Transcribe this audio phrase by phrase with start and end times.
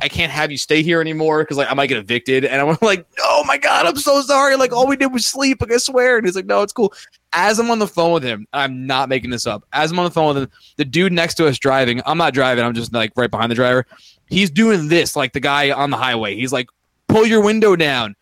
[0.00, 2.44] I can't have you stay here anymore because like I might get evicted.
[2.44, 4.56] And I'm like, oh my god, I'm so sorry.
[4.56, 5.60] Like all we did was sleep.
[5.60, 6.16] Like I swear.
[6.16, 6.92] And he's like, no, it's cool.
[7.32, 9.64] As I'm on the phone with him, I'm not making this up.
[9.72, 12.02] As I'm on the phone with him, the dude next to us driving.
[12.06, 12.64] I'm not driving.
[12.64, 13.86] I'm just like right behind the driver.
[14.26, 16.34] He's doing this like the guy on the highway.
[16.36, 16.68] He's like,
[17.08, 18.16] pull your window down.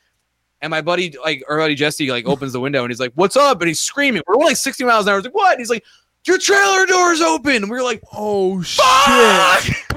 [0.61, 3.37] And my buddy, like our buddy Jesse, like opens the window and he's like, "What's
[3.37, 4.23] up?" And he's screaming.
[4.27, 5.19] We're only like 60 miles an hour.
[5.19, 5.85] He's like, "What?" And he's like,
[6.27, 9.88] "Your trailer door's open." And we were like, Oh "Fuck!" shit!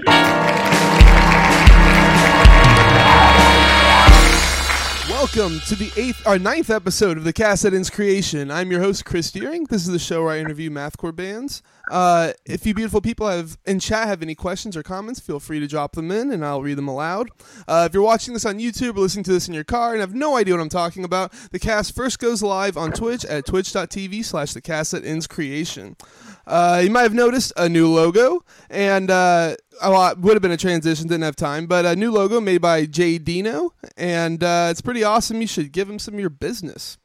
[5.22, 7.32] Welcome to the eighth or ninth episode of the
[7.76, 8.50] Ends Creation.
[8.50, 9.66] I'm your host Chris Deering.
[9.66, 11.62] This is the show where I interview mathcore bands.
[11.92, 15.60] Uh, if you beautiful people have in chat have any questions or comments, feel free
[15.60, 17.30] to drop them in and I'll read them aloud.
[17.68, 20.00] Uh, if you're watching this on YouTube or listening to this in your car and
[20.00, 23.46] have no idea what I'm talking about, the cast first goes live on Twitch at
[23.46, 25.98] twitch.tv slash the cast that ends creation.
[26.48, 30.58] Uh, you might have noticed a new logo, and uh, well, would have been a
[30.58, 34.82] transition, didn't have time, but a new logo made by Jay Dino, and uh, it's
[34.82, 35.42] pretty awesome.
[35.42, 36.98] You should give him some of your business.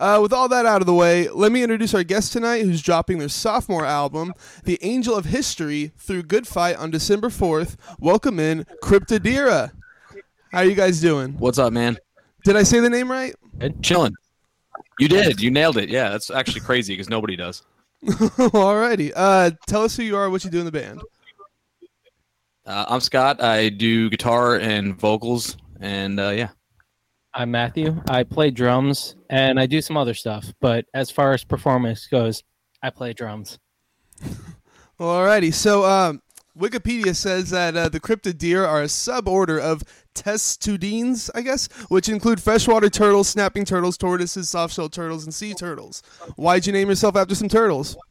[0.00, 2.80] Uh, with all that out of the way, let me introduce our guest tonight, who's
[2.80, 4.32] dropping their sophomore album,
[4.64, 7.76] The Angel of History, through Good Fight on December 4th.
[7.98, 9.72] Welcome in, Cryptodira.
[10.52, 11.34] How are you guys doing?
[11.34, 11.98] What's up, man?
[12.44, 13.34] Did I say the name right?
[13.82, 14.14] Chilling.
[14.98, 15.38] You did.
[15.38, 15.90] You nailed it.
[15.90, 17.62] Yeah, that's actually crazy because nobody does.
[18.06, 19.12] Alrighty.
[19.14, 21.02] Uh, tell us who you are, what you do in the band.
[22.64, 23.42] Uh, I'm Scott.
[23.42, 26.48] I do guitar and vocals, and uh, yeah.
[27.32, 28.02] I'm Matthew.
[28.08, 32.42] I play drums and I do some other stuff, but as far as performance goes,
[32.82, 33.58] I play drums.
[35.00, 36.22] Alrighty, so um,
[36.58, 39.82] Wikipedia says that uh, the Cryptodira are a suborder of
[40.14, 46.02] testudines, I guess, which include freshwater turtles, snapping turtles, tortoises, softshell turtles, and sea turtles.
[46.36, 47.96] Why'd you name yourself after some turtles?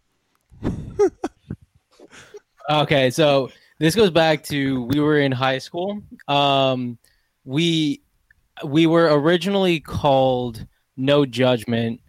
[2.69, 6.03] Okay, so this goes back to we were in high school.
[6.27, 6.99] Um,
[7.43, 8.03] we
[8.65, 10.65] we were originally called
[10.97, 12.02] No Judgment,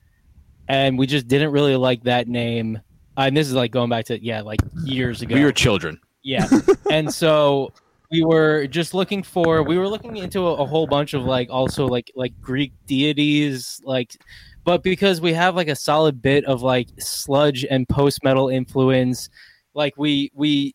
[0.68, 2.80] and we just didn't really like that name.
[3.16, 5.34] And this is like going back to yeah, like years ago.
[5.34, 6.00] We were children.
[6.22, 6.48] Yeah.
[6.90, 7.72] and so
[8.10, 11.48] we were just looking for we were looking into a, a whole bunch of like
[11.50, 14.16] also like like Greek deities like
[14.64, 19.28] but because we have like a solid bit of like sludge and post metal influence
[19.74, 20.74] like we we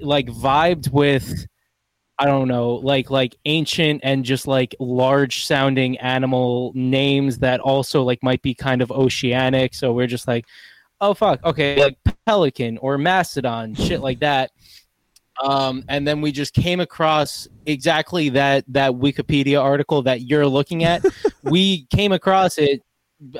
[0.00, 1.46] like vibed with
[2.20, 8.02] I don't know, like like ancient and just like large sounding animal names that also
[8.02, 9.72] like might be kind of oceanic.
[9.72, 10.44] So we're just like,
[11.00, 14.50] oh fuck, okay, like pelican or mastodon, shit like that.
[15.42, 20.84] Um, and then we just came across exactly that that Wikipedia article that you're looking
[20.84, 21.02] at.
[21.42, 22.82] we came across it,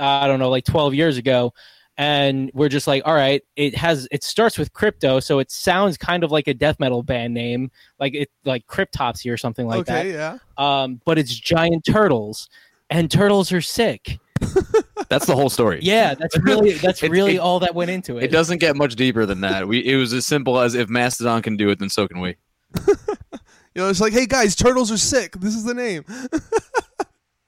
[0.01, 1.53] I don't know, like 12 years ago,
[2.01, 5.99] and we're just like, all right, it has it starts with crypto, so it sounds
[5.99, 9.85] kind of like a death metal band name, like it like Cryptopsy or something like
[9.85, 10.39] that yeah.
[10.57, 12.49] um, but it's giant turtles,
[12.89, 14.19] and turtles are sick.
[15.11, 15.81] That's the whole story.
[15.83, 18.25] Yeah, that's really that's It- really it- all that went into it.
[18.25, 19.69] It doesn't get much deeper than that.
[19.69, 22.37] We it was as simple as if Mastodon can do it, then so can we.
[23.75, 25.35] You know, it's like, hey guys, turtles are sick.
[25.35, 26.05] This is the name.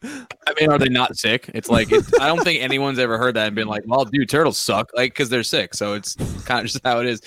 [0.05, 1.51] I mean, are they not sick?
[1.55, 4.29] It's like it, I don't think anyone's ever heard that and been like, "Well, dude,
[4.29, 5.75] turtles suck," like because they're sick.
[5.75, 6.15] So it's
[6.45, 7.21] kind of just how it is.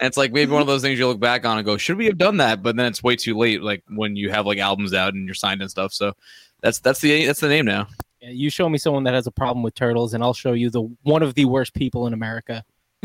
[0.00, 1.96] And it's like maybe one of those things you look back on and go, "Should
[1.96, 3.62] we have done that?" But then it's way too late.
[3.62, 5.92] Like when you have like albums out and you're signed and stuff.
[5.92, 6.12] So
[6.60, 7.88] that's that's the that's the name now.
[8.20, 10.70] Yeah, you show me someone that has a problem with turtles, and I'll show you
[10.70, 12.64] the one of the worst people in America.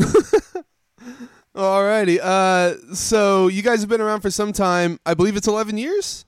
[1.55, 2.19] Alrighty.
[2.21, 4.99] Uh, so you guys have been around for some time.
[5.05, 6.25] I believe it's 11 years.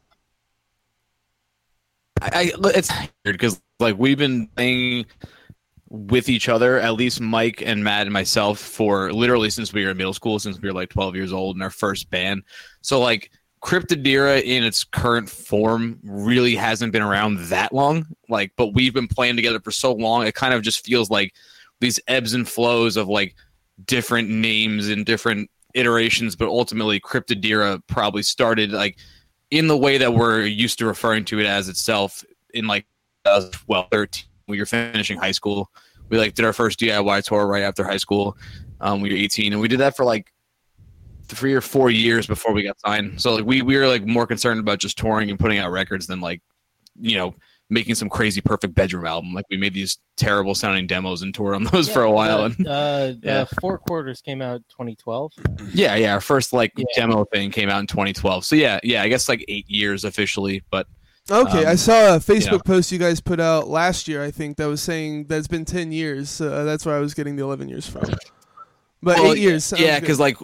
[2.34, 2.91] I, it's
[3.24, 5.06] weird because like we've been playing
[5.90, 9.91] with each other, at least Mike and Matt and myself, for literally since we were
[9.91, 12.44] in middle school, since we were like 12 years old in our first band.
[12.81, 13.31] So like
[13.64, 18.06] Cryptodira in its current form really hasn't been around that long.
[18.30, 21.34] Like, but we've been playing together for so long, it kind of just feels like
[21.80, 23.35] these ebbs and flows of like
[23.85, 28.97] different names and different iterations, but ultimately Cryptodira probably started like
[29.52, 32.86] in the way that we're used to referring to it as itself in like
[33.26, 35.70] 2012 13 we were finishing high school
[36.09, 38.38] we like did our first diy tour right after high school
[38.82, 40.32] um, we were 18 and we did that for like
[41.28, 43.20] three or four years before we got signed.
[43.20, 46.08] So like we, we were like more concerned about just touring and putting out records
[46.08, 46.41] than like
[47.00, 47.36] you know
[47.70, 51.56] making some crazy perfect bedroom album like we made these terrible sounding demos and toured
[51.56, 53.40] on those for a while Uh, and uh, Yeah.
[53.41, 55.32] uh, Four Quarters came out 2012.
[55.73, 56.85] yeah yeah our first like Yeah.
[56.96, 60.64] demo thing came out in 2012 so yeah yeah i guess like eight years officially
[60.70, 60.88] but
[61.32, 62.59] Okay, Um, I saw a Facebook know.
[62.59, 64.23] post you guys put out last year.
[64.23, 66.29] I think that was saying that it's been 10 years.
[66.29, 68.03] So uh, that's where I was getting the 11 years from.
[69.02, 69.73] But Well, eight years.
[69.76, 70.38] yeah because like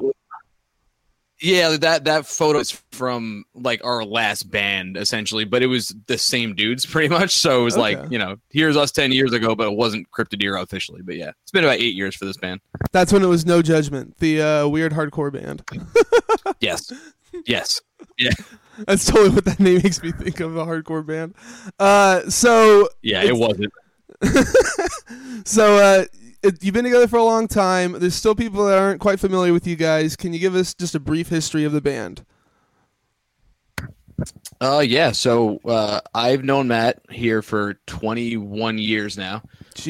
[1.42, 6.18] Yeah, that that photo is from like our last band essentially, but it was the
[6.18, 7.32] same dudes pretty much.
[7.32, 7.82] So it was Okay.
[7.98, 11.02] like you know, here's us ten years ago, but it wasn't Cryptodira officially.
[11.04, 12.62] But yeah, it's been about eight years for this band.
[12.92, 15.64] That's when it was No Judgment, the uh, weird hardcore band.
[16.60, 16.92] Yes,
[17.48, 17.82] yes.
[18.20, 18.30] Yeah.
[18.88, 21.34] That's totally what that name makes me think of a hardcore band.
[21.80, 23.74] Uh, so Yeah, it wasn't.
[25.46, 26.06] so uh,
[26.44, 27.94] it, you've been together for a long time.
[27.94, 30.16] There's still people that aren't quite familiar with you guys.
[30.16, 32.26] Can you give us just a brief history of the band?
[34.60, 35.12] Uh, yeah.
[35.12, 39.42] So uh, I've known Matt here for 21 years now.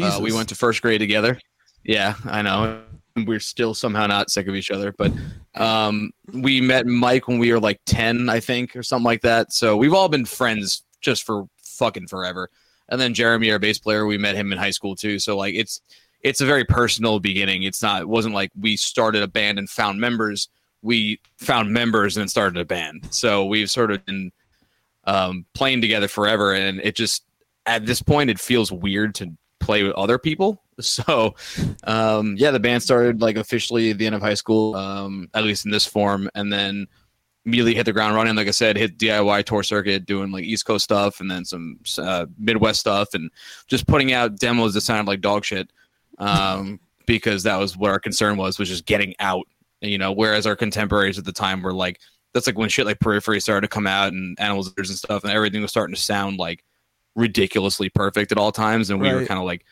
[0.01, 1.39] Uh, we went to first grade together.
[1.83, 2.81] Yeah, I know.
[3.25, 5.12] We're still somehow not sick of each other, but
[5.56, 9.51] um, we met Mike when we were like 10, I think, or something like that.
[9.51, 12.50] So we've all been friends just for fucking forever.
[12.88, 15.19] And then Jeremy, our bass player, we met him in high school too.
[15.19, 15.81] So like it's
[16.23, 17.63] it's a very personal beginning.
[17.63, 20.50] It's not it wasn't like we started a band and found members.
[20.81, 23.07] We found members and started a band.
[23.12, 24.31] So we've sort of been
[25.06, 27.23] um, playing together forever, and it just
[27.65, 30.62] at this point it feels weird to play with other people.
[30.81, 31.35] So
[31.83, 35.44] um, yeah, the band started like officially at the end of high school, um, at
[35.44, 36.88] least in this form, and then
[37.45, 38.35] immediately hit the ground running.
[38.35, 41.77] Like I said, hit DIY tour circuit, doing like East Coast stuff, and then some
[42.00, 43.29] uh, Midwest stuff, and
[43.68, 45.69] just putting out demos that sounded like dog shit.
[46.21, 49.45] Um, because that was what our concern was, was just getting out.
[49.81, 52.00] You know, whereas our contemporaries at the time were like,
[52.33, 55.33] that's like when shit like Periphery started to come out and Animals and stuff, and
[55.33, 56.63] everything was starting to sound like
[57.15, 59.65] ridiculously perfect at all times, and we were kind of like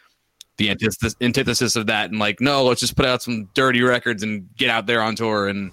[0.57, 4.23] the antithesis, antithesis of that, and like, no, let's just put out some dirty records
[4.23, 5.71] and get out there on tour and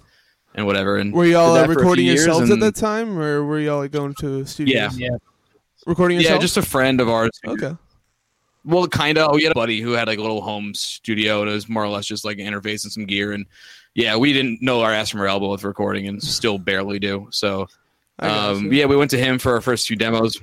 [0.55, 0.97] and whatever.
[0.97, 3.19] And were y'all uh, that for a recording few years, yourselves at and- that time,
[3.19, 4.99] or were y'all like, going to studios?
[4.99, 5.09] Yeah.
[5.11, 5.17] Yeah.
[5.87, 7.31] recording Yeah, just a friend of ours.
[7.47, 7.75] okay.
[8.67, 9.33] Well, kind of.
[9.33, 11.85] We had a buddy who had like a little home studio, and it was more
[11.85, 13.31] or less just like an interface and some gear.
[13.33, 13.47] And
[13.95, 17.29] yeah, we didn't know our ass from our elbow with recording, and still barely do.
[17.31, 17.69] So
[18.19, 20.37] um, yeah, we went to him for our first few demos,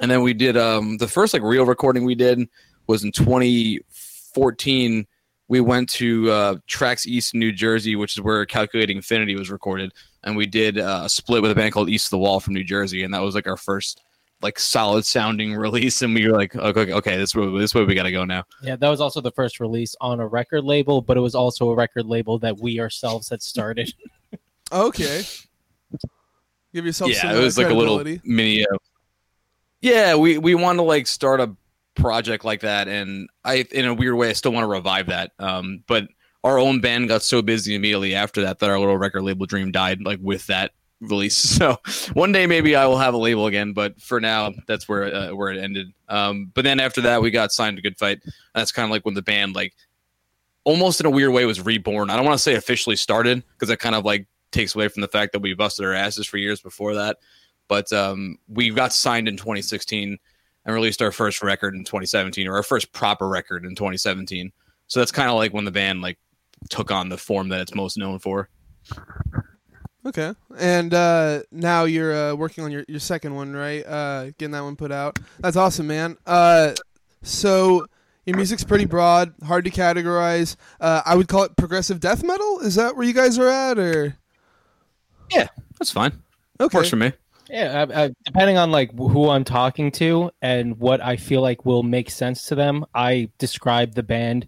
[0.00, 2.46] and then we did um, the first like real recording we did
[2.86, 5.06] was in 2014.
[5.50, 9.94] We went to uh, Trax East, New Jersey, which is where Calculating Infinity was recorded,
[10.24, 12.52] and we did uh, a split with a band called East of the Wall from
[12.52, 14.02] New Jersey, and that was like our first
[14.42, 16.02] like solid sounding release.
[16.02, 18.44] And we were like, okay, okay, this way, this way we got to go now.
[18.62, 21.70] Yeah, that was also the first release on a record label, but it was also
[21.70, 23.92] a record label that we ourselves had started.
[24.70, 25.24] Okay.
[26.74, 28.66] Give yourself some yeah, it uh, was like a little mini.
[28.66, 28.76] Uh,
[29.80, 31.56] yeah, we we want to like start a
[31.94, 35.32] project like that, and I, in a weird way, I still want to revive that.
[35.38, 36.08] Um, but
[36.44, 39.72] our own band got so busy immediately after that that our little record label dream
[39.72, 41.58] died, like with that release.
[41.58, 41.76] So
[42.12, 45.34] one day maybe I will have a label again, but for now that's where uh,
[45.34, 45.92] where it ended.
[46.08, 48.20] Um, but then after that we got signed to Good Fight.
[48.54, 49.74] That's kind of like when the band like
[50.64, 52.10] almost in a weird way was reborn.
[52.10, 55.00] I don't want to say officially started because that kind of like takes away from
[55.00, 57.18] the fact that we busted our asses for years before that.
[57.68, 60.18] But um, we got signed in 2016
[60.64, 64.52] and released our first record in 2017, or our first proper record in 2017.
[64.86, 66.18] So that's kind of like when the band like
[66.70, 68.48] took on the form that it's most known for.
[70.08, 70.32] Okay.
[70.58, 73.84] And uh, now you're uh, working on your, your second one, right?
[73.86, 75.18] Uh, getting that one put out.
[75.40, 76.16] That's awesome, man.
[76.26, 76.72] Uh,
[77.22, 77.86] so
[78.24, 80.56] your music's pretty broad, hard to categorize.
[80.80, 82.60] Uh, I would call it progressive death metal.
[82.60, 84.16] Is that where you guys are at, or
[85.30, 86.22] Yeah, That's fine.
[86.58, 86.78] okay?
[86.78, 87.12] Works for me.
[87.50, 91.66] Yeah, I, I, depending on like who I'm talking to and what I feel like
[91.66, 94.46] will make sense to them, I describe the band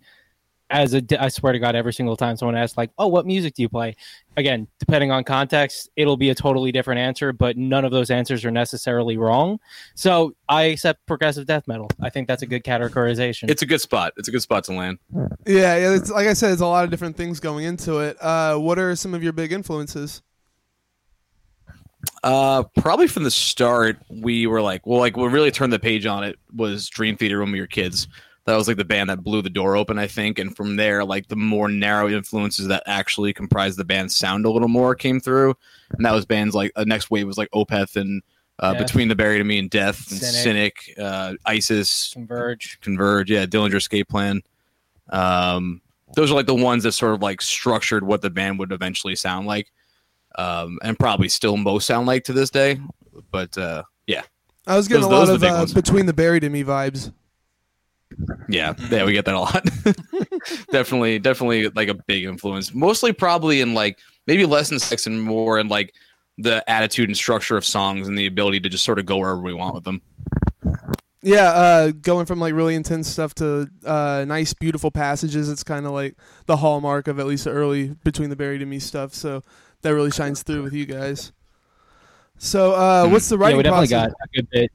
[0.70, 1.02] as a.
[1.22, 3.68] I swear to God, every single time someone asks, like, "Oh, what music do you
[3.68, 3.96] play?"
[4.36, 8.44] Again, depending on context, it'll be a totally different answer, but none of those answers
[8.44, 9.58] are necessarily wrong.
[9.94, 11.90] So I accept progressive death metal.
[12.00, 13.50] I think that's a good categorization.
[13.50, 14.12] It's a good spot.
[14.16, 14.98] It's a good spot to land.
[15.46, 15.94] Yeah, yeah.
[15.94, 18.16] It's, like I said, it's a lot of different things going into it.
[18.20, 20.22] Uh, what are some of your big influences?
[22.22, 26.06] Uh, probably from the start, we were like, well, like what really turned the page
[26.06, 28.08] on it was Dream Theater when we were kids.
[28.46, 30.38] That was like the band that blew the door open, I think.
[30.38, 34.50] And from there, like the more narrow influences that actually comprised the band's sound a
[34.50, 35.54] little more came through.
[35.92, 38.22] And that was bands like uh, next wave was like Opeth and
[38.58, 38.86] uh, Death.
[38.86, 40.82] Between the Buried and Me and Death and Cynic.
[40.82, 42.78] Cynic, uh, ISIS, Converge.
[42.80, 44.42] Converge, yeah, Dillinger Escape Plan.
[45.10, 45.80] Um,
[46.14, 49.16] those are like the ones that sort of like structured what the band would eventually
[49.16, 49.70] sound like,
[50.36, 52.80] um, and probably still most sound like to this day.
[53.30, 54.22] But uh, yeah,
[54.66, 57.12] I was getting Those- a lot of the uh, between the buried and me vibes.
[58.48, 59.64] Yeah, yeah, we get that a lot.
[60.70, 62.74] definitely, definitely like a big influence.
[62.74, 65.94] Mostly, probably in like maybe less in sex and more in like
[66.38, 69.40] the attitude and structure of songs and the ability to just sort of go wherever
[69.40, 70.00] we want with them.
[71.22, 75.50] Yeah, uh, going from like really intense stuff to uh, nice, beautiful passages.
[75.50, 78.70] It's kind of like the hallmark of at least the early between the buried and
[78.70, 79.12] me stuff.
[79.12, 79.42] So
[79.82, 81.32] that really shines through with you guys.
[82.38, 84.12] So, uh, what's the yeah, writing we definitely process?
[84.12, 84.72] got a good bit.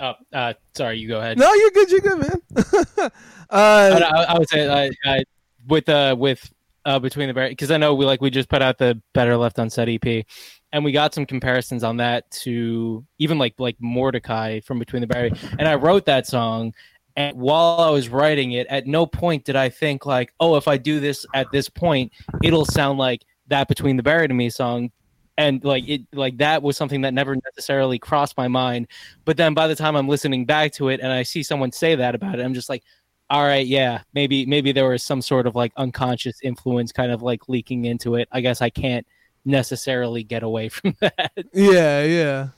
[0.00, 1.38] Oh, uh, sorry, you go ahead.
[1.38, 1.90] No, you're good.
[1.90, 3.10] You're good, man.
[3.52, 5.20] Uh, I, I would say uh, uh,
[5.68, 6.50] with uh, with
[6.86, 9.36] uh, between the buried because I know we like we just put out the Better
[9.36, 10.24] Left Unsaid EP,
[10.72, 15.06] and we got some comparisons on that to even like like Mordecai from Between the
[15.06, 16.72] Buried, and I wrote that song.
[17.14, 20.66] And while I was writing it, at no point did I think like, oh, if
[20.66, 22.10] I do this at this point,
[22.42, 24.90] it'll sound like that Between the Buried and Me song.
[25.38, 28.88] And like it, like that was something that never necessarily crossed my mind.
[29.24, 31.94] But then by the time I'm listening back to it and I see someone say
[31.94, 32.82] that about it, I'm just like,
[33.30, 37.22] all right, yeah, maybe maybe there was some sort of like unconscious influence kind of
[37.22, 38.28] like leaking into it.
[38.30, 39.06] I guess I can't
[39.46, 41.32] necessarily get away from that.
[41.54, 42.48] yeah, yeah.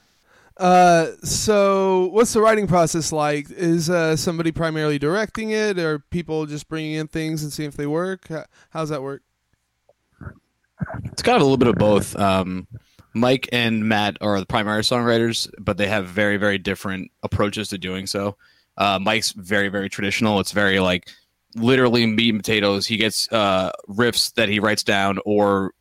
[0.56, 3.50] Uh, so what's the writing process like?
[3.50, 7.76] Is uh, somebody primarily directing it, or people just bringing in things and seeing if
[7.76, 8.28] they work?
[8.28, 9.22] How- How's that work?
[11.04, 12.16] It's kind of a little bit of both.
[12.16, 12.66] Um,
[13.14, 17.78] Mike and Matt are the primary songwriters, but they have very, very different approaches to
[17.78, 18.36] doing so.
[18.76, 20.40] Uh, Mike's very, very traditional.
[20.40, 21.08] It's very like
[21.54, 22.86] literally meat and potatoes.
[22.86, 25.72] He gets uh, riffs that he writes down or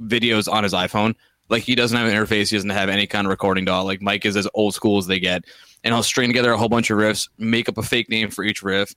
[0.00, 1.14] videos on his iPhone.
[1.48, 2.50] Like he doesn't have an interface.
[2.50, 3.82] He doesn't have any kind of recording DAW.
[3.82, 5.44] Like Mike is as old school as they get,
[5.82, 8.44] and he'll string together a whole bunch of riffs, make up a fake name for
[8.44, 8.94] each riff,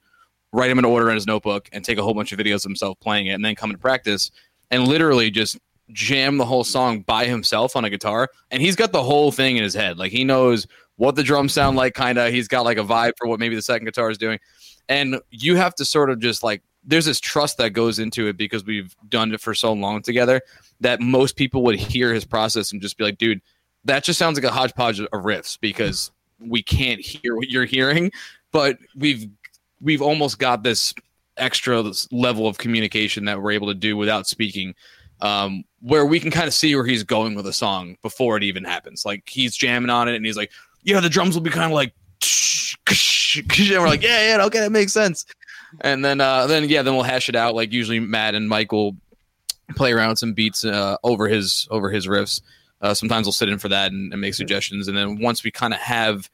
[0.51, 2.63] write them in order in his notebook, and take a whole bunch of videos of
[2.63, 4.29] himself playing it, and then come to practice
[4.73, 5.59] and literally just
[5.91, 8.27] jam the whole song by himself on a guitar.
[8.49, 9.99] And he's got the whole thing in his head.
[9.99, 10.65] Like he knows
[10.95, 12.33] what the drums sound like, kind of.
[12.33, 14.39] He's got like a vibe for what maybe the second guitar is doing.
[14.89, 18.35] And you have to sort of just like, there's this trust that goes into it
[18.35, 20.41] because we've done it for so long together
[20.81, 23.41] that most people would hear his process and just be like, dude,
[23.85, 28.11] that just sounds like a hodgepodge of riffs because we can't hear what you're hearing.
[28.51, 29.27] But we've
[29.79, 30.95] we've almost got this
[31.37, 34.75] extra level of communication that we're able to do without speaking
[35.21, 38.43] um, where we can kind of see where he's going with a song before it
[38.43, 39.05] even happens.
[39.05, 40.51] Like he's jamming on it and he's like
[40.83, 41.93] yeah the drums will be kind of like
[43.35, 45.25] and we're like yeah yeah okay that makes sense.
[45.81, 47.55] And then uh then yeah then we'll hash it out.
[47.55, 48.95] Like usually matt and mike will
[49.75, 52.41] play around some beats uh, over his over his riffs.
[52.81, 54.89] Uh, sometimes we'll sit in for that and, and make suggestions.
[54.89, 56.29] And then once we kind of have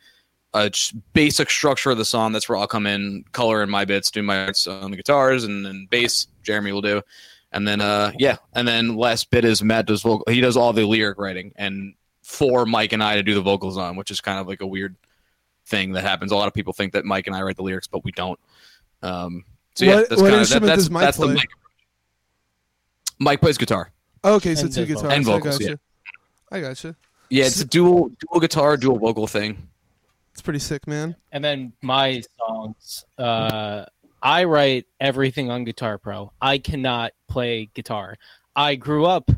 [0.54, 2.32] a j- basic structure of the song.
[2.32, 5.44] That's where I'll come in, color in my bits, do my bits on the guitars,
[5.44, 6.28] and then bass.
[6.44, 7.02] Jeremy will do,
[7.52, 10.26] and then uh yeah, and then last bit is Matt does vocal.
[10.32, 13.78] He does all the lyric writing, and for Mike and I to do the vocals
[13.78, 14.96] on, which is kind of like a weird
[15.68, 16.32] thing that happens.
[16.32, 18.40] A lot of people think that Mike and I write the lyrics, but we don't.
[19.04, 19.44] Um,
[19.76, 21.28] so yeah, What- that's what kind of that, instrument that's Mike that's the?
[21.28, 21.50] Mike.
[23.20, 23.92] Mike plays guitar.
[24.24, 25.14] Okay, so And two guitars.
[25.14, 25.70] And vocals, I yeah.
[25.70, 25.80] gotcha.
[26.52, 26.96] I gotcha.
[27.30, 29.69] Yeah, it's a dual dual guitar, dual vocal thing.
[30.40, 31.18] It's pretty sick, man.
[31.34, 33.84] And then my songs, uh,
[34.24, 36.32] I write everything on Guitar Pro.
[36.40, 38.16] I cannot play guitar.
[38.56, 39.30] I grew up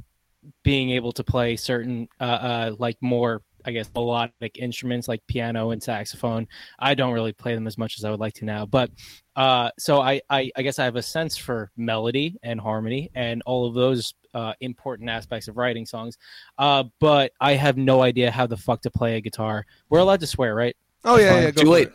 [0.61, 5.71] being able to play certain, uh, uh, like more, I guess, melodic instruments like piano
[5.71, 6.47] and saxophone.
[6.77, 8.91] I don't really play them as much as I would like to now, but
[9.35, 13.41] uh, so I, I, I guess I have a sense for melody and harmony and
[13.47, 16.19] all of those uh, important aspects of writing songs.
[16.59, 19.65] Uh, but I have no idea how the fuck to play a guitar.
[19.89, 20.75] We're allowed to swear, right?
[21.03, 21.43] Oh yeah, fine.
[21.43, 21.51] yeah.
[21.51, 21.91] Go Too for late.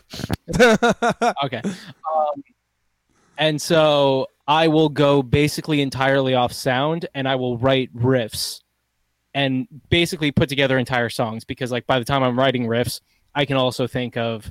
[0.48, 1.36] it.
[1.44, 1.62] okay.
[1.64, 2.42] Um,
[3.38, 8.62] and so I will go basically entirely off sound and I will write riffs
[9.34, 13.00] and basically put together entire songs because like by the time I'm writing riffs,
[13.34, 14.50] I can also think of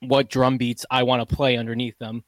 [0.00, 2.24] what drum beats I want to play underneath them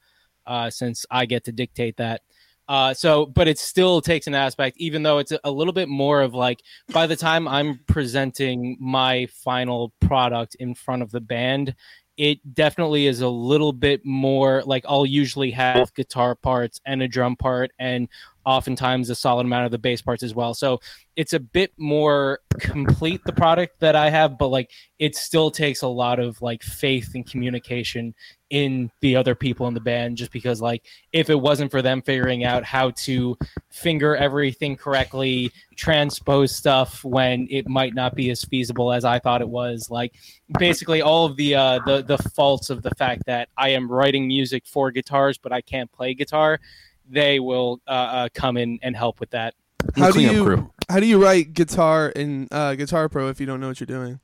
[0.46, 2.22] uh, since I get to dictate that.
[2.68, 6.22] Uh, so, but it still takes an aspect, even though it's a, little bit more
[6.22, 11.74] of like by the time I'm presenting my final product in front of the band,
[12.16, 17.08] it definitely is a little bit more like I'll usually have guitar parts and a
[17.08, 18.08] drum part and
[18.44, 20.54] oftentimes a solid amount of the bass parts as well.
[20.54, 20.80] So
[21.16, 25.82] it's a bit more complete the product that I have, but like it still takes
[25.82, 28.14] a lot of like faith and communication
[28.50, 32.02] in the other people in the band just because like if it wasn't for them
[32.02, 33.36] figuring out how to
[33.70, 39.40] finger everything correctly, transpose stuff when it might not be as feasible as I thought
[39.40, 40.14] it was, like
[40.58, 44.26] basically all of the uh the the faults of the fact that I am writing
[44.26, 46.60] music for guitars but I can't play guitar,
[47.08, 49.54] they will uh, uh come in and help with that.
[49.96, 50.70] How do you crew.
[50.88, 53.86] how do you write guitar in uh, Guitar Pro if you don't know what you're
[53.86, 54.20] doing?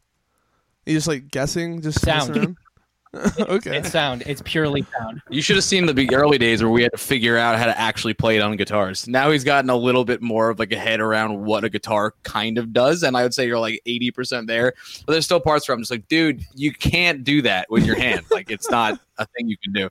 [0.87, 2.57] You just like guessing, just Sound.
[3.13, 3.51] Messing around?
[3.57, 3.77] okay.
[3.79, 4.23] It's sound.
[4.27, 5.23] It's purely sound.
[5.31, 7.79] You should have seen the early days where we had to figure out how to
[7.79, 9.09] actually play it on guitars.
[9.09, 12.15] Now he's gotten a little bit more of like a head around what a guitar
[12.23, 14.73] kind of does, and I would say you're like eighty percent there.
[15.07, 17.97] But there's still parts where I'm just like, dude, you can't do that with your
[17.97, 18.23] hand.
[18.31, 19.89] like it's not a thing you can do.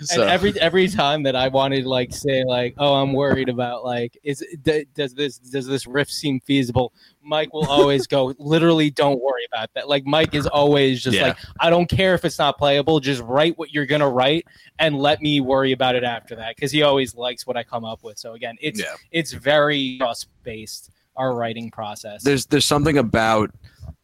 [0.00, 3.48] So And every every time that I wanted to like say like, oh, I'm worried
[3.48, 6.92] about like, is d- does this does this riff seem feasible?
[7.22, 9.88] Mike will always go, literally, don't worry about that.
[9.88, 11.28] Like Mike is always just Yeah.
[11.28, 14.46] like, I don't care if it's not playable, just write what you're gonna write
[14.78, 17.84] and let me worry about it after that because he always likes what I come
[17.84, 18.18] up with.
[18.18, 18.94] So again, it's yeah.
[19.10, 22.22] it's very trust based our writing process.
[22.22, 23.50] there's there's something about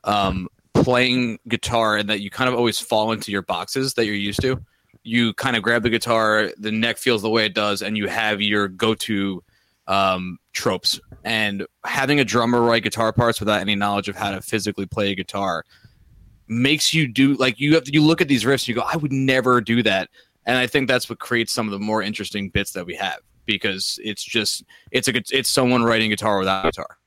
[0.04, 4.14] um, playing guitar and that you kind of always fall into your boxes that you're
[4.14, 4.60] used to.
[5.02, 8.08] You kind of grab the guitar, the neck feels the way it does, and you
[8.08, 9.42] have your go-to
[9.88, 11.00] um, tropes.
[11.24, 15.10] And having a drummer write guitar parts without any knowledge of how to physically play
[15.12, 15.64] a guitar
[16.48, 18.82] makes you do like you have to, you look at these riffs and you go,
[18.82, 20.08] I would never do that.
[20.44, 23.18] And I think that's what creates some of the more interesting bits that we have
[23.46, 24.62] because it's just
[24.92, 26.98] it's a gu- it's someone writing guitar without guitar.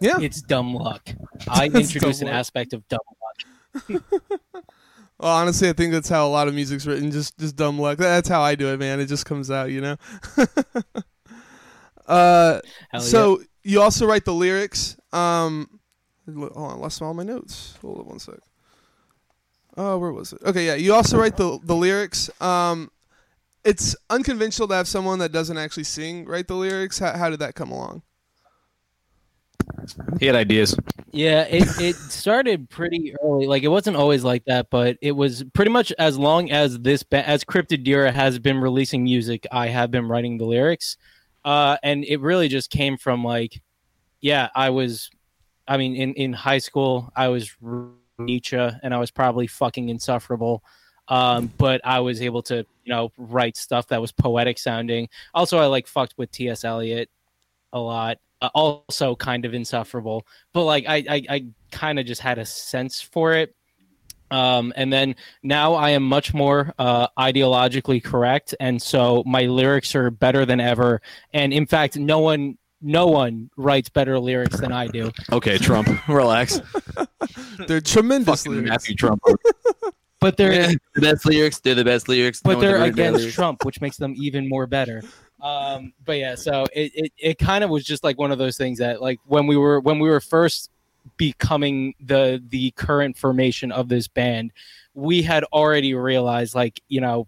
[0.00, 0.18] Yeah.
[0.20, 1.08] it's dumb luck.
[1.48, 2.36] I It's introduce an luck.
[2.36, 3.00] aspect of dumb
[3.90, 4.02] luck.
[5.18, 7.10] Well, honestly, I think that's how a lot of music's written.
[7.10, 7.98] Just, just dumb luck.
[7.98, 9.00] That's how I do it, man.
[9.00, 9.96] It just comes out, you know.
[12.10, 14.96] uh, Hell so you also write the lyrics.
[15.12, 15.80] Um,
[16.26, 17.76] hold on, I lost all my notes.
[17.80, 18.36] Hold on one sec.
[19.76, 20.40] Oh, where was it?
[20.44, 20.74] Okay, yeah.
[20.74, 22.30] You also write the the lyrics.
[22.40, 22.90] Um,
[23.64, 26.98] it's unconventional to have someone that doesn't actually sing write the lyrics.
[26.98, 28.02] How, how did that come along?
[30.18, 30.76] He had ideas.
[31.12, 33.46] Yeah, it, it started pretty early.
[33.46, 37.02] Like it wasn't always like that, but it was pretty much as long as this
[37.02, 40.96] ba- as Cryptodira has been releasing music, I have been writing the lyrics.
[41.44, 43.60] Uh, and it really just came from like,
[44.20, 45.10] yeah, I was,
[45.66, 47.50] I mean, in in high school, I was
[48.18, 50.62] Nietzsche, and I was probably fucking insufferable.
[51.08, 55.08] Um, but I was able to, you know, write stuff that was poetic sounding.
[55.34, 56.64] Also, I like fucked with T.S.
[56.64, 57.10] Eliot
[57.72, 58.18] a lot.
[58.42, 62.44] Uh, also, kind of insufferable but like I I, I kind of just had a
[62.46, 63.54] sense for it.
[64.30, 69.94] Um, and then now I am much more uh, ideologically correct, and so my lyrics
[69.94, 71.00] are better than ever.
[71.32, 75.10] And in fact, no one no one writes better lyrics than I do.
[75.32, 76.60] Okay, Trump, relax.
[77.68, 78.70] They're tremendous Fucking lyrics.
[78.70, 79.22] Matthew Trump.
[80.20, 81.60] But they're Yeah, the best lyrics.
[81.60, 82.42] They're the best lyrics.
[82.42, 83.34] but No they're one's ever written against lyrics.
[83.34, 85.02] Trump, which makes them even more better.
[85.42, 88.58] Um, but yeah, so it, it, it kind of was just like one of those
[88.58, 90.68] things that like when we were when we were first
[91.16, 94.52] becoming the the current formation of this band,
[94.94, 97.26] we had already realized like you know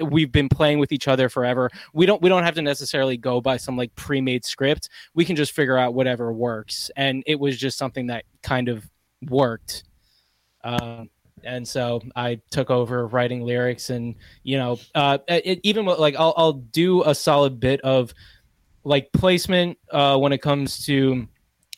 [0.00, 1.70] we've been playing with each other forever.
[1.92, 4.88] We don't we don't have to necessarily go by some like pre-made script.
[5.14, 8.88] We can just figure out whatever works, and it was just something that kind of
[9.28, 9.84] worked.
[10.64, 11.10] Um,
[11.44, 16.34] and so I took over writing lyrics, and you know, uh, it, even like I'll
[16.36, 18.14] I'll do a solid bit of
[18.84, 21.28] like placement uh, when it comes to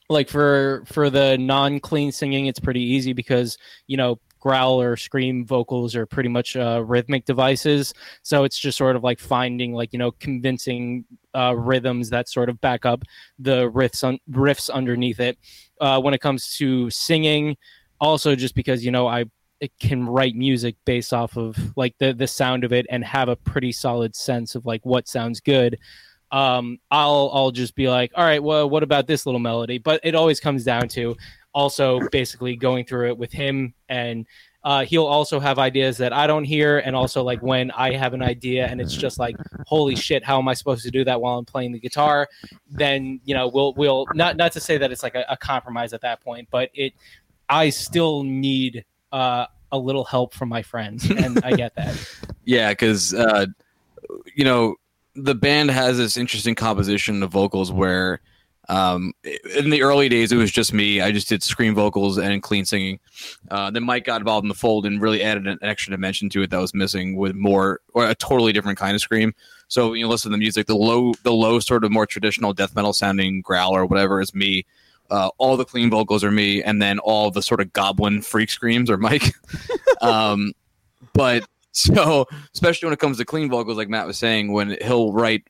[0.09, 2.47] like for for the non-clean singing.
[2.47, 7.25] It's pretty easy because you know growl or scream vocals are pretty much uh, rhythmic
[7.25, 7.95] devices.
[8.23, 12.49] So it's just sort of like finding like you know convincing uh, rhythms that sort
[12.49, 13.03] of back up
[13.38, 15.38] the riffs un- riffs underneath it.
[15.81, 17.57] Uh, when it comes to singing,
[18.01, 19.25] also just because you know I
[19.81, 23.37] can write music based off of like the the sound of it and have a
[23.37, 25.79] pretty solid sense of like what sounds good.
[26.35, 29.79] Um, I'll I'll just be like, all right, well, what about this little melody?
[29.79, 31.16] But it always comes down to
[31.53, 34.27] also basically going through it with him and
[34.64, 38.14] uh, he'll also have ideas that I don't hear, and also like when I have
[38.14, 41.20] an idea and it's just like, holy shit, how am I supposed to do that
[41.20, 42.29] while I'm playing the guitar?
[42.70, 45.92] Then you know we'll we'll not not to say that it's like a, a compromise
[45.92, 46.94] at that point, but it
[47.51, 51.94] I still need uh, a little help from my friends, and I get that.
[52.47, 53.47] Yeah, because uh,
[54.35, 54.77] you know
[55.14, 58.20] the band has this interesting composition of vocals where
[58.68, 59.12] um,
[59.57, 61.00] in the early days it was just me.
[61.00, 62.98] I just did scream vocals and clean singing.
[63.50, 66.42] Uh, then Mike got involved in the fold and really added an extra dimension to
[66.42, 69.35] it that was missing with more or a totally different kind of scream.
[69.68, 72.74] So you listen to the music, the low, the low sort of more traditional death
[72.74, 74.64] metal sounding growl or whatever is me.
[75.11, 78.50] Uh, all the clean vocals are me, and then all the sort of goblin freak
[78.50, 79.35] screams are Mike.
[80.00, 80.53] um,
[81.12, 85.12] but so, especially when it comes to clean vocals, like Matt was saying, when he'll
[85.12, 85.42] write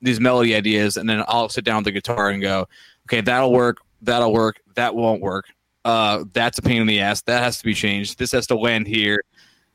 [0.00, 2.68] these melody ideas, and then I'll sit down with the guitar and go,
[3.06, 3.78] "Okay, that'll work.
[4.00, 4.60] That'll work.
[4.76, 5.46] That won't work.
[5.84, 7.22] Uh, that's a pain in the ass.
[7.22, 8.18] That has to be changed.
[8.18, 9.22] This has to land here."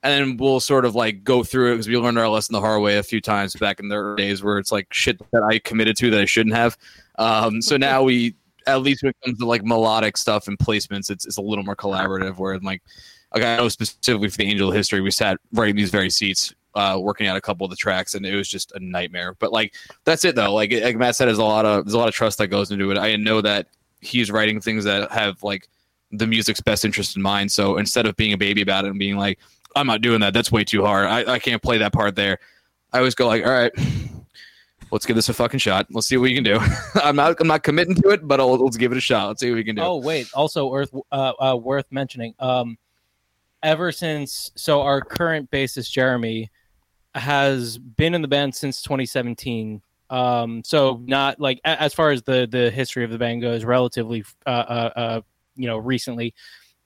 [0.04, 2.62] And then we'll sort of like go through it because we learned our lesson the
[2.62, 5.44] hard way a few times back in the early days where it's like shit that
[5.44, 6.78] I committed to that I shouldn't have.
[7.18, 8.36] Um, so now we,
[8.68, 11.66] at least when it comes to like melodic stuff and placements, it's, it's a little
[11.66, 12.38] more collaborative.
[12.38, 12.84] Where I'm like
[13.34, 16.10] like I know specifically for the Angel of History, we sat right in these very
[16.10, 19.36] seats, uh, working out a couple of the tracks, and it was just a nightmare.
[19.40, 20.54] But like that's it though.
[20.54, 22.72] Like like Matt said, there's a lot of there's a lot of trust that goes
[22.72, 22.98] into it.
[22.98, 23.68] I know that
[24.02, 25.68] he's writing things that have like
[26.12, 27.52] the music's best interest in mind.
[27.52, 29.40] So instead of being a baby about it and being like,
[29.76, 31.08] I'm not doing that, that's way too hard.
[31.08, 32.40] I, I can't play that part there.
[32.94, 33.72] I always go like, all right,
[34.92, 35.88] let's give this a fucking shot.
[35.92, 36.60] Let's see what we can do.
[36.96, 39.28] I'm not I'm not committing to it, but I'll, let's give it a shot.
[39.28, 39.82] Let's see what we can do.
[39.82, 42.34] Oh wait, also worth uh, uh, worth mentioning.
[42.40, 42.78] Um,
[43.64, 46.50] ever since so our current bassist Jeremy
[47.16, 49.82] has been in the band since 2017.
[50.10, 54.24] Um, so not like as far as the the history of the band goes, relatively
[54.46, 55.22] uh, uh, uh
[55.56, 56.34] you know recently.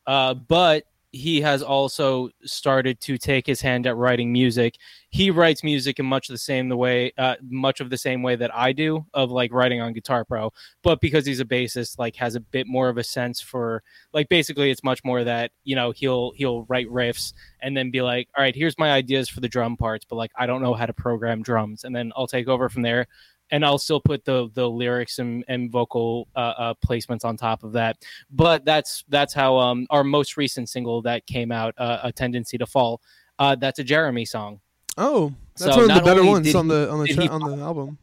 [0.07, 4.77] Uh, but he has also started to take his hand at writing music.
[5.12, 8.38] He writes music in much the same the way, uh, much of the same way
[8.38, 10.54] that I do, of like writing on Guitar Pro.
[10.84, 14.30] But because he's a bassist, like has a bit more of a sense for like
[14.30, 18.30] basically it's much more that you know he'll he'll write riffs and then be like,
[18.38, 20.86] all right, here's my ideas for the drum parts, but like I don't know how
[20.86, 23.08] to program drums, and then I'll take over from there
[23.52, 27.63] and I'll still put the the lyrics and, and vocal uh, uh, placements on top
[27.63, 27.97] of that.
[28.32, 32.58] But that's that's how um, our most recent single that came out, uh, "A Tendency
[32.58, 33.02] to Fall,"
[33.39, 34.62] uh, that's a Jeremy song.
[34.97, 37.41] Oh, that's So one of the better ones on the on the tra- he- on
[37.41, 37.97] the album.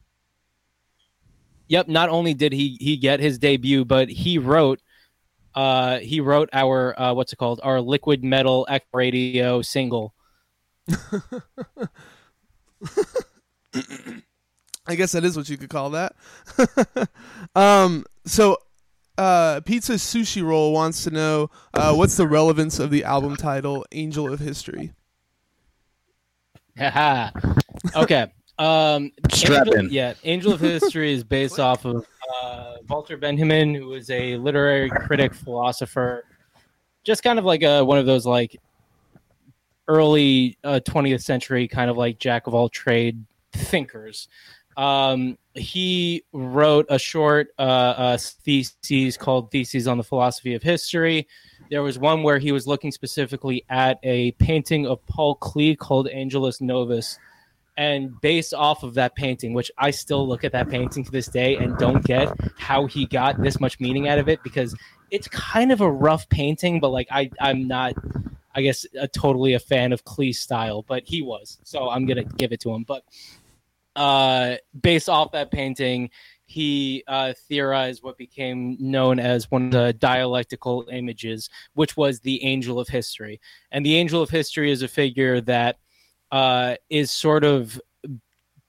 [1.68, 1.88] Yep.
[1.88, 4.80] Not only did he he get his debut, but he wrote.
[5.54, 7.60] Uh, he wrote our uh, what's it called?
[7.62, 10.14] Our liquid metal X radio single.
[14.86, 16.16] I guess that is what you could call that.
[17.54, 18.56] um, so,
[19.18, 23.84] uh, Pizza Sushi Roll wants to know uh, what's the relevance of the album title
[23.92, 24.92] "Angel of History."
[27.96, 28.26] Okay.
[28.58, 29.84] Um, Angel.
[29.84, 32.04] Yeah, Angel of History is based off of
[32.42, 36.24] uh, Walter Benjamin, who was a literary critic, philosopher,
[37.04, 38.56] just kind of like a, one of those like
[39.86, 44.28] early uh, 20th century kind of like jack of all trade thinkers.
[44.76, 51.26] Um, he wrote a short uh, uh, thesis called Theses on the Philosophy of History.
[51.70, 56.08] There was one where he was looking specifically at a painting of Paul Klee called
[56.08, 57.18] Angelus Novus.
[57.76, 61.28] And based off of that painting, which I still look at that painting to this
[61.28, 62.28] day and don't get
[62.58, 64.74] how he got this much meaning out of it because
[65.10, 67.94] it's kind of a rough painting, but like I, I'm not,
[68.54, 71.58] I guess, a, totally a fan of Klee's style, but he was.
[71.62, 72.82] So I'm going to give it to him.
[72.82, 73.04] But
[73.94, 76.10] uh, based off that painting,
[76.48, 82.42] he uh, theorized what became known as one of the dialectical images, which was the
[82.42, 83.38] angel of history.
[83.70, 85.76] And the angel of history is a figure that
[86.32, 87.78] uh, is sort of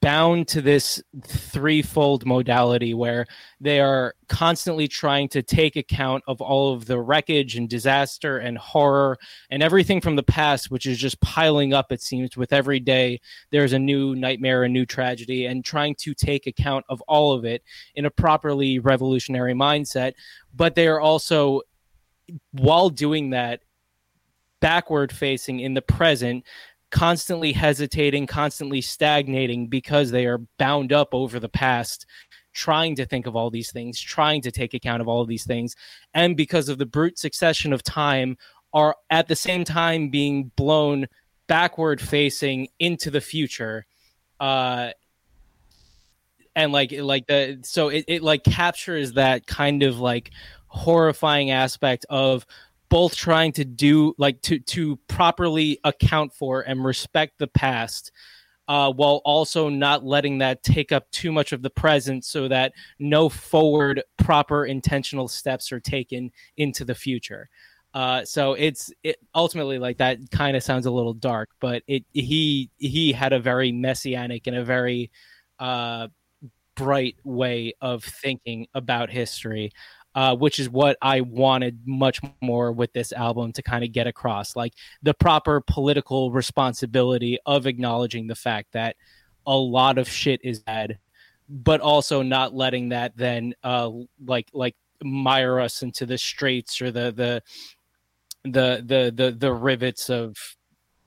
[0.01, 3.25] bound to this threefold modality where
[3.59, 8.57] they are constantly trying to take account of all of the wreckage and disaster and
[8.57, 9.17] horror
[9.49, 13.19] and everything from the past, which is just piling up, it seems, with every day
[13.51, 17.43] there's a new nightmare, a new tragedy, and trying to take account of all of
[17.43, 17.62] it
[17.95, 20.13] in a properly revolutionary mindset.
[20.55, 21.62] But they are also,
[22.53, 23.62] while doing that,
[24.62, 26.43] backward facing in the present
[26.91, 32.06] constantly hesitating, constantly stagnating because they are bound up over the past,
[32.54, 35.45] trying to think of all these things, trying to take account of all of these
[35.45, 35.75] things,
[36.13, 38.38] and because of the brute succession of time,
[38.73, 41.08] are at the same time being blown
[41.47, 43.86] backward facing into the future.
[44.39, 44.91] Uh,
[46.56, 50.32] and like like the so it, it like captures that kind of like
[50.67, 52.45] horrifying aspect of
[52.89, 58.12] both trying to do like to to properly account for and respect the past
[58.67, 62.71] uh, while also not letting that take up too much of the present so that
[62.99, 67.49] no forward proper intentional steps are taken into the future.
[67.95, 72.06] Uh, so it's it ultimately like that kind of sounds a little dark but it
[72.13, 75.10] he he had a very messianic and a very
[75.58, 76.08] uh,
[76.75, 79.71] bright way of thinking about history
[80.15, 84.08] uh, which is what I wanted much more with this album to kind of get
[84.08, 88.95] across, like the proper political responsibility of acknowledging the fact that
[89.45, 90.98] a lot of shit is bad,
[91.48, 93.89] but also not letting that then uh,
[94.26, 97.41] like like mire us into the straits or the the
[98.43, 100.36] the the the, the rivets of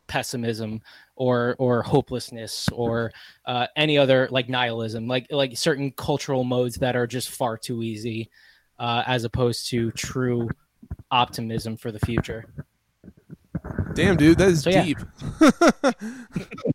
[0.07, 0.81] pessimism
[1.17, 3.11] or or hopelessness or
[3.47, 7.83] uh, any other like nihilism, like like certain cultural modes that are just far too
[7.83, 8.31] easy
[8.83, 10.51] uh, as opposed to true
[11.13, 12.45] optimism for the future.
[13.95, 14.83] Damn, dude, that is So, yeah.
[14.83, 14.99] deep.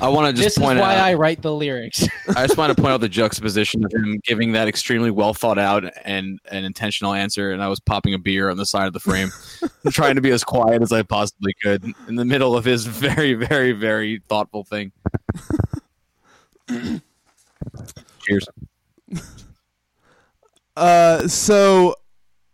[0.00, 1.04] I want to this just point is why out.
[1.04, 2.06] I write the lyrics.
[2.28, 5.58] I just want to point out the juxtaposition of him giving that extremely well thought
[5.58, 8.92] out and an intentional answer, and I was popping a beer on the side of
[8.92, 9.30] the frame,
[9.90, 13.34] trying to be as quiet as I possibly could in the middle of his very,
[13.34, 14.92] very, very thoughtful thing.
[18.20, 18.46] Cheers.
[20.76, 21.94] Uh, so,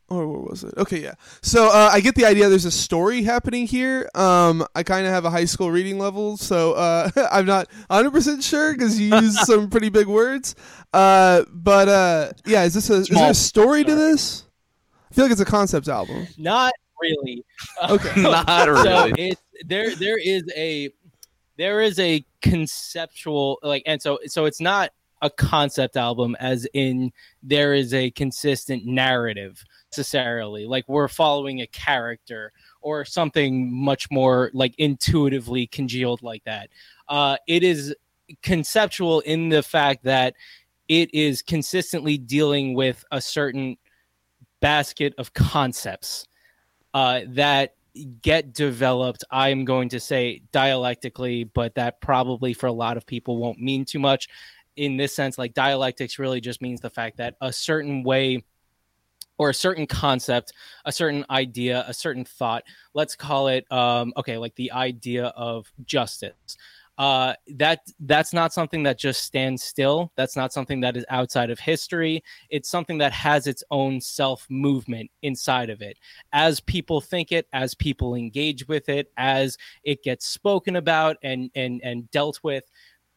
[0.08, 0.74] or where was it?
[0.76, 1.14] Okay, yeah.
[1.42, 2.48] So uh, I get the idea.
[2.48, 4.08] There's a story happening here.
[4.14, 8.10] Um, I kind of have a high school reading level, so uh, I'm not 100
[8.10, 10.54] percent sure because you use some pretty big words.
[10.92, 14.44] Uh, but uh, yeah, is this a is there a story to this?
[15.10, 16.26] I feel like it's a concept album.
[16.38, 17.44] Not really.
[17.90, 18.22] Okay.
[18.22, 19.12] Not So really.
[19.30, 19.94] it's there.
[19.96, 20.90] There is a
[21.58, 24.90] there is a conceptual like, and so so it's not
[25.22, 30.66] a concept album, as in there is a consistent narrative necessarily.
[30.66, 36.68] Like we're following a character or something much more like intuitively congealed like that.
[37.08, 37.94] Uh, it is
[38.42, 40.34] conceptual in the fact that
[40.88, 43.76] it is consistently dealing with a certain
[44.60, 46.26] basket of concepts
[46.94, 47.74] uh, that
[48.22, 53.36] get developed i'm going to say dialectically but that probably for a lot of people
[53.36, 54.28] won't mean too much
[54.76, 58.42] in this sense like dialectics really just means the fact that a certain way
[59.38, 60.52] or a certain concept
[60.84, 62.62] a certain idea a certain thought
[62.94, 66.56] let's call it um, okay like the idea of justice.
[66.98, 70.12] Uh, that that's not something that just stands still.
[70.14, 72.22] That's not something that is outside of history.
[72.50, 75.98] It's something that has its own self movement inside of it.
[76.34, 81.50] As people think it as people engage with it as it gets spoken about and
[81.54, 82.64] and and dealt with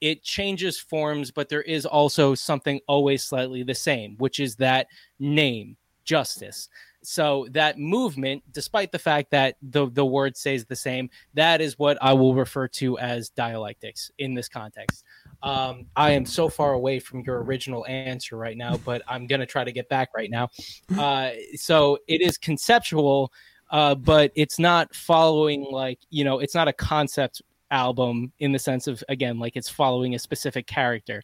[0.02, 4.88] it changes forms but there is also something always slightly the same which is that
[5.20, 6.70] name justice.
[7.04, 11.78] So that movement despite the fact that the the word stays the same that is
[11.78, 15.04] what i will refer to as dialectics in this context.
[15.44, 19.42] Um, i am so far away from your original answer right now but i'm going
[19.42, 20.50] to try to get back right now.
[20.98, 23.32] Uh, so it is conceptual
[23.72, 28.60] uh, but it's not following like you know it's not a concept album in the
[28.60, 31.22] sense of again like it's following a specific character.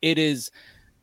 [0.00, 0.50] It is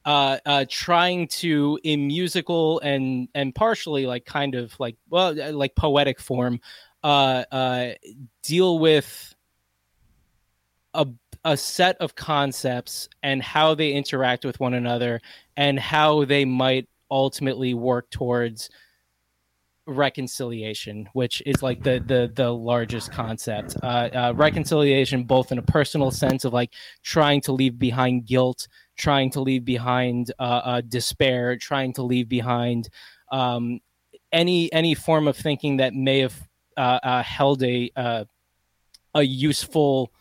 [0.05, 5.51] uh, uh, trying to in musical and and partially like kind of like well uh,
[5.51, 6.59] like poetic form
[7.03, 7.89] uh, uh,
[8.43, 9.35] deal with
[10.93, 11.07] a
[11.43, 15.21] a set of concepts and how they interact with one another
[15.57, 18.69] and how they might ultimately work towards
[19.87, 23.77] reconciliation which is like the the the largest concept.
[23.83, 28.67] Uh, uh reconciliation both in a personal sense of like trying to leave behind guilt
[28.97, 32.89] trying to leave behind uh, uh despair trying to leave behind
[33.31, 33.79] um
[34.31, 37.91] any any form of thinking that may have uh, uh held a
[39.15, 40.11] a useful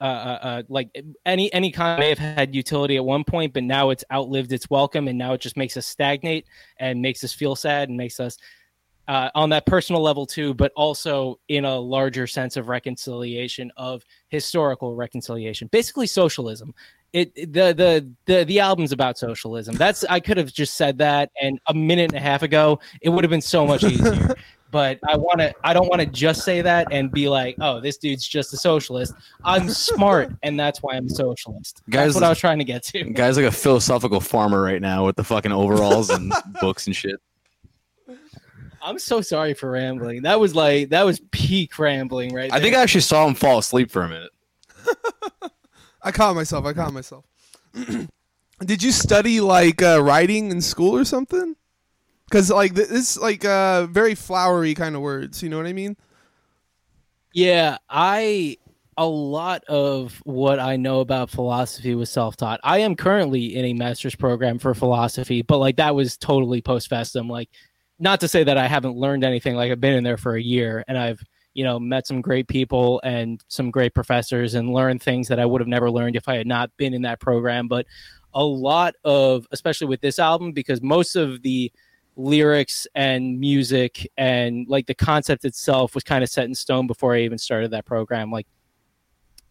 [0.00, 0.90] uh, uh, uh, like
[1.24, 4.68] any any kind may have had utility at one point, but now it's outlived its
[4.68, 6.46] welcome, and now it just makes us stagnate
[6.78, 8.36] and makes us feel sad and makes us
[9.08, 14.02] uh, on that personal level too, but also in a larger sense of reconciliation of
[14.28, 16.74] historical reconciliation, basically socialism.
[17.12, 19.76] It the the the the album's about socialism.
[19.76, 23.08] That's I could have just said that, and a minute and a half ago, it
[23.08, 24.34] would have been so much easier.
[24.70, 27.80] But I want to I don't want to just say that and be like, "Oh,
[27.80, 31.82] this dude's just a socialist." I'm smart and that's why I'm a socialist.
[31.88, 33.04] Guys- that's what I was trying to get to.
[33.12, 37.20] Guy's like a philosophical farmer right now with the fucking overalls and books and shit.
[38.82, 40.22] I'm so sorry for rambling.
[40.22, 43.58] That was like that was peak rambling right I think I actually saw him fall
[43.58, 44.30] asleep for a minute.
[46.02, 46.64] I caught myself.
[46.64, 47.24] I caught myself.
[48.64, 51.56] Did you study like uh, writing in school or something?
[52.28, 55.42] Because like th- this like uh, very flowery kind of words.
[55.42, 55.96] You know what I mean?
[57.32, 58.56] Yeah, I
[58.98, 62.60] a lot of what I know about philosophy was self-taught.
[62.64, 66.90] I am currently in a master's program for philosophy, but like that was totally post
[66.90, 67.28] festum.
[67.28, 67.50] Like,
[67.98, 69.54] not to say that I haven't learned anything.
[69.54, 71.22] Like I've been in there for a year and I've
[71.54, 75.46] you know met some great people and some great professors and learned things that I
[75.46, 77.68] would have never learned if I had not been in that program.
[77.68, 77.86] But
[78.34, 81.72] a lot of, especially with this album, because most of the
[82.16, 87.14] lyrics and music and like the concept itself was kind of set in stone before
[87.14, 88.30] I even started that program.
[88.30, 88.46] Like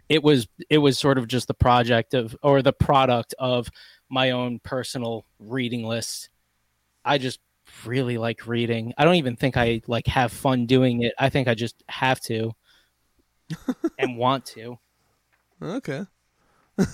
[0.09, 3.69] it was it was sort of just the project of or the product of
[4.09, 6.29] my own personal reading list.
[7.03, 7.39] I just
[7.85, 8.93] really like reading.
[8.97, 11.13] I don't even think I like have fun doing it.
[11.19, 12.51] I think I just have to
[13.99, 14.79] and want to.
[15.61, 16.05] Okay.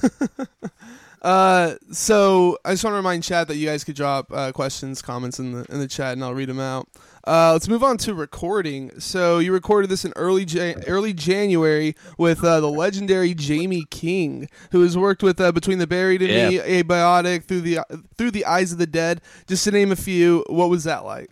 [1.21, 5.01] Uh, so I just want to remind chat that you guys could drop uh, questions,
[5.01, 6.87] comments in the in the chat, and I'll read them out.
[7.27, 8.99] Uh, let's move on to recording.
[8.99, 14.49] So you recorded this in early Jan- early January with uh, the legendary Jamie King,
[14.71, 17.79] who has worked with uh, Between the Buried and Me, Abiotic, through the
[18.17, 19.21] through the Eyes of the Dead.
[19.47, 21.29] Just to name a few, what was that like?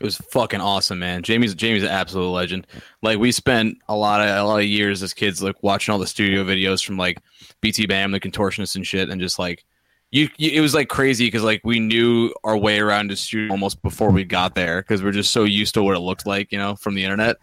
[0.00, 1.22] It was fucking awesome, man.
[1.22, 2.66] Jamie's Jamie's an absolute legend.
[3.02, 5.98] Like we spent a lot of a lot of years as kids, like watching all
[5.98, 7.18] the studio videos from like
[7.62, 9.64] BTBAM, the contortionists and shit, and just like
[10.10, 13.52] you, you it was like crazy because like we knew our way around the studio
[13.52, 16.50] almost before we got there because we're just so used to what it looked like,
[16.50, 17.36] you know, from the internet.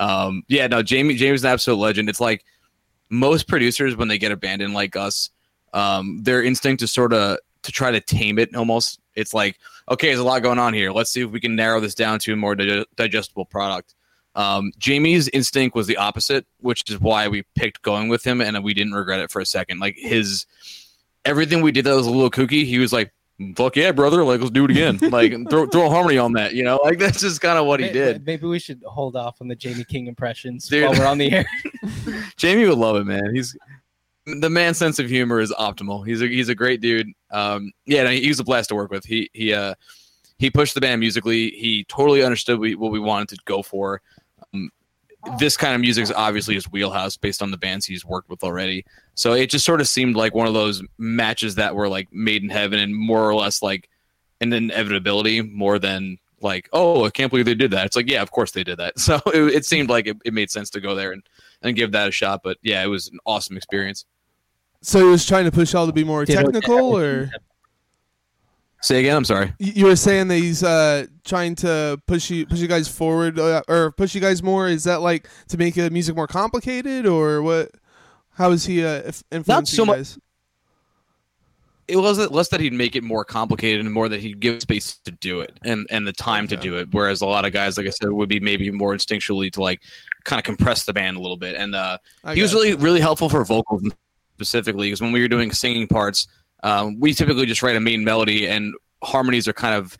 [0.00, 2.08] Um, yeah, no, Jamie Jamie's an absolute legend.
[2.08, 2.44] It's like
[3.08, 5.30] most producers when they get abandoned like us,
[5.74, 9.00] um, their instinct is sort of to try to tame it almost.
[9.14, 9.58] It's like
[9.90, 10.92] okay, there's a lot going on here.
[10.92, 13.94] Let's see if we can narrow this down to a more dig- digestible product.
[14.36, 18.62] Um, Jamie's instinct was the opposite, which is why we picked going with him, and
[18.62, 19.80] we didn't regret it for a second.
[19.80, 20.46] Like his
[21.24, 22.64] everything we did that was a little kooky.
[22.64, 23.12] He was like,
[23.56, 24.22] "Fuck yeah, brother!
[24.22, 24.98] Like let's do it again.
[25.10, 27.80] like throw throw a harmony on that." You know, like that's just kind of what
[27.80, 28.24] he Maybe, did.
[28.24, 30.84] maybe we should hold off on the Jamie King impressions Dude.
[30.84, 31.46] while we're on the air.
[32.36, 33.34] Jamie would love it, man.
[33.34, 33.56] He's
[34.26, 36.06] the man's sense of humor is optimal.
[36.06, 37.08] He's a he's a great dude.
[37.30, 39.04] Um, yeah, no, he was a blast to work with.
[39.04, 39.74] He he uh
[40.38, 41.50] he pushed the band musically.
[41.50, 44.00] He totally understood we, what we wanted to go for.
[44.54, 44.70] Um,
[45.38, 48.42] this kind of music is obviously his wheelhouse based on the bands he's worked with
[48.42, 48.86] already.
[49.14, 52.42] So it just sort of seemed like one of those matches that were like made
[52.42, 53.90] in heaven and more or less like
[54.40, 57.84] an inevitability more than like, oh, I can't believe they did that.
[57.84, 58.94] It's like, yeah, of course they did that.
[58.98, 61.22] So it, it seemed like it, it made sense to go there and,
[61.62, 62.40] and give that a shot.
[62.42, 64.04] But yeah, it was an awesome experience.
[64.82, 67.30] So he was trying to push y'all to be more technical, or
[68.82, 69.14] Say again.
[69.14, 69.52] I'm sorry.
[69.58, 73.38] you you were saying that he's uh, trying to push you push you guys forward
[73.38, 74.68] uh, or push you guys more.
[74.68, 77.72] Is that like to make the music more complicated, or what?
[78.30, 80.18] How is he uh, if- influencing so you mu- guys?
[81.90, 84.96] It wasn't less that he'd make it more complicated and more that he'd give space
[85.04, 87.76] to do it and and the time to do it whereas a lot of guys
[87.76, 89.82] like i said would be maybe more instinctually to like
[90.24, 91.98] kind of compress the band a little bit and uh
[92.32, 93.82] he was really really helpful for vocals
[94.34, 96.28] specifically because when we were doing singing parts
[96.62, 99.96] um, we typically just write a main melody and harmonies are kind of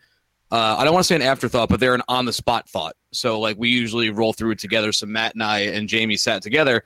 [0.51, 2.93] uh, I don't want to say an afterthought, but they're an on the spot thought.
[3.13, 4.91] So like we usually roll through it together.
[4.91, 6.83] So Matt and I and Jamie sat together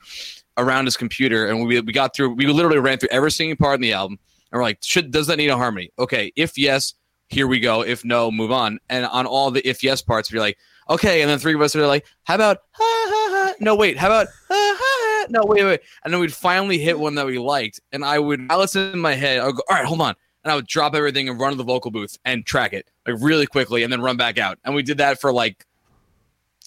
[0.56, 2.36] around his computer and we we got through.
[2.36, 4.20] We literally ran through every singing part in the album
[4.56, 5.92] and we're like, should does that need a harmony?
[6.00, 6.94] Okay, if yes,
[7.28, 7.82] here we go.
[7.82, 8.80] If no, move on.
[8.90, 10.58] And on all the if yes parts, we're like,
[10.90, 11.22] okay.
[11.22, 13.54] And then three of us are like, how about ha ha ha?
[13.60, 13.98] No, wait.
[13.98, 15.28] How about ha ha ha?
[15.30, 15.82] No, wait, wait.
[16.06, 19.00] And then we'd finally hit one that we liked, and I would I listen in
[19.00, 19.40] my head.
[19.40, 20.16] I would go, all right, hold on.
[20.46, 23.18] And I would drop everything and run to the vocal booth and track it like
[23.20, 24.58] really quickly, and then run back out.
[24.64, 25.66] And we did that for like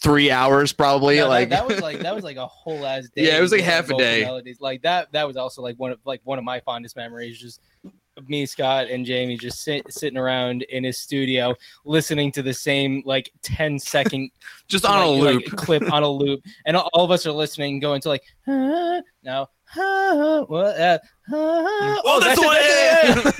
[0.01, 1.17] three hours, probably.
[1.17, 3.23] No, like that, was like that was like a whole ass day.
[3.27, 4.25] Yeah, it was like half a day.
[4.25, 4.61] Melodies.
[4.61, 7.39] Like that that was also like one of like one of my fondest memories.
[7.39, 7.61] Just
[8.27, 11.55] me, Scott, and Jamie just sit, sitting around in his studio
[11.85, 14.31] listening to the same like 10 second
[14.67, 15.45] just on a loop.
[15.47, 19.01] like, clip on a loop, and all, of us are listening, going to like ah,
[19.23, 19.49] now.
[19.77, 20.99] Ah, what, uh,
[21.33, 23.33] ah, Oh, that's the it, one!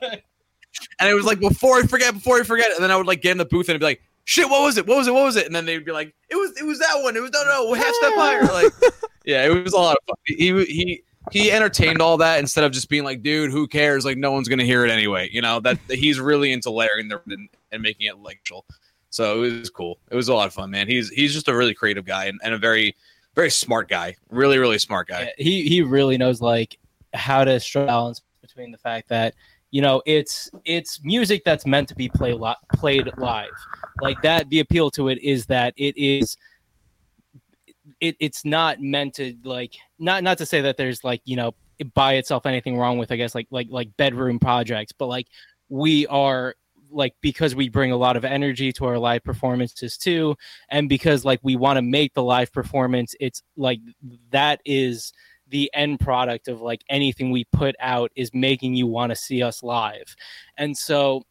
[0.00, 0.24] that's it.
[1.00, 3.22] and it was like before I forget, before I forget, and then I would like
[3.22, 4.86] get in the booth and be like, "Shit, what was it?
[4.86, 5.14] What was it?
[5.14, 7.16] What was it?" And then they'd be like, "It was, it was that one.
[7.16, 8.72] It was no, no, half step higher." Like,
[9.24, 10.16] yeah, it was a lot of fun.
[10.24, 14.04] He he he entertained all that instead of just being like, "Dude, who cares?
[14.04, 17.08] Like, no one's gonna hear it anyway." You know that that he's really into layering
[17.08, 18.40] the and, and making it like
[19.10, 19.98] So it was cool.
[20.10, 20.88] It was a lot of fun, man.
[20.88, 22.96] He's he's just a really creative guy and, and a very
[23.34, 24.16] very smart guy.
[24.30, 25.22] Really, really smart guy.
[25.22, 26.78] Yeah, he he really knows like
[27.14, 29.34] how to strike balance between the fact that
[29.70, 33.48] you know it's it's music that's meant to be play li- played live
[34.00, 36.36] like that the appeal to it is that it is
[38.00, 41.54] it, it's not meant to like not not to say that there's like you know
[41.94, 45.26] by itself anything wrong with i guess like like like bedroom projects but like
[45.68, 46.54] we are
[46.90, 50.34] like because we bring a lot of energy to our live performances too
[50.70, 53.78] and because like we want to make the live performance it's like
[54.30, 55.12] that is
[55.50, 59.42] the end product of like anything we put out is making you want to see
[59.42, 60.14] us live.
[60.56, 61.24] And so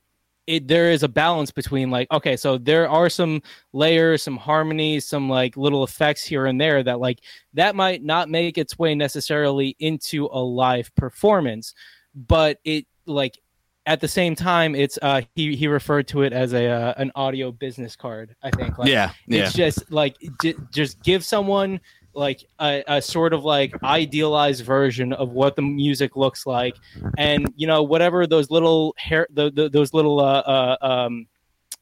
[0.49, 3.39] it there is a balance between like okay so there are some
[3.71, 7.19] layers some harmonies some like little effects here and there that like
[7.53, 11.75] that might not make its way necessarily into a live performance
[12.15, 13.39] but it like
[13.85, 17.11] at the same time it's uh he he referred to it as a uh, an
[17.13, 19.43] audio business card i think like yeah, yeah.
[19.43, 21.79] it's just like j- just give someone
[22.13, 26.75] like a, a sort of like idealized version of what the music looks like
[27.17, 31.27] and you know whatever those little hair the, the, those little uh, uh um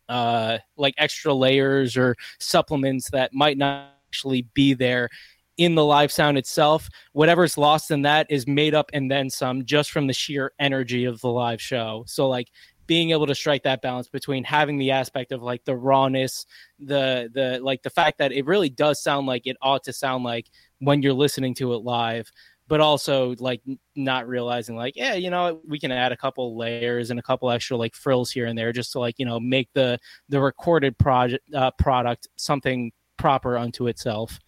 [0.10, 5.10] uh like extra layers or supplements that might not actually be there
[5.58, 6.88] in the live sound itself.
[7.14, 11.06] Whatever's lost in that is made up and then some just from the sheer energy
[11.06, 12.04] of the live show.
[12.08, 12.50] So like
[12.88, 16.46] being able to strike that balance between having the aspect of like the rawness,
[16.80, 20.24] the the like the fact that it really does sound like it ought to sound
[20.24, 22.32] like when you're listening to it live,
[22.68, 23.62] but also like
[23.96, 27.50] not realizing like yeah you know we can add a couple layers and a couple
[27.50, 29.98] extra like frills here and there just to like you know make the
[30.30, 34.40] the recorded project uh, product something proper unto itself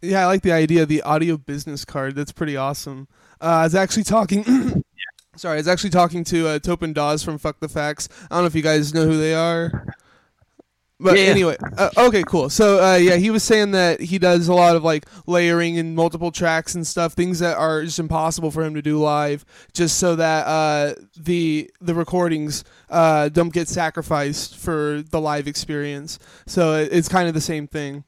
[0.00, 2.14] Yeah, I like the idea of the audio business card.
[2.14, 3.08] That's pretty awesome.
[3.40, 4.44] Uh, I was actually talking.
[5.38, 8.08] Sorry, I was actually talking to uh, Topon Das from Fuck the Facts.
[8.28, 9.86] I don't know if you guys know who they are.
[11.00, 12.50] But Yeah, anyway, uh, okay, cool.
[12.50, 15.94] So uh, yeah, he was saying that he does a lot of like layering and
[15.94, 19.98] multiple tracks and stuff, things that are just impossible for him to do live, just
[19.98, 26.18] so that uh, the the recordings uh, don't get sacrificed for the live experience.
[26.46, 28.02] So it, it's kind of the same thing.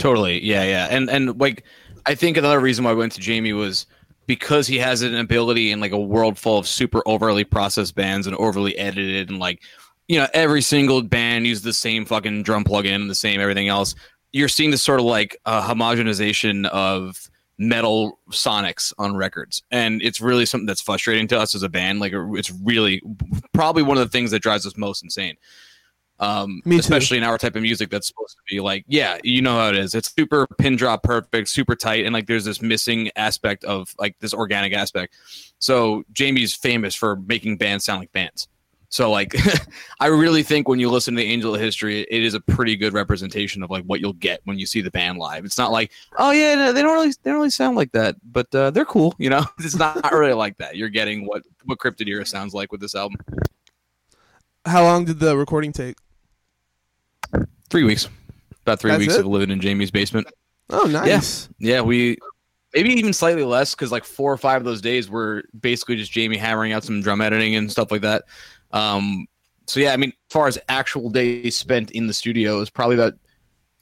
[0.00, 0.44] Totally.
[0.44, 0.88] Yeah, yeah.
[0.90, 1.62] And and like
[2.04, 3.86] I think another reason why I went to Jamie was
[4.26, 8.26] because he has an ability in like a world full of super overly processed bands
[8.26, 9.62] and overly edited and like
[10.08, 13.68] you know every single band uses the same fucking drum plugin and the same everything
[13.68, 13.94] else.
[14.32, 20.20] You're seeing this sort of like a homogenization of metal sonics on records and it's
[20.20, 23.00] really something that's frustrating to us as a band like it's really
[23.52, 25.36] probably one of the things that drives us most insane
[26.22, 26.80] um Me too.
[26.80, 29.68] especially in our type of music that's supposed to be like yeah you know how
[29.68, 29.94] it is.
[29.94, 34.16] It's super pin drop perfect super tight and like there's this missing aspect of like
[34.20, 35.16] this organic aspect.
[35.58, 38.46] So jamie's famous for making bands sound like bands.
[38.88, 39.34] So like
[40.00, 42.76] i really think when you listen to the angel of history it is a pretty
[42.76, 45.44] good representation of like what you'll get when you see the band live.
[45.44, 48.14] It's not like oh yeah no, they don't really they don't really sound like that
[48.30, 49.44] but uh, they're cool you know?
[49.58, 50.76] It's not really like that.
[50.76, 53.18] You're getting what what Cryptodira sounds like with this album.
[54.64, 55.96] How long did the recording take?
[57.72, 58.08] Three weeks
[58.62, 59.20] about three That's weeks it?
[59.20, 60.28] of living in jamie's basement
[60.70, 61.48] Oh, nice.
[61.58, 62.16] Yeah, we
[62.74, 66.10] maybe even slightly less because like four or five of those days were basically just
[66.10, 68.24] Jamie hammering out some drum editing and stuff like that.
[68.70, 69.26] Um,
[69.66, 72.70] so yeah, I mean, as far as actual days spent in the studio, it was
[72.70, 73.14] probably about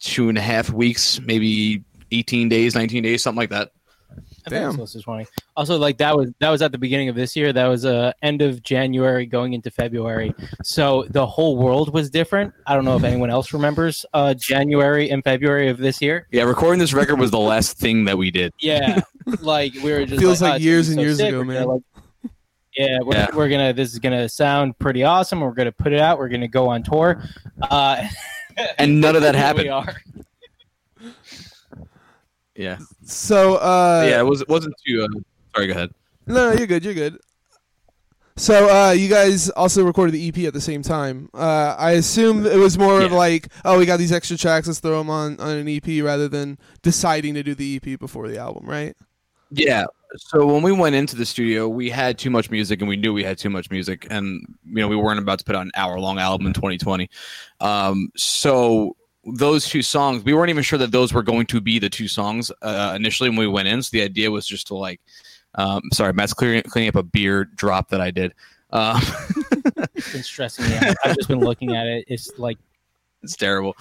[0.00, 3.70] two and a half weeks, maybe eighteen days, nineteen days, something like that.
[4.46, 4.76] I think it was Damn.
[4.76, 5.26] close to 20.
[5.56, 7.52] Also, like that was that was at the beginning of this year.
[7.52, 10.34] That was uh end of January going into February.
[10.62, 12.54] So the whole world was different.
[12.66, 16.26] I don't know if anyone else remembers uh January and February of this year.
[16.30, 18.52] Yeah, recording this record was the last thing that we did.
[18.60, 19.00] Yeah,
[19.40, 21.28] like we were just Feels like, like "Oh, years and be years sick.
[21.28, 21.66] ago, We're man.
[21.66, 21.82] like-
[22.76, 23.26] yeah, we're, Yeah.
[23.34, 23.72] we're gonna.
[23.72, 25.40] This is gonna sound pretty awesome.
[25.40, 26.18] We're gonna put it out.
[26.18, 27.22] We're gonna go on tour.
[27.60, 28.06] Uh,
[28.78, 29.94] And none of that here happened.
[32.60, 35.02] Yeah, So, uh, yeah, it was it wasn't too.
[35.02, 35.20] Uh,
[35.56, 35.90] sorry, go ahead.
[36.26, 36.84] no, no, you're good.
[36.84, 37.18] You're good.
[38.36, 41.30] So, uh, you guys also recorded the EP at the same time.
[41.32, 44.78] Uh, I assume it was more of like, oh, we got these extra tracks, let's
[44.78, 48.36] throw them on, on an EP rather than deciding to do the EP before the
[48.38, 48.94] album, right?
[49.50, 49.86] Yeah.
[50.16, 53.14] So when we went into the studio, we had too much music, and we knew
[53.14, 55.72] we had too much music, and you know we weren't about to put out an
[55.76, 57.08] hour-long album in 2020.
[57.60, 58.96] Um, so
[59.34, 62.08] those two songs, we weren't even sure that those were going to be the two
[62.08, 63.82] songs uh, initially when we went in.
[63.82, 65.00] So the idea was just to like,
[65.54, 68.34] um, sorry, Matt's clearing cleaning up a beer drop that I did.
[68.70, 69.00] Um,
[69.94, 70.96] It's been stressing me out.
[71.04, 72.04] I've just been looking at it.
[72.08, 72.56] It's like
[73.22, 73.76] it's terrible.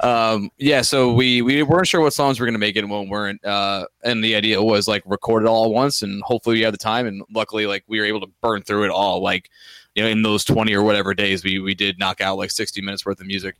[0.00, 2.90] Um, yeah, so we we weren't sure what songs we are gonna make it and
[2.90, 3.42] what weren't.
[3.44, 6.72] Uh, and the idea was like record it all at once, and hopefully we have
[6.72, 7.06] the time.
[7.06, 9.22] And luckily, like we were able to burn through it all.
[9.22, 9.50] Like
[9.94, 12.82] you know, in those twenty or whatever days, we we did knock out like sixty
[12.82, 13.56] minutes worth of music.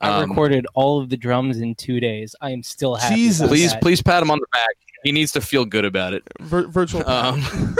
[0.00, 2.34] I Um, recorded all of the drums in two days.
[2.40, 3.14] I am still happy.
[3.16, 3.40] Jesus.
[3.40, 3.82] about Please, that.
[3.82, 4.68] please pat him on the back.
[5.04, 6.22] He needs to feel good about it.
[6.40, 7.08] Vir- virtual.
[7.08, 7.42] Um,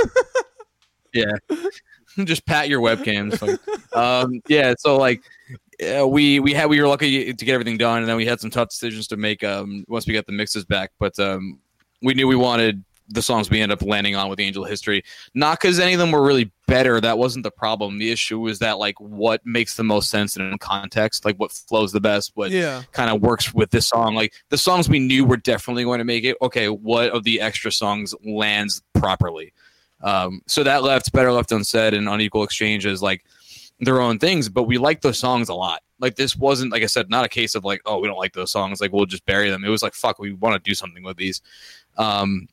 [1.12, 1.32] yeah,
[2.24, 3.38] just pat your webcams.
[3.38, 3.96] Fuck.
[3.96, 5.22] um, yeah, so like
[5.80, 8.40] yeah, we we had we were lucky to get everything done, and then we had
[8.40, 10.92] some tough decisions to make um, once we got the mixes back.
[10.98, 11.58] But um,
[12.02, 15.04] we knew we wanted the songs we end up landing on with Angel History,
[15.34, 17.00] not because any of them were really better.
[17.00, 17.98] That wasn't the problem.
[17.98, 21.92] The issue was that like what makes the most sense in context, like what flows
[21.92, 22.82] the best, what yeah.
[22.92, 24.14] kind of works with this song.
[24.14, 26.36] Like the songs we knew were definitely going to make it.
[26.42, 29.52] Okay, what of the extra songs lands properly?
[30.02, 33.24] Um, so that left better left unsaid and unequal exchange as like
[33.80, 35.82] their own things, but we liked those songs a lot.
[35.98, 38.34] Like this wasn't like I said, not a case of like, oh, we don't like
[38.34, 39.64] those songs, like we'll just bury them.
[39.64, 41.40] It was like, fuck, we want to do something with these.
[41.96, 42.48] Um,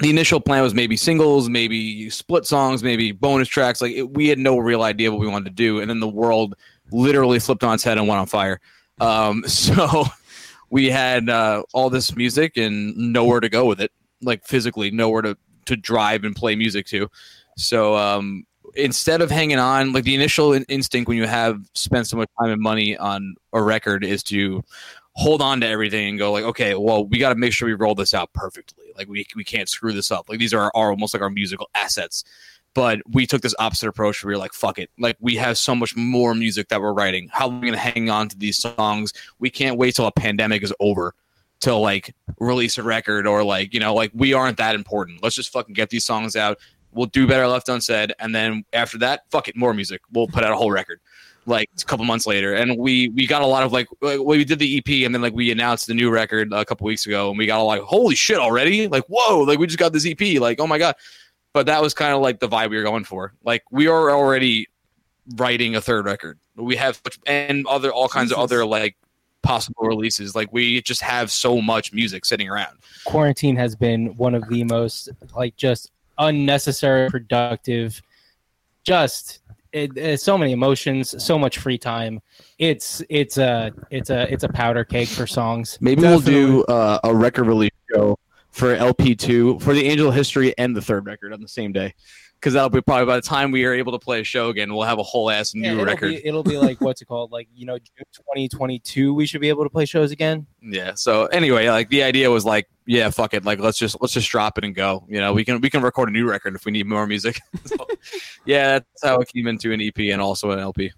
[0.00, 3.80] the initial plan was maybe singles, maybe split songs, maybe bonus tracks.
[3.80, 6.08] Like it, we had no real idea what we wanted to do, and then the
[6.08, 6.54] world
[6.92, 8.60] literally flipped on its head and went on fire.
[9.00, 10.04] Um, so
[10.70, 13.92] we had uh, all this music and nowhere to go with it,
[14.22, 15.36] like physically nowhere to
[15.66, 17.10] to drive and play music to.
[17.56, 22.06] So um, instead of hanging on, like the initial in- instinct when you have spent
[22.06, 24.64] so much time and money on a record is to
[25.18, 27.74] hold on to everything and go like, okay, well, we got to make sure we
[27.74, 28.84] roll this out perfectly.
[28.96, 30.28] Like we we can't screw this up.
[30.28, 32.22] Like these are, are almost like our musical assets.
[32.72, 34.90] But we took this opposite approach where we were like, fuck it.
[34.96, 37.28] Like we have so much more music that we're writing.
[37.32, 39.12] How are we gonna hang on to these songs?
[39.40, 41.14] We can't wait till a pandemic is over
[41.60, 45.20] to like release a record or like, you know, like we aren't that important.
[45.20, 46.58] Let's just fucking get these songs out.
[46.92, 48.12] We'll do better left unsaid.
[48.20, 50.00] And then after that, fuck it, more music.
[50.12, 51.00] We'll put out a whole record
[51.48, 52.54] like a couple months later.
[52.54, 55.32] And we we got a lot of like we did the ep and then like
[55.32, 58.14] we announced the new record a couple weeks ago and we got a like holy
[58.14, 58.88] shit already?
[58.88, 60.94] Like whoa like we just got this ep like oh my god.
[61.52, 63.32] But that was kind of like the vibe we were going for.
[63.42, 64.68] Like we are already
[65.36, 66.38] writing a third record.
[66.56, 68.38] We have and other all kinds Jesus.
[68.38, 68.96] of other like
[69.42, 70.34] possible releases.
[70.34, 72.78] Like we just have so much music sitting around.
[73.04, 78.02] Quarantine has been one of the most like just unnecessary productive
[78.84, 79.40] just
[79.72, 82.20] it, it's so many emotions so much free time.
[82.58, 85.78] It's it's a it's a it's a powder cake for songs.
[85.80, 88.18] Maybe we'll do uh, a record release show
[88.50, 91.94] for lp2 for the angel history and the third record on the same day
[92.40, 94.72] because that'll be probably by the time we are able to play a show again
[94.74, 97.04] we'll have a whole ass new Yeah, it'll record be, it'll be like what's it
[97.08, 100.94] called like you know june 2022 we should be able to play shows again Yeah.
[100.94, 103.44] So anyway, like the idea was like, yeah, fuck it.
[103.44, 105.04] Like let's just let's just drop it and go.
[105.08, 107.40] You know, we can we can record a new record if we need more music.
[107.64, 107.86] So,
[108.46, 110.92] yeah, that's how it came into an EP and also an LP.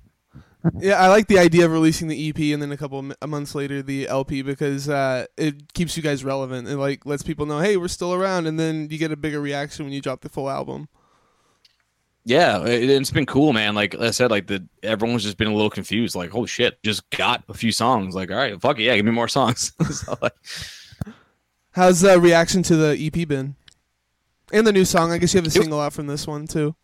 [0.78, 3.55] Yeah, I like the idea of releasing the EP and then a couple of months
[3.55, 6.68] later the LP because uh, it keeps you guys relevant.
[6.68, 9.41] It like lets people know, hey, we're still around, and then you get a bigger
[9.41, 10.88] reaction when you drop the full album.
[12.25, 13.75] Yeah, it, it's been cool, man.
[13.75, 16.14] Like I said, like the everyone's just been a little confused.
[16.14, 18.14] Like, holy shit, just got a few songs.
[18.14, 19.73] Like, all right, fuck it, yeah, give me more songs.
[19.91, 20.35] so, like,
[21.73, 23.55] How's the reaction to the EP been?
[24.53, 25.12] And the new song.
[25.12, 26.75] I guess you have a was- single out from this one too.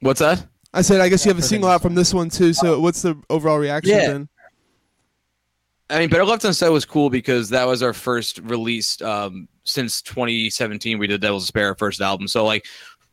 [0.00, 0.46] what's that?
[0.74, 2.52] I said, I guess you have a single out from this one too.
[2.52, 4.06] So, what's the overall reaction Yeah.
[4.12, 4.28] been?
[5.88, 10.02] I mean, Better Left Unsaid was cool because that was our first release um, since
[10.02, 10.98] 2017.
[10.98, 12.26] We did Devil's Despair, our first album.
[12.26, 12.66] So like,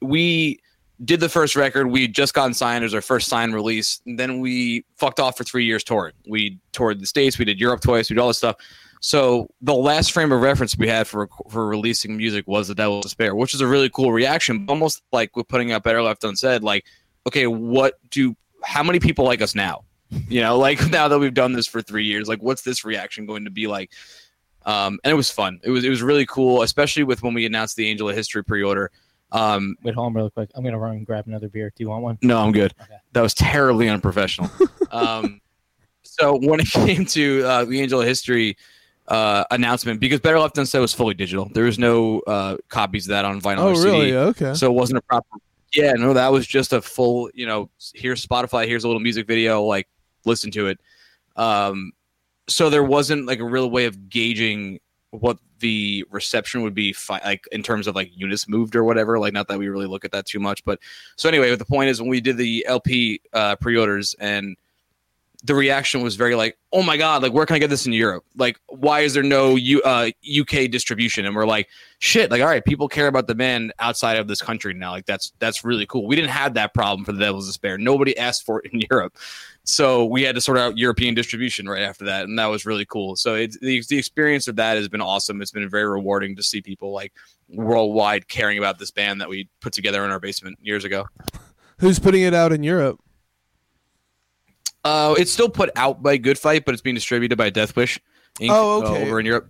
[0.03, 0.59] we
[1.03, 1.87] did the first record.
[1.87, 4.01] We just gotten signed as our first signed release.
[4.05, 6.13] And then we fucked off for three years touring.
[6.27, 7.37] We toured the states.
[7.37, 8.09] We did Europe twice.
[8.09, 8.57] We did all this stuff.
[9.01, 13.03] So the last frame of reference we had for for releasing music was the Devil's
[13.03, 14.65] Despair, which is a really cool reaction.
[14.69, 16.63] Almost like we're putting out Better Left Unsaid.
[16.63, 16.85] Like,
[17.27, 18.33] okay, what do
[18.63, 19.83] how many people like us now?
[20.27, 23.25] you know like now that we've done this for three years like what's this reaction
[23.25, 23.91] going to be like
[24.65, 27.45] um and it was fun it was it was really cool especially with when we
[27.45, 28.91] announced the angel of history pre-order
[29.33, 31.89] um wait hold on really quick i'm gonna run and grab another beer do you
[31.89, 32.95] want one no i'm good Okay.
[33.13, 34.49] that was terribly unprofessional
[34.91, 35.41] um
[36.03, 38.55] so when it came to uh the angel of history
[39.09, 43.09] uh announcement because better left unsaid was fully digital there was no uh copies of
[43.09, 43.87] that on vinyl Oh, or CD.
[43.87, 44.15] really?
[44.15, 44.53] Okay.
[44.53, 45.37] So it wasn't a proper.
[45.73, 47.31] Yeah, no, that was just a full.
[47.33, 48.67] You know, here's Spotify.
[48.67, 49.63] Here's a little music video.
[49.63, 49.87] Like,
[50.23, 50.79] listen to it.
[51.35, 51.93] Um,
[52.47, 54.79] so there wasn't like a real way of gauging
[55.09, 59.17] what the reception would be, fi- like in terms of like units moved or whatever.
[59.17, 60.79] Like, not that we really look at that too much, but
[61.15, 64.57] so anyway, the point is when we did the LP uh, pre-orders and
[65.45, 67.21] the reaction was very like, "Oh my god!
[67.21, 68.23] Like, where can I get this in Europe?
[68.37, 71.67] Like, why is there no U- uh, UK distribution?" And we're like,
[71.99, 72.31] "Shit!
[72.31, 74.91] Like, all right, people care about the band outside of this country now.
[74.91, 76.07] Like, that's that's really cool.
[76.07, 77.77] We didn't have that problem for the Devil's Despair.
[77.77, 79.17] Nobody asked for it in Europe,
[79.65, 82.85] so we had to sort out European distribution right after that, and that was really
[82.85, 83.15] cool.
[83.15, 85.41] So it's the the experience of that has been awesome.
[85.41, 87.13] It's been very rewarding to see people like
[87.49, 91.05] worldwide caring about this band that we put together in our basement years ago.
[91.79, 92.99] Who's putting it out in Europe?
[94.83, 97.99] Uh, it's still put out by Good Fight, but it's being distributed by Death Wish
[98.39, 98.49] Inc.
[98.51, 99.05] Oh, uh, okay.
[99.05, 99.49] over in Europe.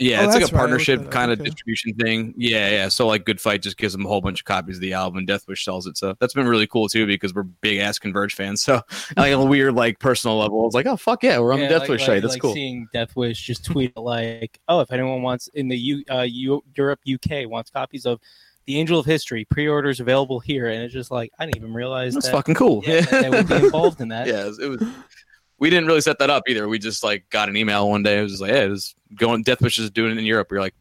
[0.00, 0.40] Yeah, Oh, it's like a right.
[0.40, 1.12] I looked partnership that up.
[1.12, 1.50] kind of Okay.
[1.50, 2.34] distribution thing.
[2.36, 2.88] Yeah, yeah.
[2.88, 5.18] So like Good Fight just gives them a whole bunch of copies of the album,
[5.18, 5.96] and Death Wish sells it.
[5.98, 8.62] So that's been really cool too because we're big ass Converge fans.
[8.70, 8.82] So
[9.16, 11.68] like on a weird like personal level, it's like oh fuck yeah, we're on Yeah,
[11.68, 12.54] the Death like- Wish like- That's like cool.
[12.54, 17.00] Seeing Deathwish just tweet like, "Oh, if anyone wants in the U, uh, U, Europe,
[17.12, 18.20] UK wants copies of
[18.66, 22.14] the Angel of History, pre-orders available here," and it's just like I didn't even realize
[22.14, 22.82] That's that, fucking cool.
[22.86, 24.26] yeah, that they would be involved in that.
[24.28, 24.82] yeah, it was, it was.
[25.60, 26.68] We didn't really set that up either.
[26.68, 28.18] We just like got an email one day.
[28.18, 29.42] It was just like, yeah, it was going.
[29.42, 30.50] Death Wish is doing it in Europe.
[30.50, 30.74] We are like,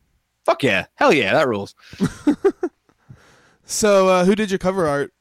[0.45, 1.75] fuck yeah, hell yeah, that rules.
[3.69, 5.13] So, uh, who did your cover art?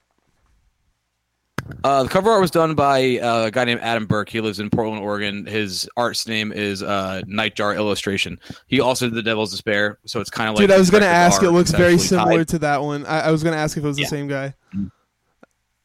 [1.85, 4.31] Uh, the cover art was done by uh, a guy named Adam Burke.
[4.31, 5.45] He lives in Portland, Oregon.
[5.45, 8.41] His art's name is uh, Nightjar Illustration.
[8.67, 11.05] He also did The Devil's Despair, so it's kind of like Dude, I was gonna
[11.05, 11.43] ask.
[11.43, 13.05] It looks very similar tied to that one.
[13.05, 14.55] I, I was gonna ask if it was the same guy.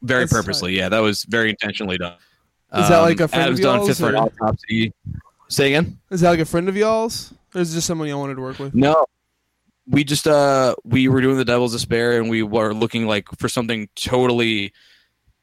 [0.00, 0.74] very That's purposely.
[0.74, 2.16] Yeah, that was very intentionally done.
[2.76, 4.92] Is that like a friend of Adam's done y'all's, Fifth for an or- Autopsy.
[5.48, 5.98] Say again?
[6.10, 8.40] Is that like a friend of y'all's, or is it just someone y'all wanted to
[8.40, 8.74] work with?
[8.74, 9.06] No.
[9.86, 13.48] We just uh we were doing the Devil's Despair and we were looking like for
[13.50, 14.72] something totally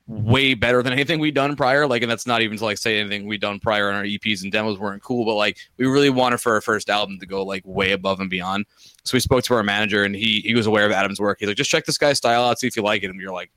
[0.07, 1.87] way better than anything we'd done prior.
[1.87, 4.43] Like, and that's not even to like say anything we'd done prior on our EPs
[4.43, 7.43] and demos weren't cool, but like we really wanted for our first album to go
[7.45, 8.65] like way above and beyond.
[9.05, 11.37] So we spoke to our manager and he he was aware of Adam's work.
[11.39, 13.09] He's like, just check this guy's style out, see if you like it.
[13.09, 13.51] And we are like,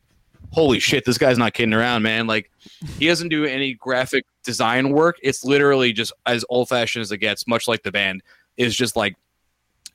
[0.53, 2.27] holy shit, this guy's not kidding around, man.
[2.27, 2.51] Like
[2.99, 5.17] he doesn't do any graphic design work.
[5.23, 8.23] It's literally just as old fashioned as it gets, much like the band
[8.57, 9.17] is just like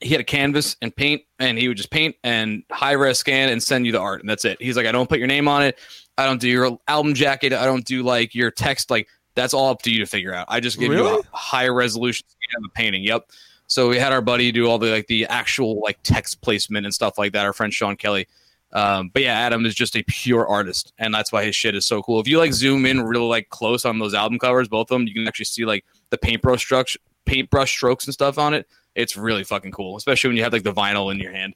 [0.00, 3.50] he had a canvas and paint and he would just paint and high res scan
[3.50, 4.60] and send you the art and that's it.
[4.60, 5.78] He's like, I don't put your name on it.
[6.16, 7.52] I don't do your album jacket.
[7.52, 8.90] I don't do like your text.
[8.90, 10.46] Like that's all up to you to figure out.
[10.48, 11.10] I just give Really?
[11.10, 13.04] you a high resolution scan of the painting.
[13.04, 13.30] Yep.
[13.66, 16.94] So we had our buddy do all the like the actual like text placement and
[16.94, 17.46] stuff like that.
[17.46, 18.26] Our friend Sean Kelly.
[18.72, 21.86] Um, but yeah, Adam is just a pure artist, and that's why his shit is
[21.86, 22.20] so cool.
[22.20, 25.08] If you like zoom in really like close on those album covers, both of them,
[25.08, 28.68] you can actually see like the paintbrush strokes, paintbrush strokes and stuff on it.
[28.94, 31.54] It's really fucking cool, especially when you have like the vinyl in your hand.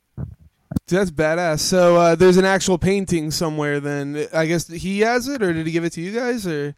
[0.89, 1.61] That's badass.
[1.61, 3.81] So uh, there's an actual painting somewhere.
[3.81, 6.47] Then I guess he has it, or did he give it to you guys?
[6.47, 6.75] Or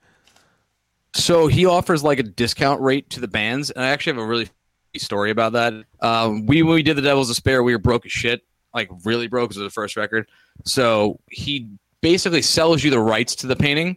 [1.15, 4.27] So he offers like a discount rate to the bands, and I actually have a
[4.27, 4.49] really
[4.97, 5.75] story about that.
[6.01, 8.43] Um, we when we did the Devil's Despair, we were broke as shit,
[8.77, 10.29] like really broke because was the first record.
[10.65, 11.69] So he
[12.01, 13.97] basically sells you the rights to the painting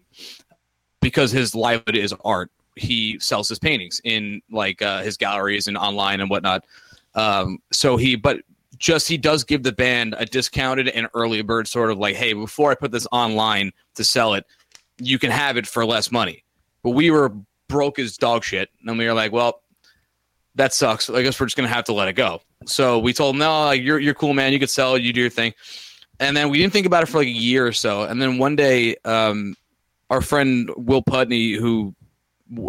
[1.01, 2.49] because his livelihood is art.
[2.75, 6.65] He sells his paintings in like uh, his galleries and online and whatnot.
[7.13, 8.39] Um, so he, but
[8.77, 12.33] just he does give the band a discounted and early bird sort of like, hey,
[12.33, 14.45] before I put this online to sell it,
[14.97, 16.43] you can have it for less money.
[16.81, 17.33] But we were
[17.67, 19.61] broke as dog shit, and we were like, well,
[20.55, 21.09] that sucks.
[21.09, 22.41] I guess we're just gonna have to let it go.
[22.65, 24.53] So we told him, no, like, you're you're cool, man.
[24.53, 24.97] You could sell.
[24.97, 25.53] You do your thing.
[26.19, 28.03] And then we didn't think about it for like a year or so.
[28.03, 29.55] And then one day, um,
[30.09, 31.95] our friend Will Putney, who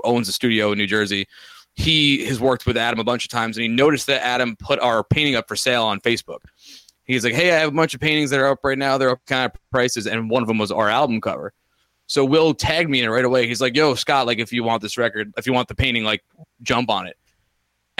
[0.05, 1.27] owns a studio in New Jersey,
[1.75, 4.79] he has worked with Adam a bunch of times, and he noticed that Adam put
[4.81, 6.41] our painting up for sale on Facebook.
[7.05, 8.99] He's like, "Hey, I have a bunch of paintings that are up right now.
[8.99, 11.53] They're up kind of prices, and one of them was our album cover."
[12.07, 13.47] So Will tagged me in it right away.
[13.47, 16.05] He's like, "Yo, Scott, like if you want this record, if you want the painting,
[16.05, 16.23] like
[16.63, 17.17] jump on it."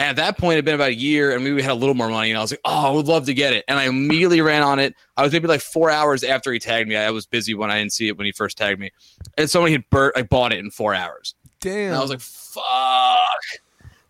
[0.01, 1.93] And at that point, it had been about a year, and we had a little
[1.93, 3.83] more money, and I was like, "Oh, I would love to get it." And I
[3.85, 4.95] immediately ran on it.
[5.15, 6.95] I was maybe like four hours after he tagged me.
[6.95, 8.89] I was busy when I didn't see it when he first tagged me,
[9.37, 11.35] and somebody had bur- I bought it in four hours.
[11.59, 13.61] damn, And I was like, fuck.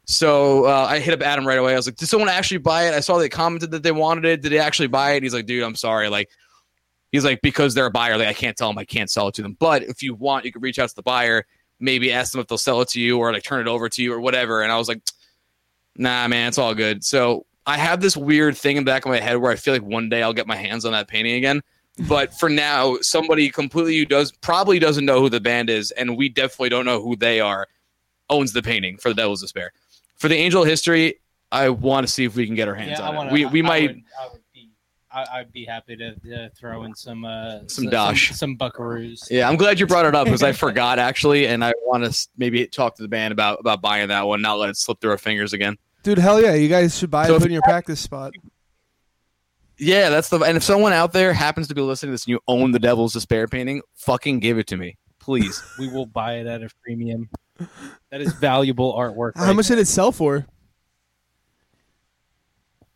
[0.05, 1.73] So uh, I hit up Adam right away.
[1.73, 2.93] I was like, did someone actually buy it?
[2.93, 4.41] I saw they commented that they wanted it.
[4.41, 5.23] Did they actually buy it?
[5.23, 6.07] He's like, dude, I'm sorry.
[6.07, 6.29] Like,
[7.11, 9.33] he's like, because they're a buyer, like I can't tell them I can't sell it
[9.35, 9.57] to them.
[9.59, 11.45] But if you want, you can reach out to the buyer,
[11.81, 14.01] maybe ask them if they'll sell it to you or like turn it over to
[14.01, 14.61] you or whatever.
[14.61, 15.01] And I was like,
[15.97, 17.03] nah, man, it's all good.
[17.03, 19.73] So I have this weird thing in the back of my head where I feel
[19.73, 21.61] like one day I'll get my hands on that painting again.
[22.07, 26.17] But for now, somebody completely who does probably doesn't know who the band is, and
[26.17, 27.67] we definitely don't know who they are,
[28.29, 29.73] owns the painting for the Devil's Despair.
[30.15, 31.19] For the Angel History,
[31.51, 33.33] I want to see if we can get our hands Yeah, on I wanna, it.
[33.33, 34.40] We we I might Would, would.
[35.13, 36.09] I, I'd be happy to
[36.45, 38.27] uh, throw in some uh, Some s- dosh.
[38.29, 39.29] some, some buckaroos.
[39.29, 42.27] Yeah, I'm glad you brought it up because I forgot actually, and I want to
[42.37, 45.11] maybe talk to the band about about buying that one, not let it slip through
[45.11, 45.77] our fingers again.
[46.03, 48.31] dude, hell yeah, you guys should buy So it, if put in your practice spot.
[49.77, 50.39] Yeah, that's the.
[50.39, 52.79] And if someone out there happens to be listening to this and you own the
[52.79, 55.61] Devil's Despair painting, fucking give it to me, please.
[55.79, 57.29] We will buy it at a premium.
[58.11, 59.31] That is valuable artwork.
[59.35, 60.45] How right much did it sell for?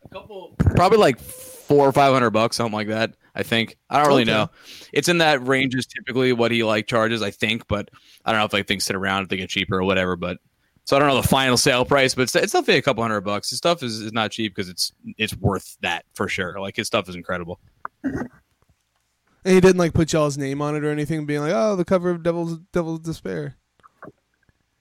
[0.04, 0.54] A couple.
[0.76, 1.18] Probably like
[1.66, 3.14] four or five hundred bucks, something like that.
[3.34, 3.76] I think.
[3.90, 4.30] I don't really Okay.
[4.32, 4.50] know.
[4.92, 7.90] It's in that range is typically what he like charges, I think, but
[8.24, 10.16] I don't know if like things sit around if they get cheaper or whatever.
[10.16, 10.38] But
[10.84, 13.20] so I don't know the final sale price, but it's, it's definitely a couple hundred
[13.22, 13.50] bucks.
[13.50, 16.58] His stuff is, is not cheap because it's it's worth that for sure.
[16.60, 17.60] Like his stuff is incredible.
[19.44, 21.84] And he didn't like put y'all's name on it or anything, being like, "Oh, the
[21.84, 23.56] cover of Devil's Devil's Despair."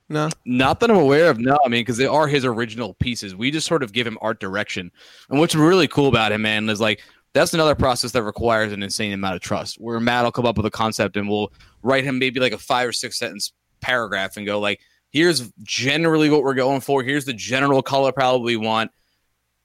[0.08, 1.40] No, Not that I'm aware of.
[1.40, 3.36] No, I mean, because they are his original pieces.
[3.36, 4.92] We just sort of give him art direction.
[5.30, 7.02] And what's really cool about him, man, is like
[7.34, 9.76] that's another process that requires an insane amount of trust.
[9.76, 11.52] Where Matt will come up with a concept and we'll
[11.82, 13.52] write him maybe like a five or six sentence
[13.82, 14.80] paragraph and go like,
[15.12, 17.02] "Here's generally what we're going for.
[17.02, 18.92] Here's the general color palette we want.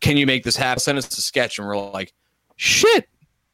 [0.01, 2.15] Can you make this happen?" Send us a sketch, and we're like,
[2.57, 3.09] "Shit."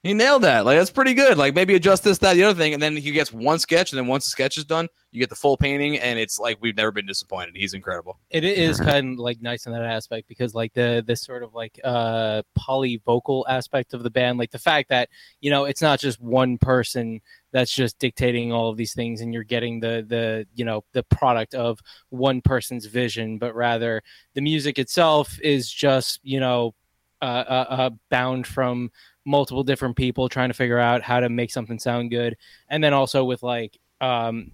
[0.07, 0.65] He nailed that.
[0.65, 1.37] Like that's pretty good.
[1.37, 3.99] Like maybe adjust this, that, the other thing, and then he gets one sketch, and
[3.99, 6.77] then once the sketch is done, you get the full painting, and it's like we've
[6.77, 7.57] never been disappointed.
[7.57, 8.21] He's incredible.
[8.31, 11.55] It is kind of like nice in that aspect because like the this sort of
[11.55, 15.09] like uh polyvocal aspect of the band, like the fact that
[15.41, 19.35] you know it's not just one person that's just dictating all of these things, and
[19.35, 21.81] you're getting the the you know the product of
[22.11, 24.03] one person's vision, but rather
[24.35, 26.75] the music itself is just you know
[27.23, 28.91] uh, uh, uh bound from
[29.25, 32.37] multiple different people trying to figure out how to make something sound good,
[32.69, 34.53] and then also with like um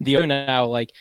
[0.00, 0.92] the other now like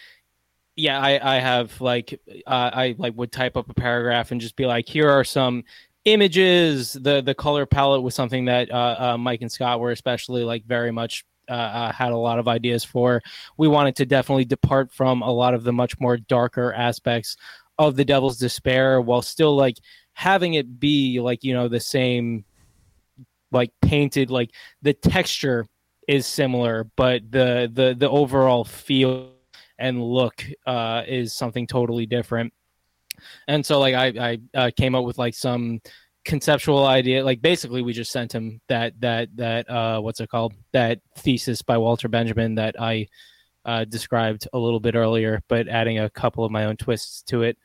[0.75, 4.55] yeah i i have like uh, i like would type up a paragraph and just
[4.55, 5.63] be like here are some
[6.05, 10.43] images the the color palette was something that uh, uh mike and scott were especially
[10.43, 13.21] like very much uh, had a lot of ideas for.
[13.57, 17.36] We wanted to definitely depart from a lot of the much more darker aspects
[17.77, 19.77] of the Devil's Despair, while still like
[20.20, 22.43] having it be like you know the same,
[23.53, 24.51] like painted, like
[24.82, 25.65] the texture
[26.09, 29.32] is similar, but the the the overall feel
[29.78, 32.51] and look uh, is something totally different.
[33.47, 35.80] And so like I I uh, came up with like some
[36.26, 40.53] conceptual idea like basically we just sent him that that that uh what's it called
[40.74, 43.07] that thesis by walter benjamin that i
[43.65, 47.41] uh described a little bit earlier but adding a couple of my own twists to
[47.41, 47.57] it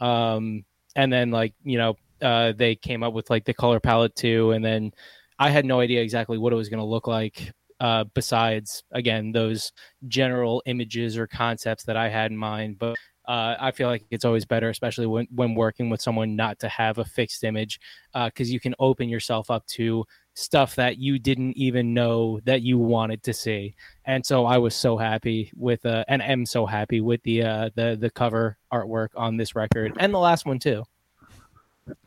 [0.00, 0.64] um
[0.96, 4.52] and then like you know uh they came up with like the color palette too.
[4.52, 4.92] And then
[5.38, 9.32] i had no idea exactly what it was going to look like uh besides again
[9.32, 9.72] those
[10.06, 12.78] general images or concepts that i had in mind.
[12.78, 16.58] But uh, I feel like it's always better, especially when, when working with someone, not
[16.58, 17.80] to have a fixed image
[18.12, 20.04] because uh, you can open yourself up to
[20.34, 23.74] stuff that you didn't even know that you wanted to see.
[24.04, 27.70] And so I was so happy with, uh, and am so happy with the uh,
[27.74, 30.84] the the cover artwork on this record and the last one too.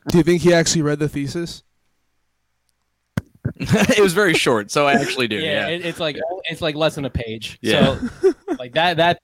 [0.10, 1.64] Do you think he actually read the thesis?
[3.56, 5.38] it was very short, so I actually do.
[5.38, 5.76] Yeah, yeah.
[5.76, 7.58] It, it's like it's like less than a page.
[7.62, 7.98] Yeah.
[7.98, 9.22] So like that that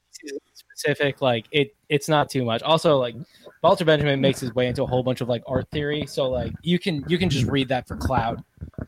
[0.53, 2.63] specific, like it it's not too much.
[2.63, 3.15] Also, like
[3.61, 6.51] Walter Benjamin makes his way into a whole bunch of like art theory, so like
[6.63, 8.43] you can you can just read that for cloud.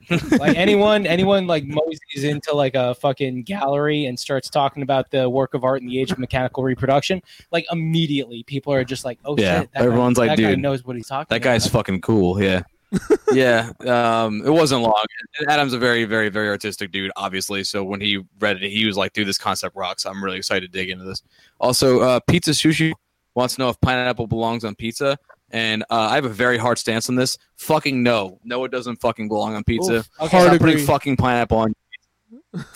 [0.39, 5.29] like anyone anyone like moseys into like a fucking gallery and starts talking about the
[5.29, 9.19] work of art in the age of mechanical reproduction, like immediately people are just like,
[9.23, 11.21] oh yeah, shit, everyone's guy, like, that dude, guy knows what he's talking.
[11.21, 11.29] About.
[11.29, 11.79] That guy's about.
[11.79, 12.41] fucking cool.
[12.41, 12.63] Yeah.
[13.31, 15.03] Yeah, um, it wasn't long.
[15.47, 17.63] Adam's a very, very, very artistic dude, obviously.
[17.63, 20.71] So when he read it, he was like, "Dude, this concept rocks." I'm really excited
[20.71, 21.21] to dig into this.
[21.59, 22.93] Also, uh, Pizza Sushi
[23.33, 25.17] wants to know if pineapple belongs on pizza,
[25.51, 27.37] and uh, I have a very hard stance on this.
[27.57, 29.95] Fucking no, no, it doesn't fucking belong on pizza.
[29.95, 30.37] Oof, okay.
[30.37, 30.71] Hard Stop agree.
[30.73, 31.73] putting fucking pineapple on.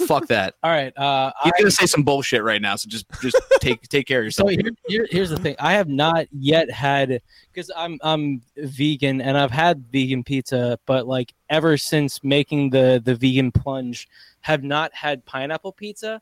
[0.07, 0.55] Fuck that.
[0.63, 3.81] All right, uh, He's I- gonna say some bullshit right now, so just just take
[3.89, 4.65] take care of So yourself.
[4.65, 5.55] here, here, here's the thing.
[5.59, 11.07] I have not yet had because I'm I'm vegan and I've had vegan pizza, but
[11.07, 14.07] like ever since making the the vegan plunge,
[14.41, 16.21] have not had pineapple pizza.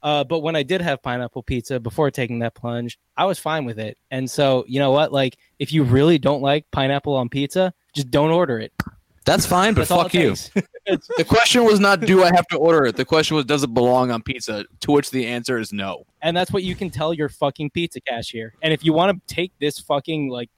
[0.00, 3.64] Uh, but when I did have pineapple pizza before taking that plunge, I was fine
[3.64, 3.98] with it.
[4.12, 5.12] And so you know what?
[5.12, 8.72] Like, if you really don't like pineapple on pizza, just don't order it.
[9.28, 10.34] That's fine, but That's fuck you.
[11.18, 12.96] The question was not, do I have to order it?
[12.96, 14.64] The question was, does it belong on pizza?
[14.80, 16.04] To which the answer is no.
[16.22, 18.54] and that's what you can tell your fucking pizza cashier.
[18.62, 20.48] And if you want to take this fucking like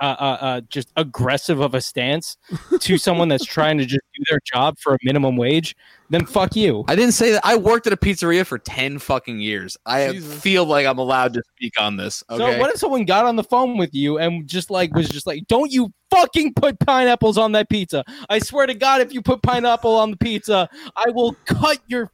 [0.00, 2.36] uh, uh, uh, just aggressive of a stance
[2.80, 5.76] to someone that's trying to just do their job for a minimum wage,
[6.10, 6.84] then fuck you.
[6.88, 7.42] I didn't say that.
[7.44, 9.76] I worked at a pizzeria for 10 fucking years.
[9.86, 10.40] I Jesus.
[10.40, 12.22] feel like I'm allowed to speak on this.
[12.28, 12.38] Okay.
[12.38, 15.26] So what if someone got on the phone with you and just like was just
[15.26, 18.04] like, "Don't you fucking put pineapples on that pizza?
[18.28, 22.10] I swear to God, if you put pineapple on the pizza, I will cut your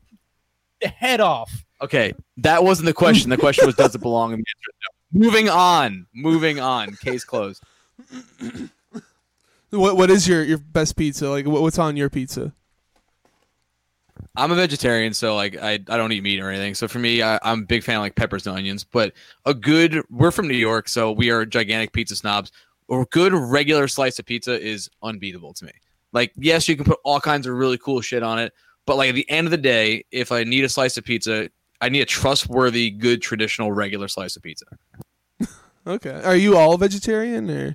[0.82, 2.12] head off." okay.
[2.38, 3.30] That wasn't the question.
[3.30, 4.32] The question was, does it belong?
[4.32, 4.99] And the answer no.
[5.12, 6.06] Moving on.
[6.14, 6.94] Moving on.
[6.96, 7.62] Case closed.
[9.70, 11.28] What what is your, your best pizza?
[11.30, 12.52] Like what, what's on your pizza?
[14.36, 16.74] I'm a vegetarian, so like I, I don't eat meat or anything.
[16.74, 18.84] So for me, I, I'm a big fan of like peppers and onions.
[18.84, 19.12] But
[19.46, 22.50] a good we're from New York, so we are gigantic pizza snobs.
[22.90, 25.72] A good regular slice of pizza is unbeatable to me.
[26.12, 28.52] Like, yes, you can put all kinds of really cool shit on it,
[28.86, 31.48] but like at the end of the day, if I need a slice of pizza,
[31.80, 34.66] I need a trustworthy, good traditional regular slice of pizza.
[35.86, 36.20] Okay.
[36.24, 37.74] Are you all vegetarian or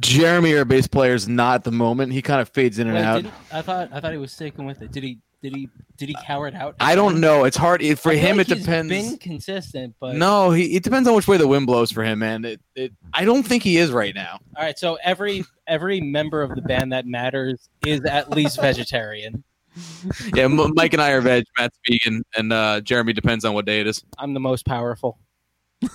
[0.00, 2.12] Jeremy, our bass player, is not at the moment.
[2.12, 3.22] He kind of fades in and Wait, out.
[3.22, 4.90] didn't- I thought I thought he was sticking with it.
[4.92, 5.18] Did he?
[5.42, 5.68] Did he?
[5.96, 6.74] Did he cower it out?
[6.80, 7.44] I don't know.
[7.44, 8.38] It's hard it, for I him.
[8.38, 8.88] like it he's depends.
[8.90, 12.18] Been consistent, but No, he, it depends on which way the wind blows for him,
[12.18, 12.44] man.
[12.44, 14.40] It, it, I don't think he is right now.
[14.56, 19.44] All right, so every every member of the band that matters is at least vegetarian.
[20.34, 21.44] Yeah, Mike and I are veg.
[21.58, 24.04] Matt's vegan, and uh, Jeremy depends on what day it is.
[24.18, 25.18] I'm the most powerful.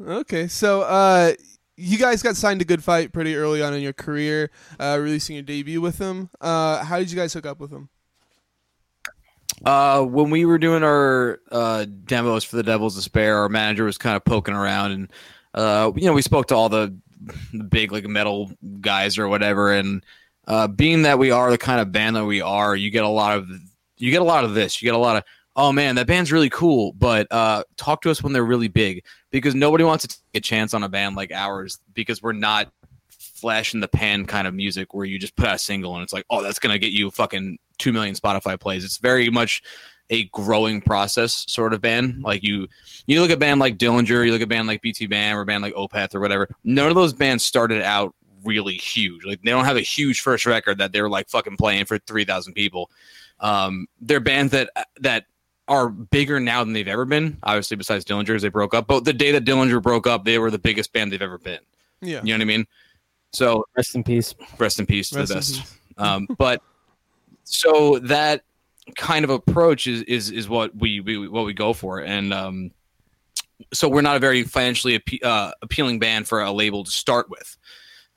[0.00, 1.34] Okay, so uh,
[1.76, 4.50] you guys got signed to Good Fight pretty early on in your career,
[4.80, 6.30] uh, releasing your debut with them.
[6.40, 7.88] Uh, how did you guys hook up with them?
[9.64, 13.96] Uh, when we were doing our uh, demos for the Devil's Despair, our manager was
[13.96, 15.12] kind of poking around, and
[15.54, 16.96] uh, you know, we spoke to all the,
[17.52, 18.50] the big like metal
[18.80, 19.72] guys or whatever.
[19.72, 20.04] And
[20.46, 23.08] uh, being that we are the kind of band that we are, you get a
[23.08, 23.48] lot of
[23.96, 24.82] you get a lot of this.
[24.82, 25.24] You get a lot of
[25.56, 29.04] oh man, that band's really cool, but uh, talk to us when they're really big
[29.30, 32.72] because nobody wants to take a chance on a band like ours because we're not
[33.08, 36.02] flash in the pan kind of music where you just put out a single and
[36.02, 38.84] it's like, oh, that's gonna get you fucking two million Spotify plays.
[38.84, 39.62] It's very much
[40.10, 42.22] a growing process sort of band.
[42.22, 42.68] Like you,
[43.06, 45.42] you look at a band like Dillinger, you look at a band like BTBAM or
[45.42, 46.48] a band like Opeth or whatever.
[46.64, 48.14] None of those bands started out
[48.44, 49.24] really huge.
[49.24, 52.24] Like they don't have a huge first record that they're like fucking playing for three
[52.24, 52.90] thousand people.
[53.40, 54.70] Um, they're bands that
[55.00, 55.26] that
[55.66, 57.38] are bigger now than they've ever been.
[57.42, 58.86] Obviously, besides Dillinger's, they broke up.
[58.86, 61.60] But the day that Dillinger broke up, they were the biggest band they've ever been.
[62.02, 62.20] Yeah.
[62.22, 62.66] You know what I mean?
[63.32, 64.34] So Rest in peace.
[64.58, 65.62] rest in peace to Rest the best.
[65.96, 66.60] Um, but
[67.44, 68.42] so that
[68.96, 72.72] kind of approach is is is what we, we what we go for, and um,
[73.72, 77.30] so we're not a very financially appe- uh, appealing band for a label to start
[77.30, 77.56] with.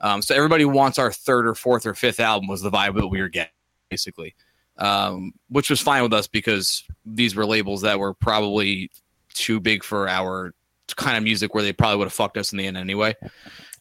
[0.00, 3.08] Um, so everybody wants our third or fourth or fifth album was the vibe that
[3.08, 3.52] we were getting,
[3.90, 4.34] basically,
[4.78, 8.90] um, which was fine with us because these were labels that were probably
[9.34, 10.54] too big for our
[10.96, 13.14] kind of music, where they probably would have fucked us in the end anyway.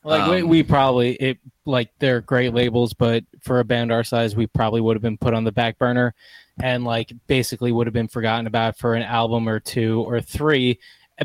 [0.03, 4.03] Like we, Um, we probably it like they're great labels, but for a band our
[4.03, 6.15] size, we probably would have been put on the back burner,
[6.61, 10.79] and like basically would have been forgotten about for an album or two or three.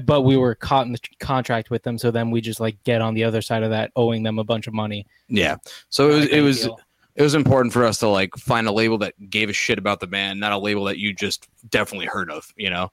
[0.04, 3.02] But we were caught in the contract with them, so then we just like get
[3.02, 5.06] on the other side of that, owing them a bunch of money.
[5.28, 5.56] Yeah.
[5.90, 6.80] So it was it was deal.
[7.16, 10.00] it was important for us to like find a label that gave a shit about
[10.00, 12.90] the band, not a label that you just definitely heard of, you know.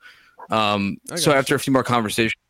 [0.49, 1.35] Um, so gotcha.
[1.35, 2.41] after a few more conversations,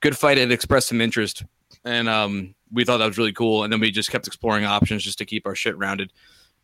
[0.00, 1.44] Good Fight had expressed some interest,
[1.84, 3.64] and um, we thought that was really cool.
[3.64, 6.12] And then we just kept exploring options just to keep our shit rounded.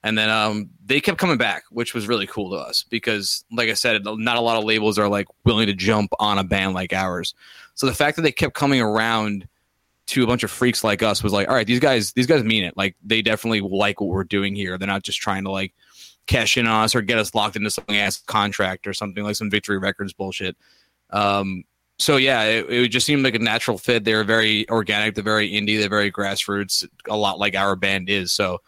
[0.05, 3.71] And then um, they kept coming back, which was really cool to us because, like
[3.71, 6.75] I said, not a lot of labels are like willing to jump on a band
[6.75, 7.35] like ours.
[7.75, 9.49] So the fact that they kept coming around
[10.09, 12.45] to a bunch of freaks like us was like, all right, these guys, these guys
[12.45, 12.77] mean it.
[12.77, 14.77] Like they definitely like what we're doing here.
[14.77, 15.73] They're not just trying to like
[16.27, 19.37] cash in on us or get us locked into some ass contract or something like
[19.37, 20.55] some Victory Records bullshit.
[21.11, 21.65] Um,
[21.99, 24.05] so yeah, it, it just seemed like a natural fit.
[24.05, 28.11] They were very organic, they're very indie, they're very grassroots, a lot like our band
[28.11, 28.33] is.
[28.33, 28.61] So,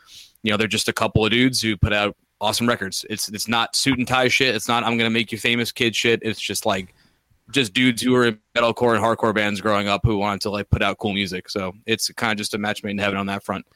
[0.47, 3.05] you know, they're just a couple of dudes who put out awesome records.
[3.11, 4.55] It's it's not suit and tie shit.
[4.55, 6.20] It's not I'm gonna make you famous kid shit.
[6.22, 6.94] It's just like
[7.51, 10.70] just dudes who were in metalcore and hardcore bands growing up who wanted to like
[10.70, 11.49] put out cool music.
[11.49, 13.66] So it's kind of just a match made in heaven on that front.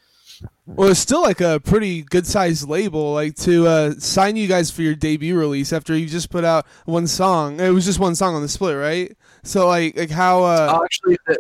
[0.64, 3.14] Well, it's still like a pretty good sized label.
[3.14, 6.66] Like to uh, sign you guys for your debut release after you just put out
[6.84, 7.58] one song.
[7.58, 9.16] It was just one song on the split, right?
[9.42, 11.36] So like like how uh actually, the,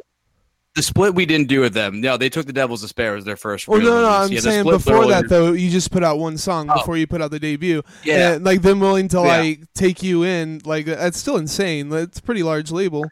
[0.80, 2.00] the split we didn't do with them.
[2.00, 3.68] No, they took the Devil's Despair as their first.
[3.68, 4.12] well, no, no, release.
[4.12, 6.78] I'm Yeah, saying before that though, you just put out one song Oh.
[6.78, 7.82] before you put out the debut.
[8.02, 9.22] Yeah, And, like them willing to Yeah.
[9.22, 11.92] like take you in, like that's still insane.
[11.92, 13.04] It's a pretty large label.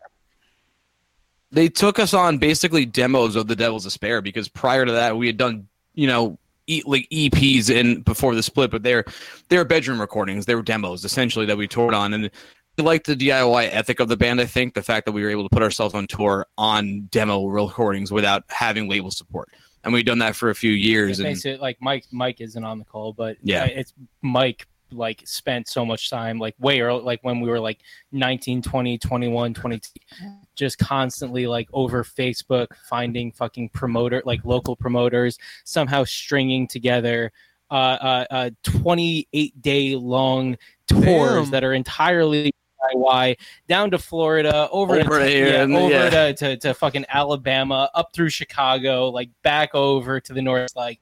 [1.51, 5.27] they took us on basically demos of the Devil's Despair because prior to that we
[5.27, 9.05] had done you know e- like EPs in before the split, but they're
[9.49, 10.45] they're bedroom recordings.
[10.47, 12.31] They were demos essentially that we toured on, and
[12.83, 14.41] like the DIY ethic of the band.
[14.41, 17.47] I think the fact that we were able to put ourselves on tour on demo
[17.47, 19.49] recordings without having label support,
[19.85, 21.19] and we've done that for a few years.
[21.19, 22.05] It And makes it like Mike.
[22.11, 23.65] Mike isn't on the call, but Yeah.
[23.65, 24.67] it's Mike.
[24.91, 27.81] Like spent so much time, like way early, like when we were like
[28.13, 29.91] 19, 20, 21, 22,
[30.57, 37.31] just constantly like over Facebook finding fucking promoter, like local promoters, somehow stringing together
[37.71, 40.57] uh, uh, uh 28 day long
[40.87, 41.51] tours Damn.
[41.51, 42.51] that are entirely
[42.95, 43.37] DIY
[43.69, 46.11] down to Florida, over, Over to, here, yeah, and- over yeah.
[46.11, 51.01] to, to, to fucking Alabama, up through Chicago, like back over to the north, like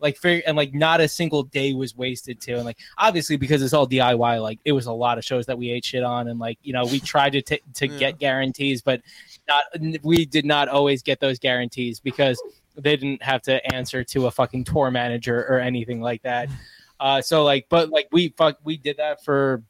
[0.00, 2.56] like fair, and like not a single day was wasted too.
[2.56, 5.56] And like obviously because it's all DIY, like it was a lot of shows that
[5.56, 7.98] we ate shit on, and like you know we tried to t- to Yeah.
[7.98, 9.00] get guarantees, but
[9.48, 9.64] not
[10.02, 12.42] we did not always get those guarantees because
[12.76, 16.48] they didn't have to answer to a fucking tour manager or anything like that.
[17.00, 19.62] Uh, so like, but like we fuck we did that for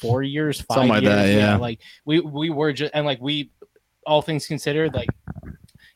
[0.00, 1.14] four years, five Something like years.
[1.14, 1.56] that, yeah.
[1.56, 3.50] Like we we were just and like we,
[4.06, 5.08] all things considered, like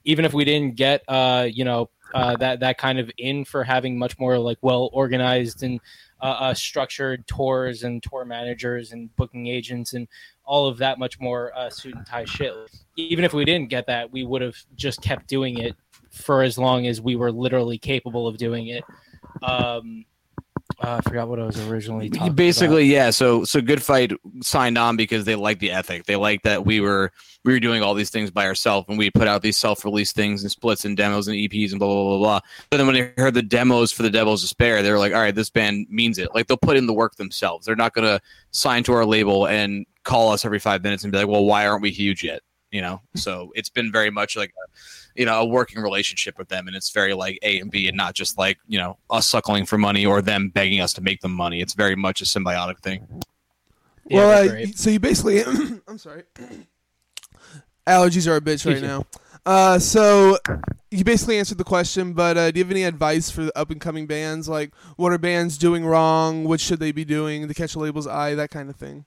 [0.04, 3.64] even if we didn't get uh you know uh that that kind of in for
[3.64, 5.80] having much more like well organized and
[6.20, 10.06] uh, uh structured tours and tour managers and booking agents and
[10.44, 12.52] all of that much more uh, suit and tie shit.
[12.96, 15.74] Even if we didn't get that, we would have just kept doing it
[16.10, 18.84] for as long as we were literally capable of doing it.
[19.42, 20.04] Um,
[20.82, 24.12] uh, I forgot what I was originally talking basically yeah so so good fight
[24.42, 26.06] signed on because they liked the ethic.
[26.06, 27.12] They liked that we were
[27.44, 30.42] we were doing all these things by ourselves and we put out these self-released things
[30.42, 32.40] and splits and demos and eps and blah blah blah blah.
[32.70, 35.20] But then when they heard the demos for the devil's despair they were like all
[35.20, 36.34] right this band means it.
[36.34, 37.66] Like they'll put in the work themselves.
[37.66, 38.20] They're not going to
[38.50, 41.66] sign to our label and call us every five minutes and be like well why
[41.66, 42.42] aren't we huge yet
[42.74, 44.66] you know so it's been very much like a,
[45.14, 47.96] you know a working relationship with them and it's very like a and b and
[47.96, 51.20] not just like you know us suckling for money or them begging us to make
[51.20, 53.06] them money it's very much a symbiotic thing
[54.06, 55.42] Yeah, well, uh, so you basically,
[55.88, 56.24] I'm sorry,
[57.86, 59.06] allergies are a bitch right now.
[59.46, 60.38] Uh, so
[60.90, 63.70] you basically answered the question, but uh, do you have any advice for the up
[63.70, 64.48] and coming bands?
[64.48, 66.44] Like, what are bands doing wrong?
[66.44, 68.34] What should they be doing to catch a label's eye?
[68.34, 69.04] That kind of thing.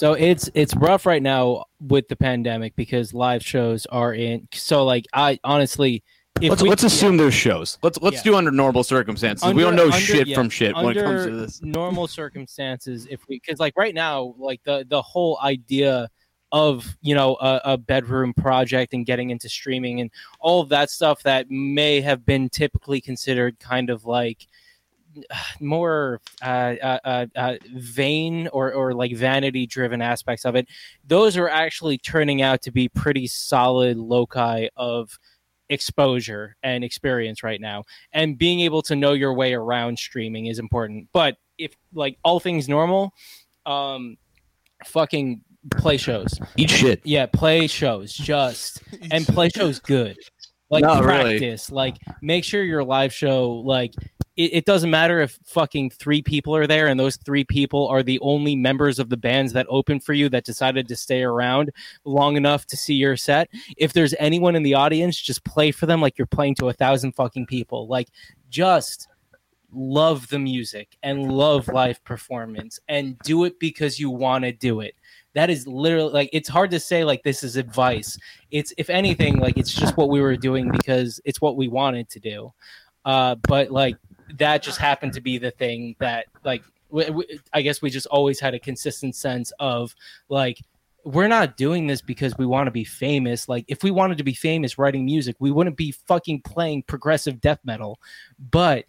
[0.00, 4.48] So it's it's rough right now with the pandemic because live shows are in.
[4.54, 6.02] So like I honestly,
[6.40, 7.76] if let's we- let's assume there's shows.
[7.82, 8.22] Let's let's Yeah.
[8.32, 9.52] do under normal circumstances.
[9.52, 11.60] we don't know under- shit yeah, from shit when it comes to this.
[11.62, 16.08] normal circumstances if we because like right now like the the whole idea
[16.50, 20.88] of you know a, a bedroom project and getting into streaming and all of that
[20.88, 24.46] stuff that may have been typically considered kind of like
[25.60, 30.68] more uh, uh, uh, uh, vain or, or like vanity driven aspects of it.
[31.06, 35.18] Those are actually turning out to be pretty solid loci of
[35.68, 37.84] exposure and experience right now.
[38.12, 41.08] And being able to know your way around streaming is important.
[41.12, 43.12] But if like all things normal
[43.66, 44.16] um
[44.84, 46.38] fucking play shows.
[46.56, 47.00] Eat shit.
[47.04, 50.16] yeah play shows just and play shows good.
[50.70, 51.56] Like No, really.
[51.70, 53.92] like make sure your live show like
[54.40, 58.02] it, it doesn't matter if fucking three people are there and those three people are
[58.02, 61.70] the only members of the bands that open for you that decided to stay around
[62.04, 63.50] long enough to see your set.
[63.76, 66.72] If there's anyone in the audience just play for them like you're playing to a
[66.72, 67.86] thousand fucking people.
[67.86, 68.08] Like
[68.48, 69.08] just
[69.72, 74.80] love the music and love live performance and do it because you want to do
[74.80, 74.94] it.
[75.34, 78.18] That is literally like it's hard to say like this is advice.
[78.50, 82.08] It's if anything like it's just what we were doing because it's what we wanted
[82.10, 82.52] to do.
[83.04, 83.96] Uh but like
[84.38, 86.62] that just happened to be the thing that like
[87.52, 89.94] i guess we just always had a consistent sense of
[90.28, 90.58] like
[91.04, 93.48] we're not doing this because we want to be famous.
[93.48, 97.40] Like if we wanted to be famous writing music we wouldn't be fucking playing progressive
[97.40, 97.98] death metal.
[98.38, 98.84] But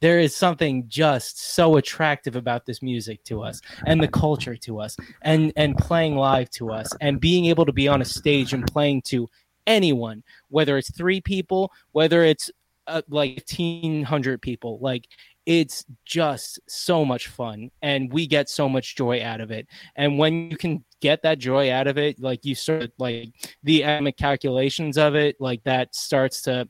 [0.00, 4.80] there is something just so attractive about this music to us and the culture to
[4.80, 8.52] us and and playing live to us and being able to be on a stage
[8.52, 9.28] and playing to
[9.66, 12.50] anyone whether it's three people whether it's
[12.90, 15.06] uh, like 1500 people like
[15.46, 19.66] it's just so much fun and we get so much joy out of it
[19.96, 23.28] and when you can get that joy out of it like you start like
[23.62, 26.66] the economic calculations of it like that starts to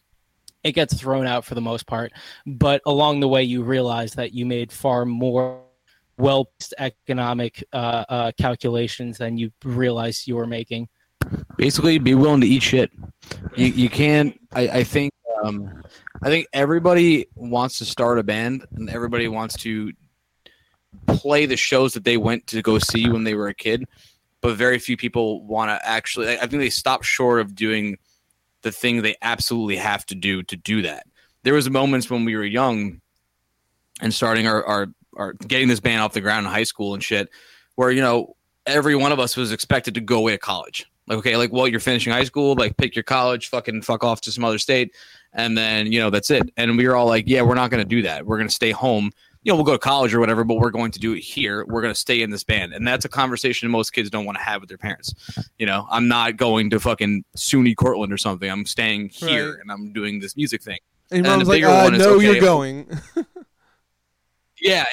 [0.62, 2.12] it gets thrown out for the most part
[2.46, 5.62] but along the way you realize that you made far more
[6.18, 10.86] well economic uh, uh, calculations than you realized you were making
[11.56, 12.90] Basically, be willing to eat shit.
[13.56, 14.38] You you can't.
[14.52, 15.12] I I think
[15.42, 15.82] um,
[16.22, 19.92] I think everybody wants to start a band and everybody wants to
[21.06, 23.86] play the shows that they went to go see when they were a kid,
[24.40, 26.36] but very few people want to actually.
[26.36, 27.98] I think they stop short of doing
[28.62, 31.06] the thing they absolutely have to do to do that.
[31.42, 33.00] There was moments when we were young
[34.02, 37.02] and starting our, our, our getting this band off the ground in high school and
[37.02, 37.30] shit,
[37.76, 38.36] where you know
[38.66, 40.86] every one of us was expected to go away to college.
[41.06, 44.20] Like, okay, like, well, you're finishing high school, like, pick your college, fucking fuck off
[44.22, 44.94] to some other state,
[45.32, 46.50] and then you know that's it.
[46.56, 48.26] And we were all like, yeah, we're not going to do that.
[48.26, 49.10] We're going to stay home.
[49.42, 51.64] You know, we'll go to college or whatever, but we're going to do it here.
[51.66, 54.36] We're going to stay in this band, and that's a conversation most kids don't want
[54.36, 55.14] to have with their parents.
[55.58, 58.50] You know, I'm not going to fucking SUNY Cortland or something.
[58.50, 59.60] I'm staying here Right.
[59.62, 60.78] and I'm doing this music thing.
[61.10, 62.86] And And mom's the like, bigger uh, one is, no, okay, you're going.
[64.62, 64.84] Yeah,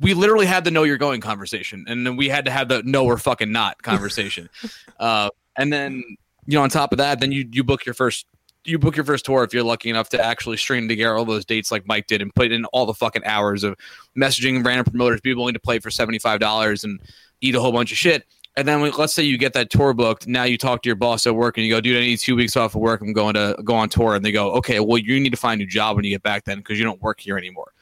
[0.00, 2.82] we literally had the know you're going conversation, and then we had to have the
[2.82, 4.50] no we're fucking not conversation.
[4.98, 6.02] uh, and then
[6.46, 8.26] you know, on top of that, then you you book your first
[8.64, 11.44] you book your first tour if you're lucky enough to actually string together all those
[11.44, 13.76] dates like Mike did and put in all the fucking hours of
[14.16, 17.00] messaging random promoters, be willing to play for seventy five dollars and
[17.40, 18.24] eat a whole bunch of shit.
[18.56, 20.28] And then let's say you get that tour booked.
[20.28, 22.36] Now you talk to your boss at work and you go, dude, I need two
[22.36, 23.00] weeks off of work.
[23.00, 24.14] I'm going to go on tour.
[24.14, 26.22] And they go, okay, well, you need to find a new job when you get
[26.22, 27.72] back then because you don't work here anymore.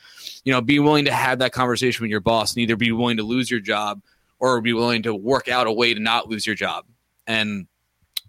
[0.44, 3.18] You know, be willing to have that conversation with your boss and either be willing
[3.18, 4.00] to lose your job
[4.38, 6.86] or be willing to work out a way to not lose your job.
[7.26, 7.66] And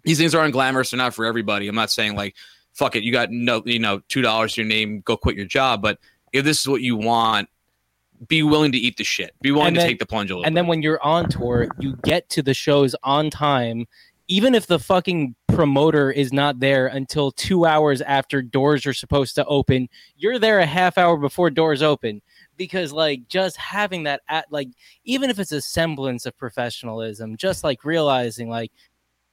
[0.04, 0.90] these things aren't glamorous.
[0.90, 1.66] They're not for everybody.
[1.68, 2.34] I'm not saying like,
[2.72, 5.46] fuck it, you got no, you know, two dollars to your name, go quit your
[5.46, 5.82] job.
[5.82, 5.98] But
[6.32, 7.48] if this is what you want,
[8.28, 9.32] be willing to eat the shit.
[9.42, 10.44] Be willing And to then- take the plunge a little.
[10.46, 10.60] and bit.
[10.60, 13.86] then when you're on tour you get to the shows on time
[14.26, 19.34] even if the fucking promoter is not there until two hours after doors are supposed
[19.34, 22.22] to open you're there a half hour before doors open
[22.56, 24.68] because like just having that at like
[25.04, 28.72] even if it's a semblance of professionalism just like realizing like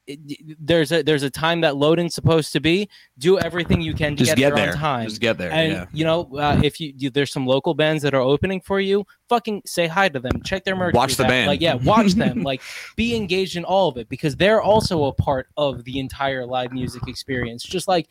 [0.08, 4.16] it, there's a there's a time that loading's supposed to be do everything you can
[4.16, 4.74] to just get, get there, there.
[4.74, 5.52] on time Just get there.
[5.52, 5.86] and yeah.
[5.94, 9.06] you know, uh, if you, you there's some local bands that are opening for you,
[9.30, 10.42] fucking say hi to them.
[10.44, 10.94] Check their merch.
[10.94, 11.48] Watch the band.
[11.48, 12.44] Like yeah, watch them.
[12.52, 12.62] Like
[12.96, 16.74] be engaged in all of it because they're also a part of the entire live
[16.74, 17.64] music experience.
[17.64, 18.10] Just like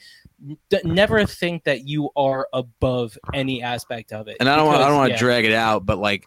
[0.68, 4.36] d- never think that you are above any aspect of it.
[4.40, 5.18] and I don't want I don't want to yeah.
[5.18, 6.26] drag it out, but like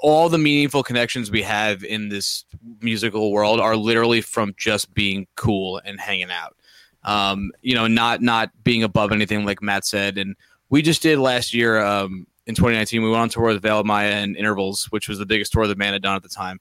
[0.00, 2.44] all the meaningful connections we have in this
[2.80, 6.56] musical world are literally from just being cool and hanging out.
[7.04, 10.18] Um, you know, not not being above anything like Matt said.
[10.18, 10.34] And
[10.70, 13.02] we just did last year um, in 2019.
[13.02, 15.76] We went on tour with Veil Maya and Intervals, which was the biggest tour the
[15.76, 16.60] band had done at the time.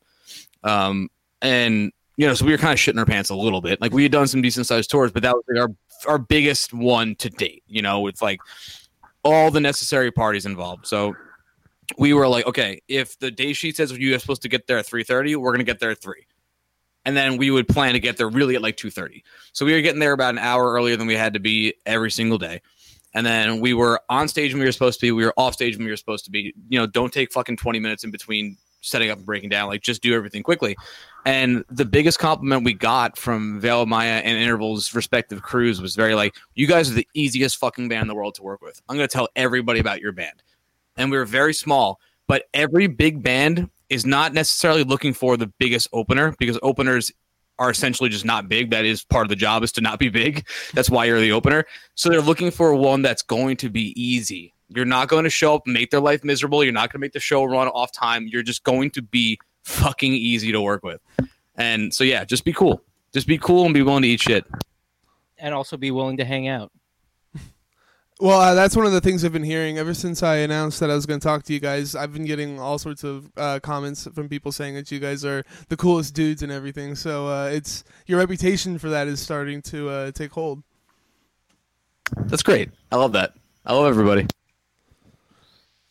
[0.63, 1.09] Um,
[1.41, 3.81] and you know, so we were kind of shitting our pants a little bit.
[3.81, 5.75] Like we had done some decent sized tours, but that was like our
[6.07, 7.63] our biggest one to date.
[7.67, 8.39] You know, with like
[9.23, 10.85] all the necessary parties involved.
[10.85, 11.15] So
[11.97, 14.77] we were like, okay, if the day sheet says you are supposed to get there
[14.77, 16.27] at three thirty, we're gonna get there at three,
[17.05, 19.23] and then we would plan to get there really at like two thirty.
[19.53, 22.11] So we were getting there about an hour earlier than we had to be every
[22.11, 22.61] single day.
[23.13, 25.11] And then we were on stage when we were supposed to be.
[25.13, 26.53] We were off stage when we were supposed to be.
[26.67, 29.69] You know, don't take fucking 20 minutes in between setting up and breaking down.
[29.69, 30.75] Like, just do everything quickly.
[31.25, 36.13] And the biggest compliment we got from Veil Maya and Interval's respective crews was very
[36.13, 38.81] like, you guys are the easiest fucking band in the world to work with.
[38.87, 40.43] I'm going to tell everybody about your band.
[40.97, 45.47] And we were very small, but every big band is not necessarily looking for the
[45.47, 47.11] biggest opener because openers
[47.59, 48.71] are essentially just not big.
[48.71, 50.45] That is part of the job is to not be big.
[50.73, 51.65] That's why you're the opener.
[51.93, 54.53] So they're looking for one that's going to be easy.
[54.69, 56.63] You're not going to show up make their life miserable.
[56.63, 58.27] You're not going to make the show run off time.
[58.27, 60.99] You're just going to be fucking easy to work with.
[61.55, 62.81] And so yeah, just be cool.
[63.13, 64.45] Just be cool and be willing to eat shit.
[65.37, 66.71] and also be willing to hang out.
[68.19, 70.89] Well, uh, that's one of the things I've been hearing ever since I announced that
[70.89, 71.95] I was going to talk to you guys.
[71.95, 75.43] I've been getting all sorts of uh, comments from people saying that you guys are
[75.67, 76.95] the coolest dudes and everything.
[76.95, 80.63] So uh, it's your reputation for that is starting to uh, take hold.
[82.27, 82.69] That's great.
[82.89, 83.33] I love that.
[83.65, 84.27] I love everybody.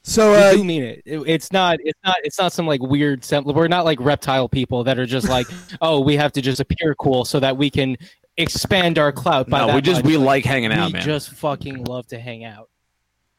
[0.02, 1.02] So We uh, do mean it.
[1.04, 1.76] It- It's not.
[1.82, 2.16] It's not.
[2.24, 3.22] It's not some like weird.
[3.22, 5.46] Sem- we're not like reptile people that are just like,
[5.82, 7.96] oh, we have to just appear cool so that we can
[8.36, 9.48] expand our clout.
[9.48, 10.10] By No, that we just much.
[10.10, 11.02] we like hanging out, we man.
[11.02, 12.68] just fucking love to hang out.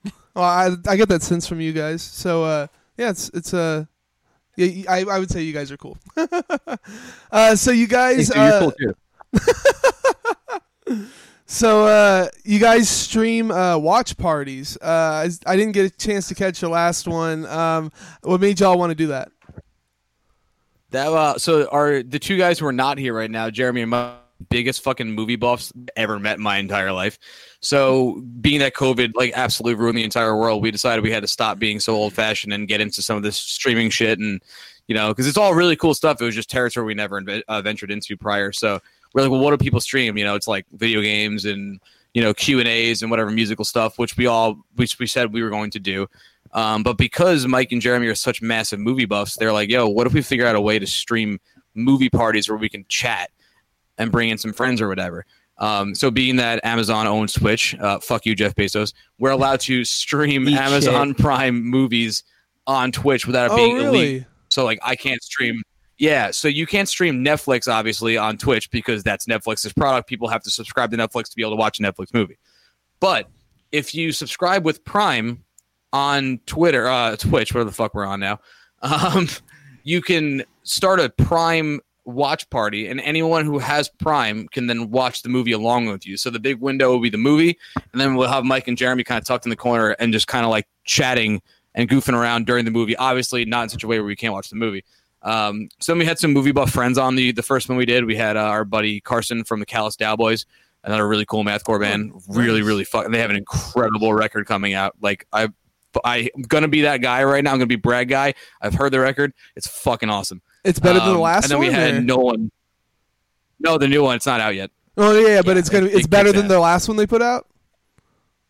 [0.36, 2.02] well, I I get that sense from you guys.
[2.02, 2.68] So uh,
[2.98, 3.86] yeah, it's it's uh,
[4.56, 5.98] yeah, I I would say you guys are cool.
[7.32, 8.74] uh, so you guys, Hey, dude, you're uh, cool
[10.88, 11.08] too.
[11.48, 14.78] So uh, you guys stream uh, watch parties.
[14.82, 17.46] Uh, I, I didn't get a chance to catch the last one.
[17.46, 17.92] Um,
[18.24, 19.30] what made y'all want to do that?
[20.90, 23.92] That uh, so are the two guys who are not here right now, Jeremy and
[23.92, 24.16] my
[24.50, 27.18] biggest fucking movie buffs ever met in my entire life.
[27.62, 31.28] So being that COVID like absolutely ruined the entire world, we decided we had to
[31.28, 34.42] stop being so old fashioned and get into some of this streaming shit and
[34.88, 36.22] you know because it's all really cool stuff.
[36.22, 38.52] It was just territory we never inve- uh, ventured into prior.
[38.52, 38.80] So
[39.14, 40.18] we're like, well, what do people stream?
[40.18, 41.80] You know, it's like video games and
[42.14, 45.34] you know Q and A's and whatever musical stuff, which we all which we said
[45.34, 46.08] we were going to do.
[46.52, 50.08] Um, but because Mike and Jeremy are such massive movie buffs, they're like, yo, what
[50.08, 51.40] if we figure out a way to stream
[51.74, 53.30] movie parties where we can chat
[53.98, 55.26] and bring in some friends or whatever?
[55.58, 59.86] Um, so being that Amazon owns Twitch, uh, fuck you, Jeff Bezos, we're allowed to
[59.86, 62.24] stream Eat Amazon Prime movies
[62.68, 64.28] on Twitch without it Oh, being illegal.
[64.50, 65.62] So like I can't stream.
[65.98, 70.10] Yeah, so you can't stream Netflix obviously on Twitch because that's Netflix's product.
[70.10, 72.38] People have to subscribe to Netflix to be able to watch a Netflix movie.
[73.00, 73.30] But
[73.72, 75.44] if you subscribe with Prime
[75.94, 78.40] on Twitter, uh, Twitch, where the fuck we're on now,
[78.82, 79.28] um,
[79.84, 85.24] you can start a Prime watch party, and anyone who has Prime can then watch
[85.24, 86.18] the movie along with you.
[86.18, 87.58] So the big window will be the movie,
[87.92, 90.28] and then we'll have Mike and Jeremy kind of tucked in the corner and just
[90.28, 91.42] kind of like chatting
[91.74, 92.96] and goofing around during the movie.
[92.96, 94.84] Obviously, not in such a way where we can't watch the movie.
[95.22, 98.06] Um, so we had some movie buff friends on the the first one we did.
[98.06, 100.46] We had uh, our buddy Carson from the Callous Daoboys,
[100.84, 102.14] another really cool mathcore band.
[102.30, 103.12] Really, really fun.
[103.12, 104.96] They have an incredible record coming out.
[105.02, 105.50] Like I,
[106.04, 107.52] I'm gonna be that guy right now.
[107.52, 108.36] I'm gonna be Brad guy.
[108.62, 109.34] I've heard the record.
[109.56, 110.42] It's fucking awesome.
[110.66, 111.68] It's better than the Um, last And then one.
[111.68, 112.52] we had or- Nolan.
[113.60, 114.16] No, the new one.
[114.18, 114.72] It's not out yet.
[114.98, 116.50] oh yeah, yeah, but Yeah, it's gonna it- it's it better than ass.
[116.52, 117.48] the last one they put out.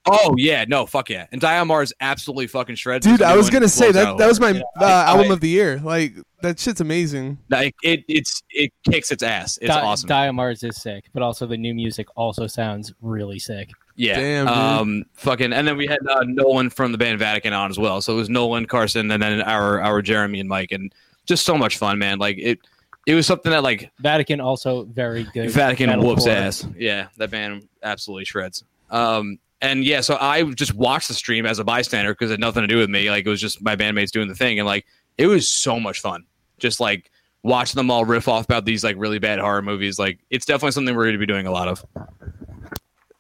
[0.07, 1.25] Oh yeah, no, fuck yeah.
[1.31, 3.07] And Die on Mars absolutely fucking shreds.
[3.07, 5.39] Dude, I was gonna say that that was my Yeah, uh, I- album I- of
[5.41, 5.81] the year.
[5.83, 6.13] Like
[6.43, 7.39] that shit's amazing.
[7.49, 9.57] Like it, it's it kicks its ass.
[9.63, 10.07] It's Di- awesome.
[10.07, 13.71] Die on Mars is sick, but also the new music also sounds really sick.
[13.95, 14.19] Yeah.
[14.19, 14.55] Damn, dude.
[14.55, 15.03] um.
[15.15, 15.53] Fucking.
[15.53, 17.99] And then we had uh, Nolan from the band Vatican on as well.
[18.01, 20.93] So it was Nolan, Carson, and then our our Jeremy and Mike, and
[21.25, 22.19] just so much fun, man.
[22.19, 22.59] Like it.
[23.07, 25.51] It was something that like Vatican also very good.
[25.51, 26.03] Vatican metalcore.
[26.03, 26.67] whoops ass.
[26.75, 28.63] Yeah, that band absolutely shreds.
[28.89, 29.37] Um.
[29.61, 32.61] And yeah, so I just watched the stream as a bystander because it had nothing
[32.61, 33.09] to do with me.
[33.09, 34.85] Like it was just my bandmates doing the thing, and like
[35.17, 36.25] it was so much fun.
[36.57, 37.11] Just like
[37.43, 39.99] watching them all riff off about these like really bad horror movies.
[39.99, 41.85] Like it's definitely something we're going to be doing a lot of.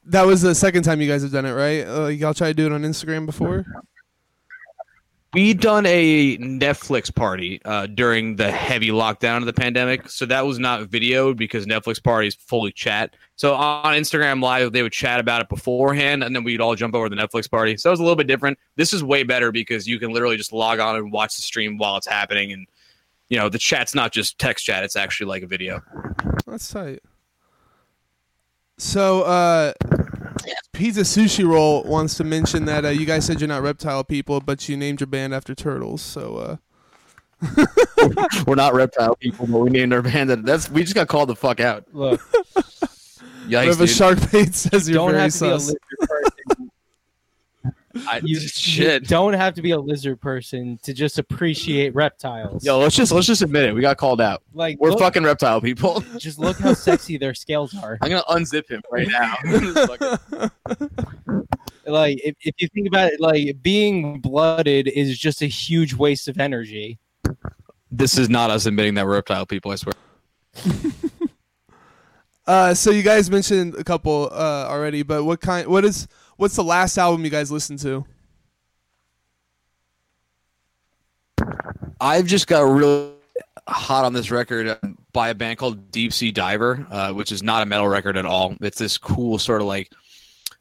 [0.05, 1.81] That was the second time you guys have done it, right?
[1.81, 3.65] Uh, y'all tried to do it on Instagram before.
[5.35, 10.09] We done a Netflix party uh, during the heavy lockdown of the pandemic.
[10.09, 13.17] So that was not videoed because Netflix parties fully chat.
[13.35, 16.95] So on Instagram Live, they would chat about it beforehand, and then we'd all jump
[16.95, 17.75] over the Netflix party.
[17.75, 18.57] So it was a little bit different.
[18.77, 21.77] This is way better because you can literally just log on and watch the stream
[21.77, 22.65] while it's happening, and
[23.27, 25.81] you know the chat's not just text chat; it's actually like a video.
[26.47, 27.03] That's tight.
[28.77, 29.73] So, uh,
[30.73, 34.41] Pizza Sushi Roll wants to mention that uh, you guys said you're not reptile people,
[34.41, 36.01] but you named your band after turtles.
[36.01, 36.57] So, uh,
[38.47, 40.45] We're not reptile people, but we named our band that.
[40.45, 41.85] That's we just got called the fuck out.
[41.93, 42.21] Look,
[43.47, 43.95] Yikes, River dude.
[43.95, 46.71] Shark Bait says you're don't very have to be a lizard person.
[48.07, 49.03] I, You, shit.
[49.03, 52.65] you don't have to be a lizard person to just appreciate reptiles.
[52.65, 53.73] Yo, let's just let's just admit it.
[53.73, 54.43] We got called out.
[54.53, 56.01] like We're look- fucking reptile people.
[56.17, 57.97] Just look how sexy their scales are.
[58.01, 59.35] I'm gonna unzip him right now.
[61.87, 66.27] Like if, if you think about it, like being blooded is just a huge waste
[66.27, 66.97] of energy.
[67.91, 69.69] this is not us admitting that we're reptile people.
[69.71, 69.93] I swear.
[72.47, 75.67] Uh, so you guys mentioned a couple uh, already, but what kind?
[75.67, 76.07] What is?
[76.37, 78.05] What's the last album you guys listened to?
[81.99, 83.13] I've just got real
[83.67, 84.77] hot on this record uh,
[85.13, 88.25] by a band called Deep Sea Diver, uh, which is not a metal record at
[88.25, 88.55] all.
[88.61, 89.91] It's this cool sort of like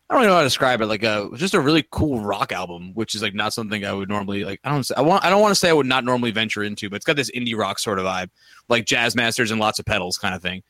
[0.09, 0.87] I don't even know how to describe it.
[0.87, 4.09] Like a just a really cool rock album, which is like not something I would
[4.09, 4.61] normally like.
[4.63, 4.89] I don't.
[4.97, 5.25] I want.
[5.25, 7.31] I don't want to say I would not normally venture into, but it's got this
[7.31, 8.29] indie rock sort of vibe,
[8.69, 10.63] like jazz masters and lots of pedals kind of thing.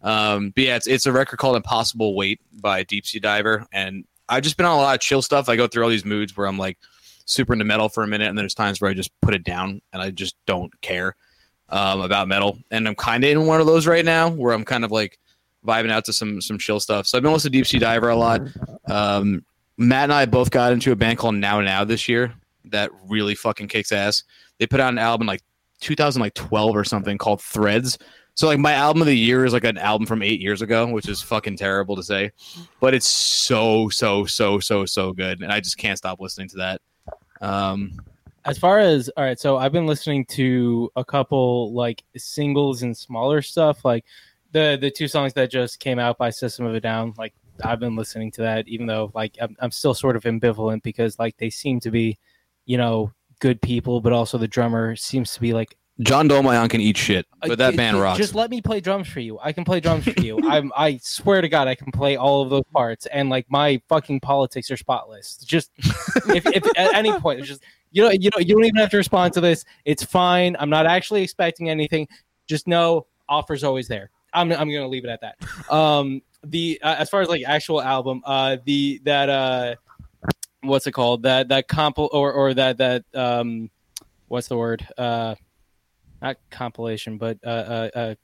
[0.00, 4.04] Um, but yeah, it's it's a record called Impossible Weight by Deep Sea Diver, and
[4.28, 5.48] I've just been on a lot of chill stuff.
[5.48, 6.78] I go through all these moods where I'm like
[7.24, 9.44] super into metal for a minute, and then there's times where I just put it
[9.44, 11.16] down and I just don't care
[11.68, 12.58] um, about metal.
[12.70, 15.18] And I'm kind of in one of those right now where I'm kind of like
[15.66, 17.06] vibing out to some some chill stuff.
[17.06, 18.42] So I've been listening to Deep Sea Diver a lot.
[18.86, 19.44] Um,
[19.76, 22.34] Matt and I both got into a band called Now Now this year
[22.64, 24.24] that really fucking kicks ass.
[24.58, 25.42] They put out an album like
[25.80, 27.98] 2012 or something called Threads.
[28.38, 30.86] So like my album of the year is like an album from eight years ago,
[30.86, 32.30] which is fucking terrible to say,
[32.78, 36.56] but it's so so so so so good, and I just can't stop listening to
[36.58, 36.80] that.
[37.40, 38.00] Um,
[38.44, 42.96] As far as all right, so I've been listening to a couple like singles and
[42.96, 44.04] smaller stuff, like
[44.52, 47.14] the the two songs that just came out by System of a Down.
[47.18, 47.34] Like
[47.64, 51.18] I've been listening to that, even though like I'm, I'm still sort of ambivalent because
[51.18, 52.16] like they seem to be,
[52.66, 53.10] you know,
[53.40, 57.26] good people, but also the drummer seems to be like John Dolmayan can eat shit,
[57.42, 58.18] Uh, but that band rocks.
[58.18, 59.38] Just let me play drums for you.
[59.42, 60.38] I can play drums for you.
[60.48, 60.72] I'm.
[60.76, 63.06] I swear to God, I can play all of those parts.
[63.06, 65.38] And like my fucking politics are spotless.
[65.38, 65.72] Just
[66.28, 68.96] if, if at any point, just you know, you know, you don't even have to
[68.96, 69.64] respond to this.
[69.84, 70.56] It's fine.
[70.60, 72.06] I'm not actually expecting anything.
[72.46, 74.10] Just know offers always there.
[74.32, 74.52] I'm.
[74.52, 75.72] I'm gonna leave it at that.
[75.72, 76.22] Um.
[76.44, 79.74] The uh, as far as like actual album, uh, the that uh,
[80.60, 81.24] what's it called?
[81.24, 83.68] That that comp or or that that um,
[84.28, 84.86] what's the word?
[84.96, 85.34] Uh
[86.20, 88.14] not compilation, but uh, uh, uh,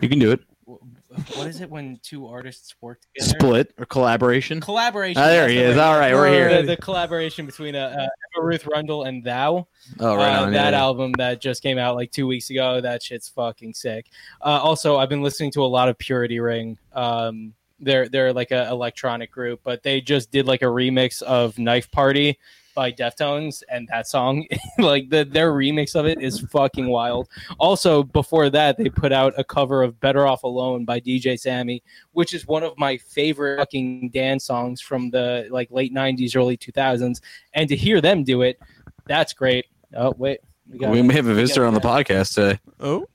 [0.00, 0.40] you can do it.
[0.64, 3.38] what is it when two artists work together?
[3.38, 4.60] Split or collaboration.
[4.60, 5.20] Collaboration.
[5.20, 5.76] Ah, there he is.
[5.76, 5.82] word.
[5.82, 6.62] All right, we're here.
[6.62, 8.06] The, the collaboration between uh, uh,
[8.36, 9.66] Emma Ruth Rundle and Thou.
[9.98, 10.52] Oh, right uh, on.
[10.52, 10.80] that yeah.
[10.80, 12.80] album that just came out like two weeks ago.
[12.80, 14.06] That shit's fucking sick.
[14.40, 16.78] Uh, also, I've been listening to a lot of Purity Ring.
[16.92, 21.58] Um, they're they're like a electronic group, but they just did like a remix of
[21.58, 22.38] Knife Party
[22.74, 24.46] by Deftones, and that song,
[24.78, 27.28] like the their remix of it is fucking wild.
[27.58, 31.82] Also, before that, they put out a cover of "Better Off Alone" by DJ Sammy,
[32.12, 36.56] which is one of my favorite fucking dance songs from the like late '90s, early
[36.56, 37.20] 2000s.
[37.54, 38.58] And to hear them do it,
[39.06, 39.66] that's great.
[39.94, 40.40] Oh wait,
[40.70, 42.58] we got We may have a visitor on the podcast today.
[42.80, 43.06] Oh,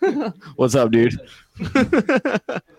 [0.56, 1.18] What's up, dude?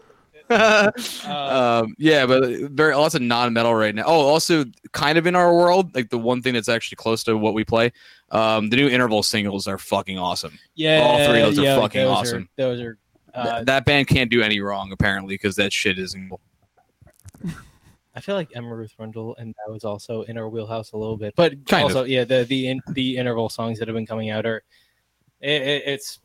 [1.26, 4.04] Um, yeah, but very lots of non-metal right now.
[4.06, 7.38] Oh, also kind of in our world, like the one thing that's actually close to
[7.38, 7.92] what we play.
[8.32, 10.58] Um, the new interval singles are fucking awesome.
[10.76, 12.44] yeah, all three of those are fucking those awesome.
[12.44, 12.98] Are, those are.
[13.34, 16.16] Uh, Th- that band can't do any wrong apparently because that shit is.
[18.16, 21.18] I feel like Emma Ruth Rundle and that was also in our wheelhouse a little
[21.18, 24.32] bit, but Kind also yeah, the the in, the interval songs that have been coming
[24.32, 24.64] out are
[25.42, 26.20] it, it, it's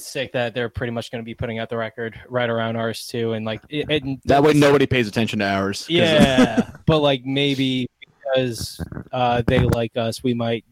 [0.00, 3.06] sick that they're pretty much going to be putting out the record right around ours
[3.06, 5.86] too, and like it, it, That way, nobody pays attention to ours.
[5.88, 8.80] yeah, but like maybe because
[9.12, 10.64] uh, they like us, we might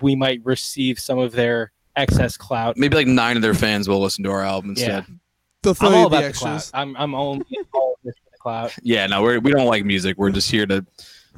[0.00, 2.76] we might receive some of their excess clout.
[2.76, 4.98] maybe like nine of their fans will listen to our album Yeah.
[4.98, 5.18] instead.
[5.62, 6.54] they'll throw I'm you all the about the clout.
[6.56, 6.70] extras.
[6.74, 8.74] I'm I'm only all of the clout.
[8.82, 10.16] Yeah, no, we're, we don't like music.
[10.18, 10.84] We're just here to,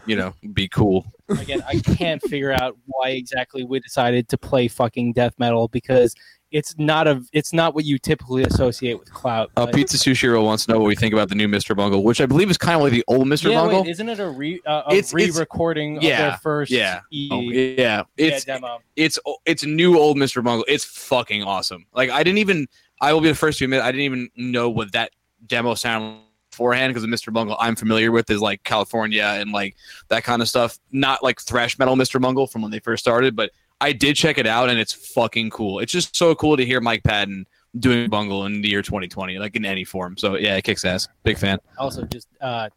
[0.06, 1.05] you know, be cool.
[1.28, 6.14] Again, I can't figure out why exactly we decided to play fucking death metal because
[6.56, 9.50] it's not a it's not what you typically associate with clout.
[9.58, 11.76] Uh, Pizza Sushi Roll wants to know what we think about the new Mr.
[11.76, 13.50] Bungle, which I believe is kind of like the old Mr.
[13.50, 13.82] yeah, Bungle.
[13.82, 17.00] wait, isn't it a re uh, a It's- it's- re-recording of yeah, their first yeah.
[17.12, 18.80] E- Oh, yeah, yeah, it's demo?
[18.96, 20.42] it's it's new old Mr.
[20.42, 20.64] Bungle.
[20.66, 21.84] It's fucking awesome.
[21.92, 22.66] Like I didn't even
[23.00, 25.10] I will be the first to admit I didn't even know what that
[25.46, 26.20] demo sounded
[26.50, 27.30] beforehand because the Mr.
[27.30, 29.76] Bungle I'm familiar with is like California and like
[30.08, 30.78] that kind of stuff.
[30.90, 32.18] Not like thrash metal Mr.
[32.18, 33.50] Bungle from when they first started, but
[33.80, 35.80] I did check it out and it's fucking cool.
[35.80, 37.46] It's just so cool to hear Mike Patton
[37.78, 40.16] doing Bungle in the year 2020, like in any form.
[40.16, 41.08] So yeah, it kicks ass.
[41.24, 41.58] Big fan.
[41.78, 42.68] also just uh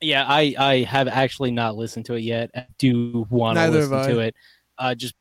[0.00, 4.06] yeah i i have actually not listened to it yet I do want to listen
[4.08, 4.34] to it
[4.76, 5.14] uh just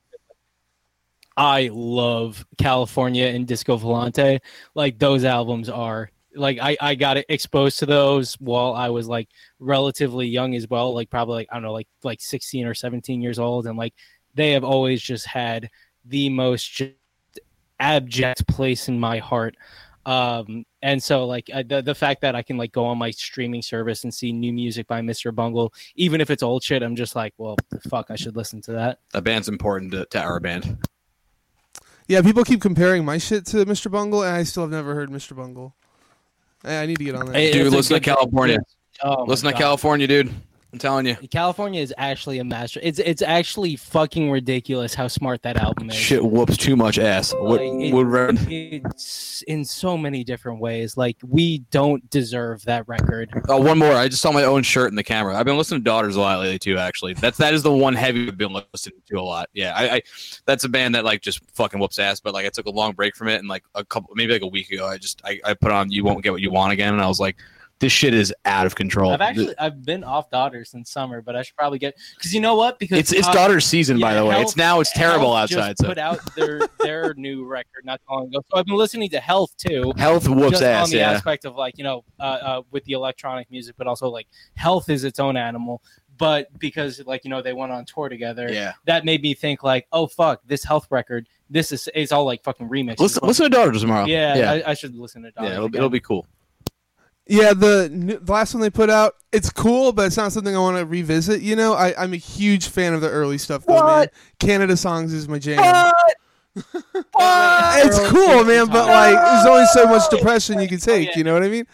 [1.37, 4.39] i love california and disco volante
[4.75, 9.29] like those albums are like I I got exposed to those while I was like
[9.59, 13.21] relatively young as well, like probably like I don't know, like like 16 or 17
[13.21, 13.93] years old, and like
[14.34, 15.69] they have always just had
[16.05, 16.91] the most just
[17.80, 19.55] abject place in my heart.
[20.05, 23.11] Um, and so like I, the the fact that I can like go on my
[23.11, 25.34] streaming service and see new music by Mr.
[25.34, 27.55] Bungle, even if it's old shit, I'm just like, well,
[27.89, 28.99] fuck, I should listen to that.
[29.14, 30.77] That band's important to, to our band.
[32.10, 33.89] Yeah, people keep comparing my shit to Mr.
[33.89, 35.35] Bungle, and I still have never heard Mr.
[35.38, 35.73] Bungle.
[36.65, 37.35] I I need to get on that.
[37.35, 38.60] Hey, Dude, it's a listen to good- California.
[39.03, 40.34] Oh, listen to California, dude.
[40.73, 41.15] I'm telling you.
[41.29, 42.79] California is actually a master.
[42.81, 45.95] It's it's actually fucking ridiculous how smart that album is.
[45.95, 47.31] Shit whoops too much ass.
[47.31, 48.29] Like, it- Woodrow.
[48.49, 50.97] It's in so many different ways.
[50.97, 53.29] Like we don't deserve that record.
[53.49, 53.93] Oh, one more.
[53.93, 55.37] I just saw my own shirt in the camera.
[55.37, 56.79] I've been listening to Daughters a lot lately too.
[56.79, 59.49] Actually, that's that is the one heavy I've been listening to a lot.
[59.53, 60.01] Yeah, I, I
[60.47, 62.19] that's a band that like just fucking whoops ass.
[62.19, 64.41] But like I took a long break from it, and like a couple, maybe like
[64.41, 66.73] a week ago, I just I, I put on "You Won't Get What You Want"
[66.73, 67.37] again, and I was like,
[67.84, 69.11] this shit is out of control.
[69.11, 72.39] I've actually I've been off Daughters since summer, but I should probably get because you
[72.41, 72.80] know what?
[72.80, 74.31] Because it's it's Daughters season by the way.
[74.35, 75.72] Health- it's now it's terrible outside.
[75.77, 78.39] Just So put out their their new record not long ago.
[78.51, 79.93] So I've been listening to Health too.
[79.97, 80.85] health whoops ass.
[80.85, 81.11] on the Yeah.
[81.11, 84.89] aspect of like you know uh, uh, with the electronic music, but also like Health
[84.89, 85.81] is its own animal.
[86.18, 88.73] But because like you know they went on tour together, Yeah.
[88.85, 92.43] that made me think like, oh fuck, this Health record, this is it's all like
[92.43, 92.99] fucking remixes.
[92.99, 94.05] Listen, listen to Daughters tomorrow.
[94.05, 95.49] Yeah, yeah, I, I should listen to Daughters.
[95.49, 95.55] yeah.
[95.57, 96.26] It'll, it'll be cool.
[97.25, 100.59] Yeah, the, the last one they put out, it's cool, but it's not something I
[100.59, 101.41] want to revisit.
[101.41, 104.07] You know, I, I'm a huge fan of the early stuff, though, man.
[104.39, 105.57] Canada songs is my jam.
[105.57, 106.15] What?
[107.85, 108.87] It's cool, man, but songs.
[108.87, 111.07] like, there's only so much depression you can oh, take.
[111.09, 111.17] yeah.
[111.17, 111.65] You know what I mean?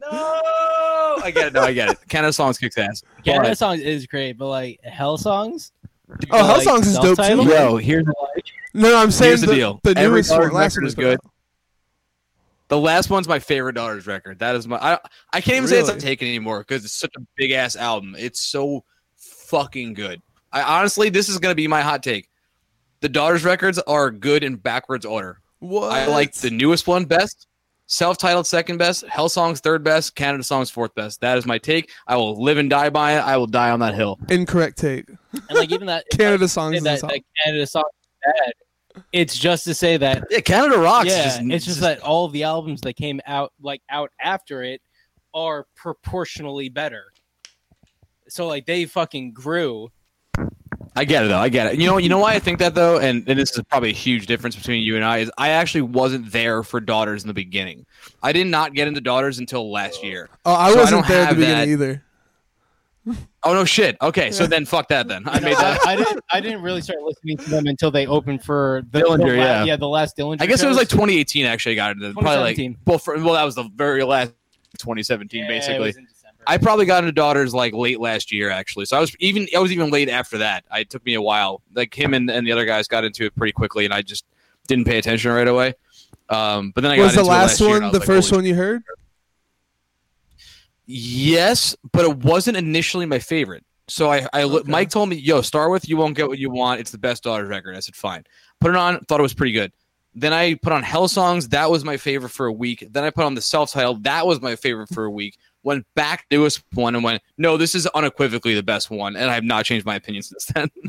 [0.00, 1.52] No, I get it.
[1.54, 1.98] No, I get it.
[2.08, 3.02] Canada songs kicks ass.
[3.24, 5.72] Canada But- songs is great, but like Hell songs.
[6.30, 7.24] Oh, Hell like, Songs is dope, too.
[7.24, 7.48] self-titled?
[7.48, 8.12] Yo, here's No,
[8.90, 9.80] no, I'm saying Here's the the, deal.
[9.82, 11.14] the newest one, last record one is good.
[11.14, 11.30] out.
[12.72, 14.38] The last one's my favorite Daughters record.
[14.38, 14.78] That is my.
[14.78, 14.98] I
[15.30, 15.98] I can't even say it's Really?
[15.98, 18.16] not taken anymore because it's such a big ass album.
[18.18, 18.82] It's so
[19.14, 20.22] fucking good.
[20.52, 22.30] I honestly, this is gonna be my hot take.
[23.00, 25.42] The Daughters records are good in backwards order.
[25.58, 25.92] What?
[25.92, 27.46] I like the newest one best,
[27.88, 31.20] self-titled second best, Hell Songs third best, Canada Songs fourth best.
[31.20, 31.90] That is my take.
[32.06, 33.20] I will live and die by it.
[33.20, 34.18] I will die on that hill.
[34.30, 35.10] incorrect take.
[35.34, 38.52] And like even that Canada like, songs say is that, that Canada Song's is bad.
[39.12, 41.08] It's just to say that Yeah, Canada rocks.
[41.08, 44.80] yeah, it's just that all the albums that came out like out after it
[45.34, 47.04] are proportionally better.
[48.28, 49.88] So like they fucking grew.
[50.94, 51.38] I get it though.
[51.38, 51.78] I get it.
[51.80, 53.94] You know, you know why I think that though, and, and this is probably a
[53.94, 57.34] huge difference between you and I is I actually wasn't there for Daughters in the
[57.34, 57.86] beginning.
[58.22, 60.06] I did not get into Daughters until last oh.
[60.06, 60.28] year.
[60.44, 62.04] Oh, I so wasn't don't there at the beginning that- either.
[63.44, 63.96] Oh no, shit.
[64.00, 65.24] Okay, so then fuck that then.
[65.26, 65.84] I made that.
[65.84, 66.24] I, I didn't.
[66.32, 69.32] I didn't really start listening to them until they opened for the Dillinger, the la-
[69.32, 69.64] yeah.
[69.64, 70.40] yeah, the last Dillinger.
[70.40, 70.82] I guess it was shows.
[70.82, 71.44] like 2018.
[71.46, 72.12] Actually, I got into it.
[72.12, 72.78] probably like 2017.
[72.86, 74.32] well, for, well, that was the very last
[74.78, 75.78] 2017, Yeah, it basically.
[75.80, 76.36] was in December.
[76.46, 78.84] I probably got into Daughters like late last year, actually.
[78.84, 80.64] So I was even I was even late after that.
[80.70, 81.62] I- It took me a while.
[81.74, 84.24] Like him and, and the other guys got into it pretty quickly, and I just
[84.68, 85.74] didn't pay attention right away.
[86.28, 87.92] Um, but then I Was got the into it last year, and one I was
[87.94, 88.82] the like, first holy one you heard?
[90.86, 93.64] Yes, but it wasn't initially my favorite.
[93.88, 94.70] So I, I Okay.
[94.70, 96.80] Mike told me, "Yo, start with you won't get what you want.
[96.80, 98.24] It's the best Daughters record." I said, "Fine."
[98.60, 99.04] Put it on.
[99.04, 99.72] Thought it was pretty good.
[100.14, 101.48] Then I put on Hell Songs.
[101.48, 102.86] That was my favorite for a week.
[102.90, 104.04] Then I put on the self-titled.
[104.04, 105.38] That was my favorite for a week.
[105.62, 109.30] Went back to this one and went, "No, this is unequivocally the best one." And
[109.30, 110.70] I have not changed my opinion since then.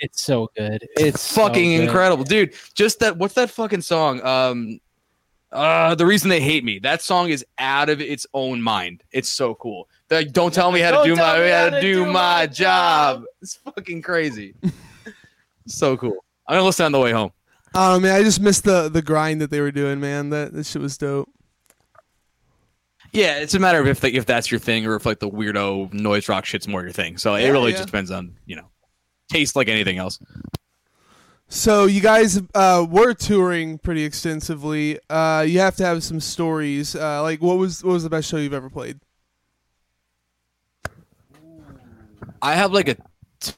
[0.00, 0.86] It's so good.
[0.96, 1.84] It's so fucking good.
[1.84, 2.54] incredible, dude.
[2.74, 3.16] Just that.
[3.16, 4.20] What's that fucking song?
[4.24, 4.78] Um,
[5.52, 6.78] uh, the reason they hate me.
[6.78, 9.02] That song is out of its own mind.
[9.12, 9.88] It's so cool.
[10.10, 13.24] Like, don't tell me how to Don't do my me how to do my job.
[13.40, 14.54] It's fucking crazy.
[15.66, 16.24] so cool.
[16.46, 17.32] I'm gonna listen on the way home.
[17.74, 20.30] Oh man, I just missed the the grind that they were doing, man.
[20.30, 21.28] That that shit was dope.
[23.12, 25.30] Yeah, it's a matter of if the, if that's your thing or if like the
[25.30, 27.16] weirdo noise rock shit's more your thing.
[27.16, 27.78] So it really yeah.
[27.78, 28.68] just depends on you know
[29.30, 30.18] taste like anything else.
[31.48, 34.98] So you guys uh, were touring pretty extensively.
[35.08, 36.94] Uh, you have to have some stories.
[36.94, 39.00] Uh, like, what was what was the best show you've ever played?
[42.42, 42.96] I have like a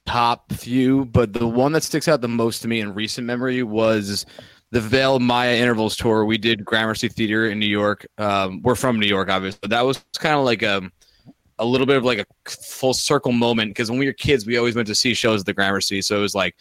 [0.06, 3.64] top few, but the one that sticks out the most to me in recent memory
[3.64, 4.24] was
[4.70, 6.24] the Veil Maya Intervals tour.
[6.24, 8.06] We did Gramercy Theater in New York.
[8.18, 9.68] Um, we're from New York, obviously.
[9.68, 10.90] That was kind of like a
[11.58, 14.56] a little bit of like a full circle moment because when we were kids, we
[14.56, 16.00] always went to see shows at the Gramercy.
[16.00, 16.54] So it was like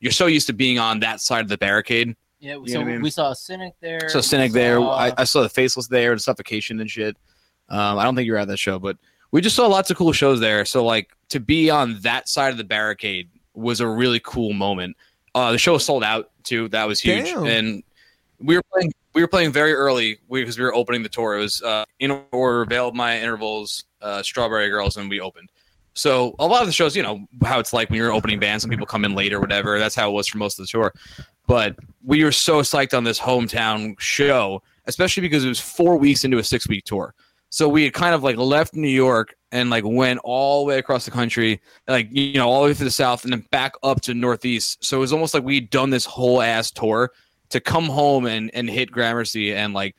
[0.00, 2.14] you're so used to being on that side of the barricade.
[2.38, 3.00] Yeah, You so I mean?
[3.02, 4.08] we saw a Cynic there.
[4.08, 7.16] So we Cynic there, saw- I, I saw the Faceless there, and Suffocation and shit.
[7.68, 8.96] Um, I don't think you were at that show, but
[9.32, 10.64] we just saw lots of cool shows there.
[10.64, 14.96] So like to be on that side of the barricade was a really cool moment.
[15.34, 16.68] Uh, the show was sold out too.
[16.68, 17.46] That was huge, Damn.
[17.46, 17.82] and
[18.38, 21.36] we were playing we were playing very early because we were opening the tour.
[21.36, 25.48] It was uh, in order, Veil of Maya Intervals, uh, Strawberry Girls, and we opened.
[25.96, 28.62] So a lot of the shows, you know how it's like when you're opening bands,
[28.62, 29.78] some people come in late or whatever.
[29.78, 30.92] That's how it was for most of the tour.
[31.46, 31.74] But
[32.04, 36.36] we were so psyched on this hometown show, especially because it was four weeks into
[36.36, 37.14] a six week tour.
[37.48, 40.78] So we had kind of like left New York and like went all the way
[40.78, 43.72] across the country, like you know, all the way to the south and then back
[43.82, 44.84] up to northeast.
[44.84, 47.10] So it was almost like we'd done this whole ass tour
[47.48, 49.96] to come home and and hit Gramercy and like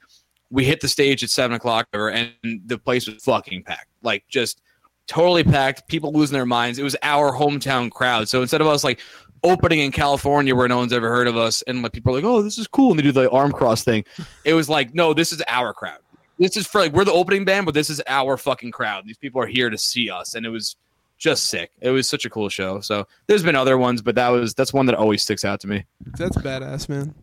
[0.51, 2.33] we hit the stage at seven o'clock and
[2.67, 4.61] the place was fucking packed, like just
[5.07, 5.87] totally packed.
[5.87, 6.77] People losing their minds.
[6.79, 8.29] It was our hometown crowd.
[8.29, 8.99] So instead of us like
[9.43, 12.25] opening in California where no one's ever heard of us, and like people are like,
[12.25, 14.03] "Oh, this is cool," and they do the arm cross thing.
[14.45, 15.99] It was like, no, this is our crowd.
[16.39, 19.05] This is for like we're the opening band, but this is our fucking crowd.
[19.05, 20.75] These people are here to see us, and it was
[21.17, 21.71] just sick.
[21.81, 22.79] It was such a cool show.
[22.79, 25.67] So there's been other ones, but that was that's one that always sticks out to
[25.67, 25.85] me.
[26.17, 27.15] That's badass, man.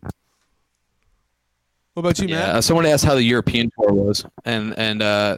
[1.93, 2.55] What about you, Yeah, Matt?
[2.55, 5.37] uh, someone asked how the European tour was, and and uh,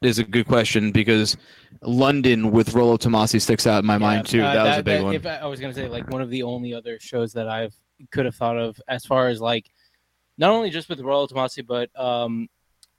[0.00, 1.36] is a good question because
[1.84, 4.42] London with Rolo Tomasi sticks out in my mind too.
[4.42, 5.14] uh, that, was a big one.
[5.14, 7.74] If I, I was gonna say like one of the only other shows that I've
[8.10, 9.70] could have thought of as far as like
[10.38, 12.48] not only just with Rolo Tomasi, but um,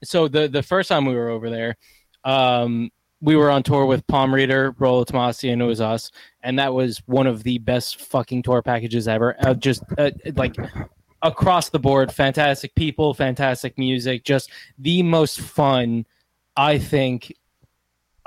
[0.04, 1.78] so the the first time we were over there,
[2.24, 2.92] um,
[3.22, 6.74] we were on tour with Palm Reader, Rolo Tomasi, and it was us, and that
[6.74, 9.36] was one of the best fucking tour packages ever.
[9.40, 10.56] Uh, just uh, like
[11.22, 16.06] across the board, fantastic people, fantastic music, just the most fun.
[16.58, 17.34] I think.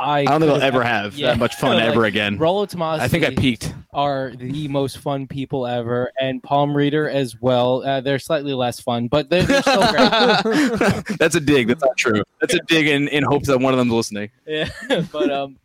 [0.01, 1.29] I, I don't think I'll ever have Yeah.
[1.29, 2.39] that much fun Like, ever again.
[2.39, 3.75] Rolo Tomasi I think I peaked.
[3.93, 7.83] are the most fun people ever, and Palm Reader as well.
[7.85, 9.93] Uh, they're slightly less fun, but they're, they're still
[10.43, 11.05] great.
[11.19, 11.67] That's a dig.
[11.69, 12.23] That's not true.
[12.41, 14.31] That's a dig in, in hopes that one of them's listening.
[14.47, 14.69] yeah,
[15.11, 15.57] but um,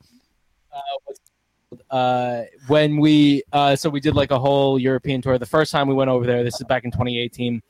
[0.71, 5.37] uh, uh, when we uh, so we did like a whole European tour.
[5.37, 7.61] The first time we went over there, this is back in 2018.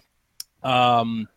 [0.64, 1.28] Um,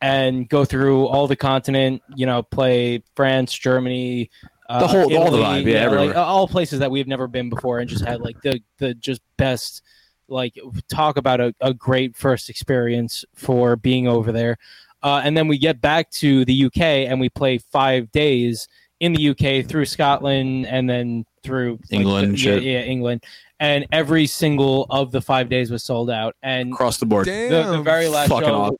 [0.00, 2.02] and go through all the continent.
[2.14, 4.30] You know, play France, Germany.
[4.68, 6.06] Uh, The whole- all the vibe, yeah, everywhere.
[6.08, 9.20] like all places that we've never been before, and just had like the the just
[9.36, 9.82] best.
[10.26, 10.58] Like
[10.88, 14.56] talk about a, a great first experience for being over there.
[15.02, 18.66] Uh, and then we get back to the UK and we play five days
[19.00, 23.22] in the UK through Scotland and then through England and the- yeah, yeah, England.
[23.60, 26.36] And every single of the five days was sold out.
[26.42, 27.26] And Across the board.
[27.26, 27.50] Damn.
[27.50, 28.76] the, the very last Fucking show, awesome.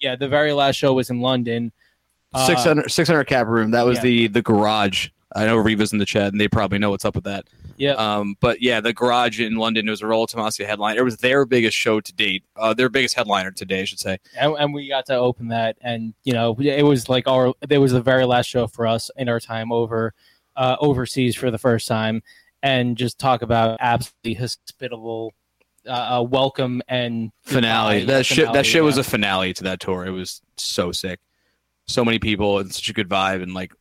[0.00, 1.72] yeah, the very last show was in London.
[2.32, 3.72] Uh, 600, 600 cap room.
[3.72, 4.02] That was yeah.
[4.02, 5.08] the the garage.
[5.34, 7.46] I know Reva's in the chat, and they probably know what's up with that.
[7.76, 7.92] Yeah.
[7.92, 10.96] Um, but yeah, the garage in London it was a Rolo Tomasi headline.
[10.96, 12.44] It was their biggest show to date.
[12.56, 14.18] Uh, their biggest headliner today, I should say.
[14.38, 17.78] and, and we got to open that and you know it was like our it
[17.78, 20.14] was the very last show for us in our time over
[20.56, 22.22] uh, overseas for the first time
[22.62, 25.32] and just talk about absolutely hospitable
[25.86, 28.00] uh, uh, welcome and Finale.
[28.00, 28.14] goodbye.
[28.14, 28.52] That shit.
[28.52, 30.06] That shit was a finale to that tour.
[30.06, 31.20] It was so sick.
[31.86, 33.74] So many people and such a good vibe, and like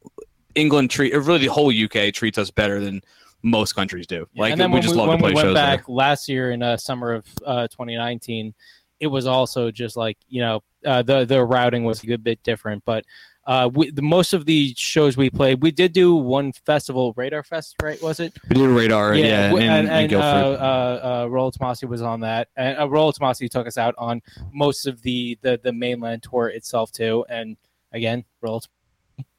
[0.56, 3.02] England treat, or really the whole UK treats us better than
[3.42, 4.28] most countries do.
[4.34, 5.96] Yeah, Like and we just we, love to play we went shows back there.
[5.96, 8.54] last year in uh, summer of uh, 2019
[9.00, 12.42] it was also just like you know uh, the the routing was a good bit
[12.44, 13.04] different but
[13.46, 17.44] uh, we, the most of the shows we played, we did do one festival, Radar
[17.44, 18.02] Fest, right?
[18.02, 18.34] Was it?
[18.48, 22.02] We did radar, yeah, w- in, and, in and uh, uh, uh, Rolo Tomasi was
[22.02, 24.22] on that, and uh, Rolo Tomasi took us out on
[24.54, 27.26] most of the, the the mainland tour itself too.
[27.28, 27.58] And
[27.92, 28.68] again, Rolo Tomasi,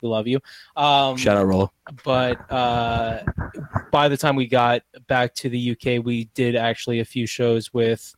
[0.00, 0.40] we love you.
[0.76, 1.72] Um, Shout out Rolo.
[2.04, 3.22] but uh,
[3.90, 7.72] by the time we got back to the UK, we did actually a few shows
[7.72, 8.14] with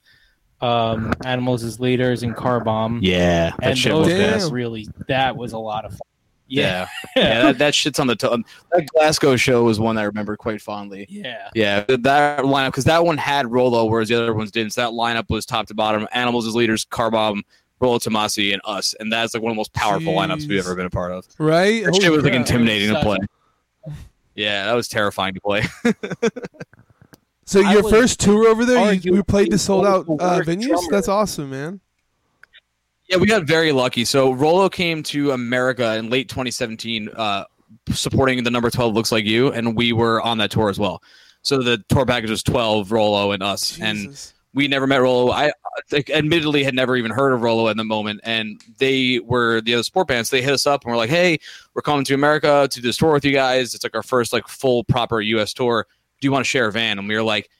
[0.61, 3.01] um, Animals as Leaders and Car Bomb.
[3.03, 6.01] Yeah, that and shit those was guys really that was a lot of fun.
[6.49, 8.41] Yeah, yeah, that, that shit's on the top.
[8.73, 11.07] That Glasgow show was one I remember quite fondly.
[11.09, 11.51] yeah.
[11.55, 14.73] Yeah, that lineup because that one had Rolo, whereas the other ones didn't.
[14.75, 16.07] So that lineup was top to bottom.
[16.13, 17.43] Animals as leaders, Carbomb,
[17.81, 20.75] Rolo Tomasi, and us, and that's like one of the most powerful lineups we've ever
[20.75, 21.27] been a part of.
[21.39, 21.85] right?
[21.85, 22.47] That Holy shit was like crap.
[22.47, 23.19] intimidating to play.
[24.35, 25.65] Yeah, that was terrifying to play.
[27.47, 30.19] So your first tour over there, you, argue we played to he's sold out one
[30.21, 30.67] of the uh, venues.
[30.67, 30.89] drummers.
[30.91, 31.81] That's awesome, man.
[33.09, 34.05] Yeah, we got very lucky.
[34.05, 37.45] So Rolo came to America in late 2017, uh,
[37.91, 41.01] supporting the number 12 looks like you, and we were on that tour as well.
[41.43, 44.19] So the tour package was 12, Rolo, and us, and
[44.53, 45.31] we never met Rolo.
[45.31, 45.53] I
[46.11, 49.83] admittedly had never even heard of Rolo at the moment, and they were the other
[49.83, 50.31] sport bands.
[50.31, 51.39] They hit us up and were like, "Hey,
[51.75, 53.75] we're coming to America to do this tour with you guys.
[53.75, 55.53] It's like our first like full proper U.S.
[55.53, 55.87] tour.
[56.21, 57.51] Do you want to share a van?" And we were like.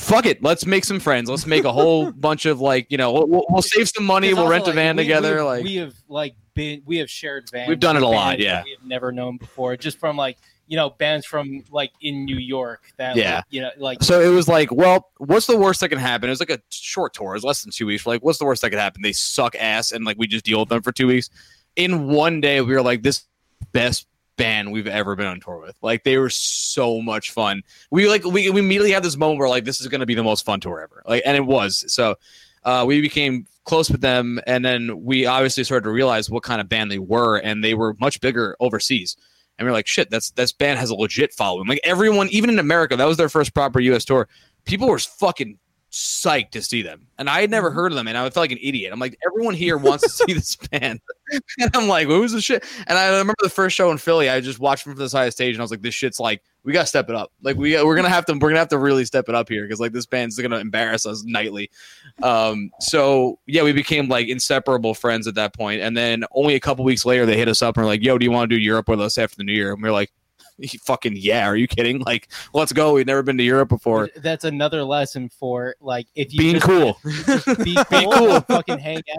[0.00, 1.30] Fuck it, let's make some friends.
[1.30, 4.34] Let's make a whole bunch of like, you know, we'll, we'll- save some money.
[4.34, 5.36] We'll rent a van we- together.
[5.36, 7.68] we- like, we have like been we have shared vans.
[7.68, 8.64] We've done it a lot, yeah.
[8.64, 10.36] We have never known before, just from like
[10.66, 13.36] you know bands from like in New York that Yeah.
[13.36, 16.28] like, you know like So it was like, well, what's the worst that can happen?
[16.28, 17.32] It was like a short tour.
[17.32, 18.04] It was less than two weeks.
[18.04, 19.02] We're like, what's the worst that could happen?
[19.02, 21.30] They suck ass, and like we just deal with them for two weeks.
[21.76, 23.24] In one day, we were like, this
[23.72, 25.76] best band we've ever been on tour with.
[25.82, 27.62] Like they were so much fun.
[27.90, 30.14] We like we, we immediately had this moment where like this is going to be
[30.14, 31.02] the most fun tour ever.
[31.06, 31.84] Like, and it was.
[31.92, 32.16] So
[32.64, 36.60] uh, we became close with them, and then we obviously started to realize what kind
[36.60, 39.16] of band they were, and they were much bigger overseas.
[39.58, 41.68] And we are like, shit, that's this band has a legit following.
[41.68, 44.04] Like everyone, even in America, that was their first proper U.S.
[44.04, 44.28] tour.
[44.64, 45.58] People were fucking
[45.92, 47.76] psyched to see them, and I had never mm-hmm.
[47.76, 48.92] heard of them, and I felt like an idiot.
[48.92, 51.00] I'm like, everyone here wants to see this band,
[51.58, 52.64] and I'm like, who's this shit?
[52.86, 55.26] And I remember the first show in Philly, I just watched them from the side
[55.26, 57.30] of stage, and I was like, this shit's like, we gotta step it up.
[57.42, 59.62] Like we we're gonna have to we're gonna have to really step it up here
[59.64, 61.70] because like this band's gonna embarrass us nightly.
[62.22, 66.60] Um, so yeah, we became like inseparable friends at that point, and then only a
[66.60, 68.56] couple weeks later, they hit us up and were like, "Yo, do you want to
[68.56, 70.10] do Europe with us after the New Year?" And we are like,
[70.84, 71.98] "Fucking yeah, are you kidding?
[72.06, 72.94] Like, let's go.
[72.94, 76.98] We've never been to Europe before." that's another lesson for like if you Being cool.
[77.04, 78.40] be Be cool, cool.
[78.40, 79.18] fucking hang out.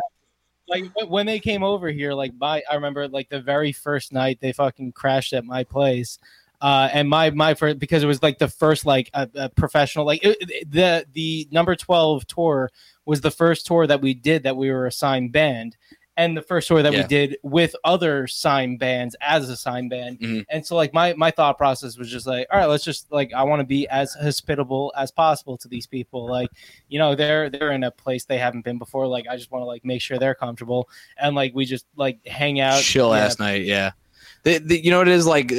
[0.67, 4.11] Like when- when they came over here, like my I remember like the very first
[4.11, 6.17] night they fucking crashed at my place.
[6.61, 10.05] Uh, and my my first because it was like the first like a, a professional
[10.05, 12.71] like it, the the number 12 tour
[13.05, 15.75] was the first tour that we did that we were a signed band
[16.17, 20.19] and the first tour that we did with other signed bands as a signed band.
[20.19, 20.45] Mhm.
[20.49, 23.33] and so like my my thought process was just like all right let's just like
[23.33, 26.25] i want to be as hospitable as possible to these people.
[26.27, 26.49] Like
[26.87, 29.07] you know they're they're in a place they haven't been before.
[29.07, 32.25] Like i just want to like make sure they're comfortable and like we just like
[32.25, 32.81] hang out.
[32.81, 33.65] Chill yeah, ass night.
[33.65, 33.91] Yeah,
[34.43, 35.51] the, the, you know what it is like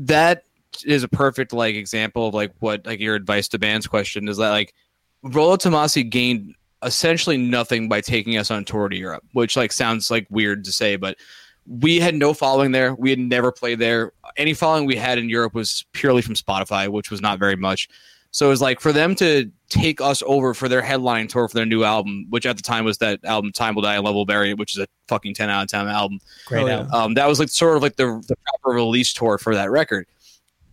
[0.00, 0.44] that
[0.84, 4.36] is a perfect like example of like what like your advice to bands question is
[4.36, 4.74] that like
[5.22, 10.10] Rolo Tomasi gained essentially nothing by taking us on tour to Europe, which like sounds
[10.10, 11.18] like weird to say, but
[11.66, 12.94] we had no following there.
[12.94, 14.12] We had never played there.
[14.36, 17.88] Any following we had in Europe was purely from Spotify, which was not very much.
[18.32, 21.54] So it was like for them to take us over for their headline tour for
[21.54, 24.14] their new album, which at the time was that album "Time Will Die and Love
[24.14, 26.20] Will Bury It," which is a fucking ten out of ten album.
[26.46, 26.72] great Oh, yeah.
[26.78, 26.92] album.
[26.92, 30.06] Um, that was like sort of like the, the proper release tour for that record.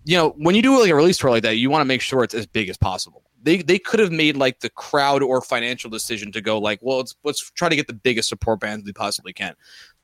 [0.05, 2.01] You know, when you do like a release tour like that, you want to make
[2.01, 3.23] sure it's as big as possible.
[3.41, 6.97] They they could have made like the crowd or financial decision to go like, well,
[6.97, 9.55] let's let's try to get the biggest support bands we possibly can.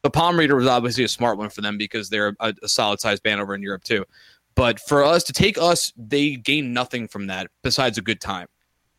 [0.02, 3.00] The Palm Reader was obviously a smart one for them because they're a, a solid
[3.00, 4.06] sized band over in Europe too.
[4.56, 8.48] But for us to take us, they gain nothing from that besides a good time.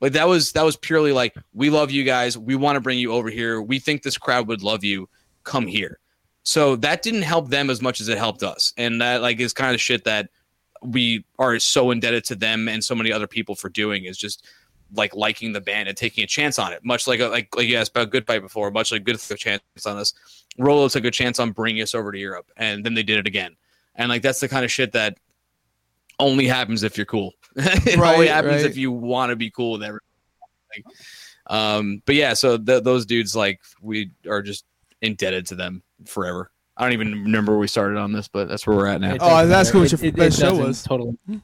[0.00, 2.36] Like that was that was purely like we love you guys.
[2.36, 3.62] We want to bring you over here.
[3.62, 5.08] We think this crowd would love you.
[5.44, 5.98] Come here.
[6.42, 9.54] So that didn't help them as much as it helped us, and that like is
[9.54, 10.28] kind of shit that
[10.82, 14.46] we are so indebted to them and so many other people for doing is just
[14.92, 16.84] like liking the band and taking a chance on it.
[16.84, 19.34] Much like uh, like like you asked about Good Fight before, much like Good a
[19.36, 20.12] chance on us.
[20.58, 23.26] Rolo took a chance on bringing us over to Europe, and then they did it
[23.26, 23.56] again.
[23.94, 25.18] And like that's the kind of shit that
[26.18, 27.32] only happens if you're cool.
[27.56, 28.66] it Right, only happens right.
[28.70, 30.00] if you want to be cool with everyone.
[30.74, 30.84] Like,
[31.46, 34.64] um, but yeah, so th- those dudes like we are just
[35.02, 36.50] indebted to them forever.
[36.76, 39.14] I don't even remember where we started on this, but that's where we're at now.
[39.14, 40.04] It Oh, I was asking what matter.
[40.04, 40.82] your best show doesn't was.
[40.82, 41.16] Totally.
[41.28, 41.40] It's,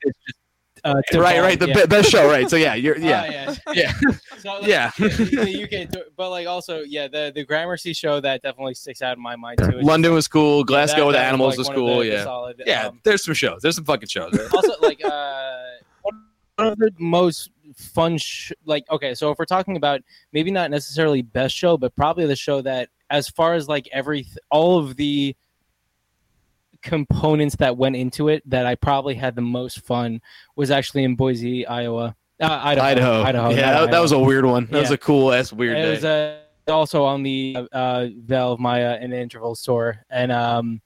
[0.00, 0.38] it's just,
[0.84, 1.58] uh, right, right.
[1.58, 1.74] The yeah.
[1.82, 2.48] be- best show, right?
[2.48, 3.92] So yeah, you're Oh, yeah, yeah,
[4.38, 4.90] So, like, yeah.
[4.98, 9.16] the UK, tour- but like also, yeah, the the Gramercy show that definitely sticks out
[9.16, 9.78] in my mind too.
[9.78, 10.58] It's London was cool.
[10.58, 11.98] like, Glasgow that- with that animals like, was cool.
[11.98, 12.86] the- the yeah, solid, yeah.
[12.88, 13.62] um, There's some shows.
[13.62, 14.32] There's some fucking shows.
[14.32, 14.52] Right?
[14.52, 15.62] also, like uh,
[16.02, 20.00] one of the most fun, sh- like okay, so if we're talking about
[20.32, 24.26] maybe not necessarily best show, but probably the show that, as far as like every
[24.50, 25.34] all of the
[26.84, 30.20] components that went into it, that I probably had the most fun
[30.54, 32.14] was actually in Boise, Iowa.
[32.40, 33.22] Uh, Idaho, Idaho.
[33.22, 33.50] Idaho.
[33.50, 34.66] yeah, that, that was a weird one.
[34.66, 35.90] That was a cool ass weird It day.
[35.90, 36.38] was uh,
[36.68, 40.80] also on the uh, Veil of Maya and Intervals tour, and um,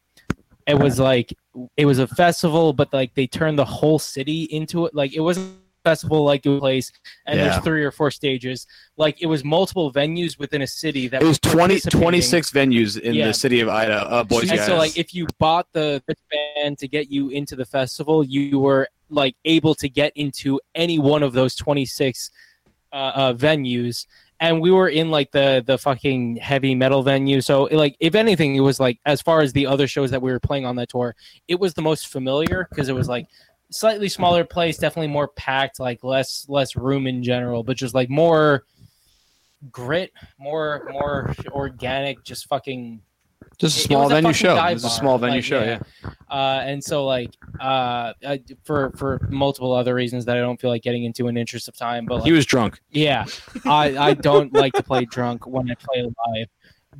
[0.67, 1.35] it was like
[1.77, 4.95] it was a festival, but like they turned the whole city into it.
[4.95, 5.57] Like it wasn't
[5.89, 6.93] festival like a place,
[7.27, 7.49] and Yeah.
[7.49, 8.67] there's three or four stages.
[8.97, 13.15] Like it was multiple venues within a city that it was 20, 26 venues in
[13.15, 13.29] Yeah.
[13.29, 14.51] the city of Idaho, uh, Boise.
[14.51, 16.03] And so, like, if you bought the
[16.33, 20.99] band to get you into the festival, you were like able to get into any
[20.99, 22.31] one of those 26
[22.93, 24.07] uh, uh, venues.
[24.41, 27.41] And we were in like the the fucking heavy metal venue.
[27.41, 30.31] So, like, if anything, it was like as far as the other shows that we
[30.31, 31.17] were playing on that tour,
[31.49, 33.27] it was the most familiar because it was like
[33.71, 38.09] slightly smaller place, definitely more packed, like less less room in general, but just like
[38.11, 38.65] more
[39.73, 43.01] grit, more more organic, just fucking
[43.59, 44.53] just a small a venue show.
[44.53, 45.63] It dive was a small venue like, show.
[45.63, 45.81] yeah.
[46.05, 46.11] Yeah.
[46.31, 47.31] uh, and so like
[47.61, 51.37] uh, I- for for multiple other reasons that I don't feel like getting into in
[51.37, 52.81] interest of time, but like, He was drunk.
[52.91, 53.25] yeah,
[53.65, 56.49] I I don't like to play drunk when I play live,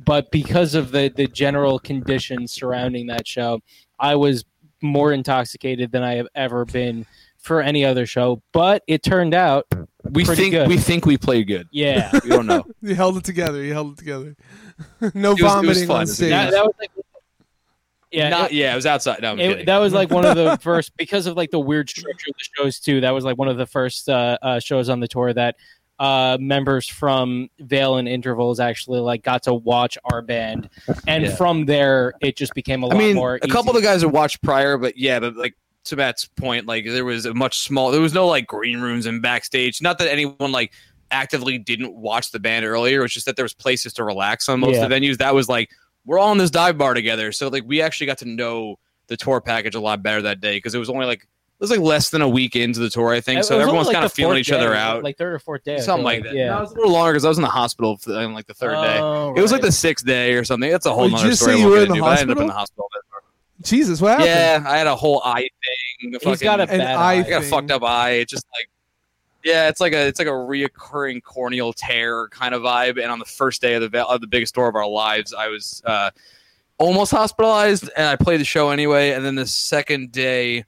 [0.05, 3.61] but because of the the general conditions surrounding that show,
[3.97, 4.43] I was
[4.81, 7.05] more intoxicated than I have ever been
[7.37, 8.41] for any other show.
[8.51, 9.65] But it turned out,
[10.03, 10.67] We think good.
[10.67, 11.67] we think we played good.
[11.71, 12.65] yeah, We don't know.
[12.81, 13.63] You held it together.
[13.63, 14.35] You held it together.
[15.13, 15.95] no it was vomiting fun.
[15.95, 16.29] on It was- stage.
[16.31, 16.91] that, that was like,
[18.11, 19.21] yeah, Not it- yeah, it was outside.
[19.21, 21.89] No, I'm it- that was like one of the first because of like the weird
[21.89, 23.01] structure of the shows too.
[23.01, 25.55] That was like one of the first uh, uh, shows on the tour that
[25.99, 30.69] uh, members from Veil and Intervals actually like got to watch our band,
[31.07, 31.35] and Yeah.
[31.35, 33.35] from there it just became a lot I mean, more.
[33.41, 35.55] a couple of the guys watched prior, but yeah, but like
[35.85, 37.91] to Matt's point, like there was a much small.
[37.91, 39.81] There was no like green rooms and backstage.
[39.81, 40.71] Not that anyone like
[41.11, 43.03] actively didn't watch the band earlier.
[43.03, 44.83] It's just that there was places to relax on most Yeah.
[44.83, 45.17] of the venues.
[45.17, 45.69] That was like
[46.05, 48.77] we're all in this dive bar together, so like we actually got to know
[49.07, 51.27] the tour package a lot better that day because it was only like
[51.59, 53.41] it was like less than a week into the tour, I think.
[53.41, 55.03] It so everyone's like, kind of feeling each other out.
[55.03, 56.33] like third or fourth day, Something like that.
[56.33, 58.47] Yeah, No, it was a little longer because I was in the hospital for, like
[58.47, 58.97] the third day.
[58.99, 60.69] Oh, It was like the sixth day or something.
[60.71, 61.57] That's a whole did you just story.
[61.57, 62.87] say you were in the into, but I ended up in the hospital?
[62.93, 63.29] hospital.
[63.61, 64.27] Jesus, what happened?
[64.27, 66.11] Yeah, I had a whole eye thing.
[66.13, 67.13] He's fucking- got a bad eye eye.
[67.25, 68.11] I got a fucked up eye.
[68.11, 68.69] It's just like,
[69.43, 73.01] yeah, it's like a it's like a reoccurring corneal tear kind of vibe.
[73.01, 75.49] And on the first day of the of the biggest tour of our lives, I
[75.49, 76.11] was uh,
[76.77, 79.11] almost hospitalized, and I played the show anyway.
[79.11, 80.63] And then the second day,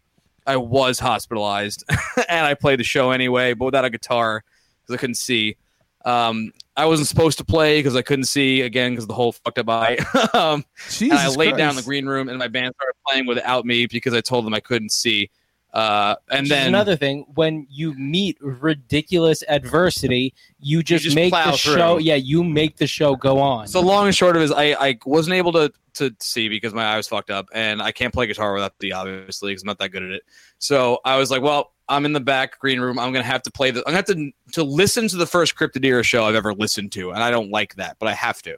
[0.45, 1.83] I was hospitalized,
[2.29, 4.43] and I played the show anyway, but without a guitar
[4.81, 5.57] because I couldn't see.
[6.03, 9.59] Um, I wasn't supposed to play because I couldn't see again because the whole fucked
[9.59, 9.97] up eye.
[10.33, 10.65] um,
[10.99, 13.85] and I laid down in the green room, and my band started playing without me
[13.85, 15.29] because I told them I couldn't see.
[15.73, 21.31] Uh, and Which then another thing, when you meet ridiculous adversity, you just, just make
[21.31, 21.75] the through.
[21.75, 21.97] show.
[21.97, 23.67] Yeah, you make the show go on.
[23.67, 26.73] So long and short of it is, I, I wasn't able to to see because
[26.73, 29.67] my eye was fucked up, and I can't play guitar without the obviously because I'm
[29.67, 30.23] not that good at it.
[30.59, 32.99] So I was like, well, I'm in the back green room.
[32.99, 33.79] I'm gonna have to play the.
[33.79, 37.11] I'm gonna have to to listen to the first Cryptodira show I've ever listened to,
[37.11, 38.57] and I don't like that, but I have to.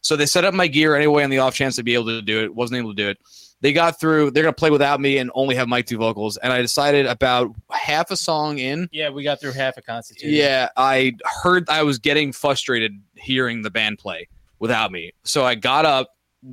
[0.00, 2.22] So they set up my gear anyway on the off chance to be able to
[2.22, 2.54] do it.
[2.54, 3.18] Wasn't able to do it.
[3.64, 4.32] They got through.
[4.32, 6.36] They're gonna play without me and only have Mike do vocals.
[6.36, 8.90] And I decided about half a song in.
[8.92, 10.34] yeah, we got through half a constitution.
[10.34, 14.28] Yeah, I heard I was getting frustrated hearing the band play
[14.58, 15.12] without me.
[15.22, 16.10] So I got up.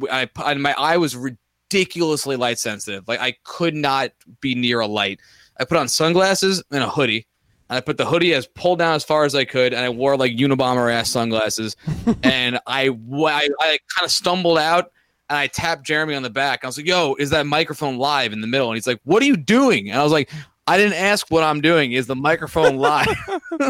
[0.09, 3.05] I, I my eye was ridiculously light sensitive.
[3.09, 5.19] Like I could not be near a light.
[5.59, 7.27] I put on sunglasses and a hoodie.
[7.69, 9.89] And I put the hoodie as pulled down as far as I could, and I
[9.89, 11.75] wore like Unabomber ass sunglasses.
[12.23, 14.93] and I, I, I kind of stumbled out,
[15.31, 16.65] and I tapped Jeremy on the back.
[16.65, 19.23] I was like, "Yo, is that microphone live in the middle?" And he's like, "What
[19.23, 20.29] are you doing?" And I was like,
[20.67, 21.93] "I didn't ask what I'm doing.
[21.93, 23.07] Is the microphone live?"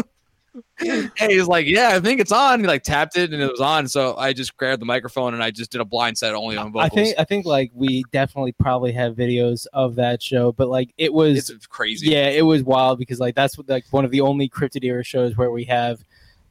[0.80, 3.60] and he's like, "Yeah, I think it's on." He like tapped it, and it was
[3.60, 3.86] on.
[3.86, 6.72] So I just grabbed the microphone and I just did a blind set only on
[6.72, 6.90] vocals.
[6.90, 10.92] I think I think like we definitely probably have videos of that show, but like
[10.98, 12.08] it was it's crazy.
[12.08, 15.36] yeah, it was wild because like that's what, like one of the only Cryptodira shows
[15.36, 16.04] where we have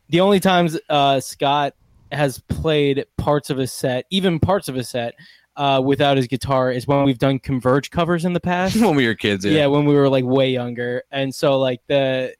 [0.07, 1.75] the only times uh, Scott
[2.11, 5.15] has played parts of a set, even parts of a set,
[5.57, 8.75] uh, without his guitar is when we've done Converge covers in the past.
[8.81, 9.43] when we were kids.
[9.45, 9.51] yeah.
[9.51, 9.67] Yeah.
[9.67, 12.33] when we were like way younger, and so like the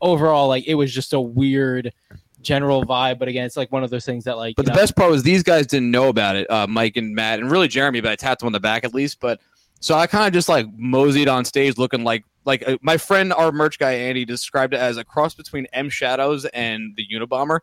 [0.00, 1.92] overall like it was just a weird
[2.40, 3.18] general vibe.
[3.18, 5.10] But again, it's like one of those things that like But the know- best part
[5.10, 8.00] was these guys didn't know about it, uh, Mike and Matt, and really Jeremy.
[8.00, 9.18] But I tapped him on the back at least.
[9.20, 9.40] But
[9.80, 13.32] so I kind of just like moseyed on stage, looking like like uh, my friend,
[13.32, 17.60] our merch guy Andy, described it as a cross between M Shadows and the Unabomber,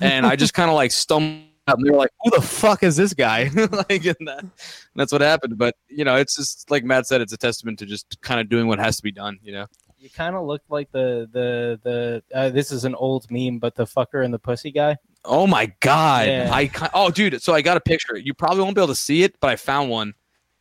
[0.00, 1.46] and I just kind of like stumbled.
[1.66, 4.50] out, And they were like, "Who the fuck is this guy?" like, and, that, and
[4.94, 5.56] that's what happened.
[5.56, 8.48] But you know, it's just like Matt said, it's a testament to just kind of
[8.48, 9.38] doing what has to be done.
[9.42, 9.66] You know,
[9.98, 12.22] You kind of looked like the the the.
[12.32, 14.98] Uh, this is an old meme, but the fucker and the pussy guy.
[15.24, 16.28] Oh my god!
[16.28, 16.50] Yeah.
[16.52, 18.18] I oh dude, so I got a picture.
[18.18, 20.12] You probably won't be able to see it, but I found one.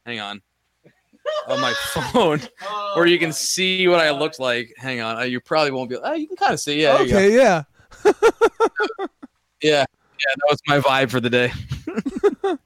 [0.06, 0.42] Hang on,
[1.48, 2.42] on my phone,
[2.96, 4.74] where you can see what I looked like.
[4.78, 5.96] Hang on, uh, you probably won't be.
[5.98, 6.82] Uh, you can kind of see.
[6.82, 7.18] Yeah, there you go.
[7.18, 7.64] okay, yeah.
[9.62, 9.86] yeah, yeah.
[10.36, 11.52] That was my vibe for the day.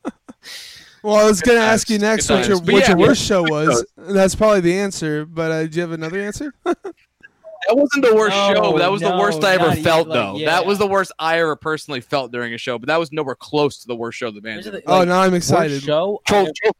[1.03, 3.43] Well, I was gonna ask you next what your what yeah, your yeah, worst show
[3.43, 3.85] was.
[3.97, 5.25] That's probably the answer.
[5.25, 6.53] But uh, do you have another answer?
[7.67, 8.77] That wasn't the worst No, show.
[8.77, 10.37] That was the worst I ever not felt, like, though.
[10.37, 10.45] yeah.
[10.51, 12.77] That was the worst I ever personally felt during a show.
[12.79, 14.73] But that was nowhere close to the worst show of the band the did.
[14.77, 15.81] thing, oh, now I'm excited.
[15.81, 16.21] Show.
[16.25, 16.75] I Troll- have, Troll-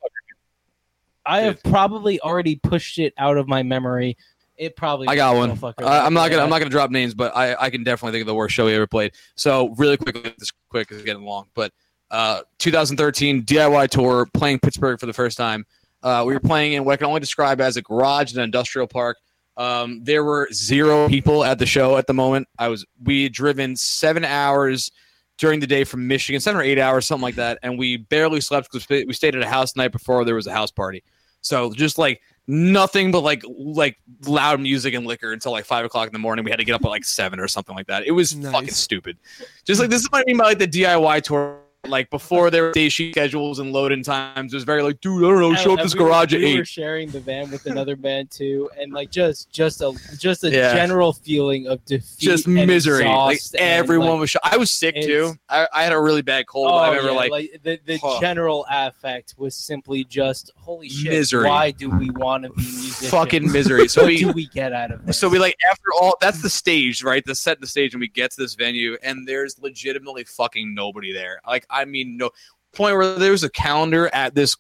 [1.26, 4.18] I have probably already pushed it out of my memory.
[4.58, 5.08] It probably.
[5.08, 5.52] I got one.
[5.80, 8.22] I, I'm not gonna I'm not gonna drop names, but I, I can definitely think
[8.22, 9.14] of the worst show we ever played.
[9.36, 11.72] So really quickly, this quick is getting long, but
[12.12, 15.66] uh, 2013 DIY tour, playing Pittsburgh for the first time.
[16.04, 18.44] Uh, we were playing in what I can only describe as a garage in an
[18.44, 19.18] industrial park.
[19.56, 22.48] Um, there were zero people at the show at the moment.
[22.60, 24.92] I was we had driven seven hours
[25.38, 28.42] during the day from Michigan, seven or eight hours, something like that, and we barely
[28.42, 31.04] slept because we stayed at a house the night before there was a house party.
[31.44, 36.08] So just like nothing but like like loud music and liquor until like five o'clock
[36.08, 36.44] in the morning.
[36.44, 38.06] We had to get up at like seven or something like that.
[38.06, 38.52] It was Nice.
[38.52, 39.18] fucking stupid.
[39.64, 42.64] Just like this is what I mean by like the DIY tour like before there
[42.64, 44.54] were day sheet schedules and load-in times.
[44.54, 46.34] It was very like, dude, I don't know, show up And this we were- garage
[46.34, 49.92] at we were sharing the van with another band too, and like just just a
[50.18, 50.74] just a Yeah.
[50.74, 53.04] general feeling of defeat, Just and misery.
[53.04, 54.30] Like and, everyone like, was.
[54.30, 55.34] Sh- I was sick too.
[55.50, 56.70] I, I had a really bad cold.
[56.72, 58.20] Oh, I remember yeah, like, the, the huh.
[58.22, 61.12] general affect was simply just holy shit.
[61.12, 61.48] Misery.
[61.50, 63.10] Why do we want to be musicians?
[63.12, 63.90] fucking misery.
[63.90, 65.20] So what we do we get out of this?
[65.20, 67.24] So we like after all that's the stage, right?
[67.26, 71.12] The set the stage and we get to this venue and there's legitimately fucking nobody
[71.12, 71.42] there.
[71.46, 72.30] Like I mean no
[72.74, 74.56] point where there was a calendar at this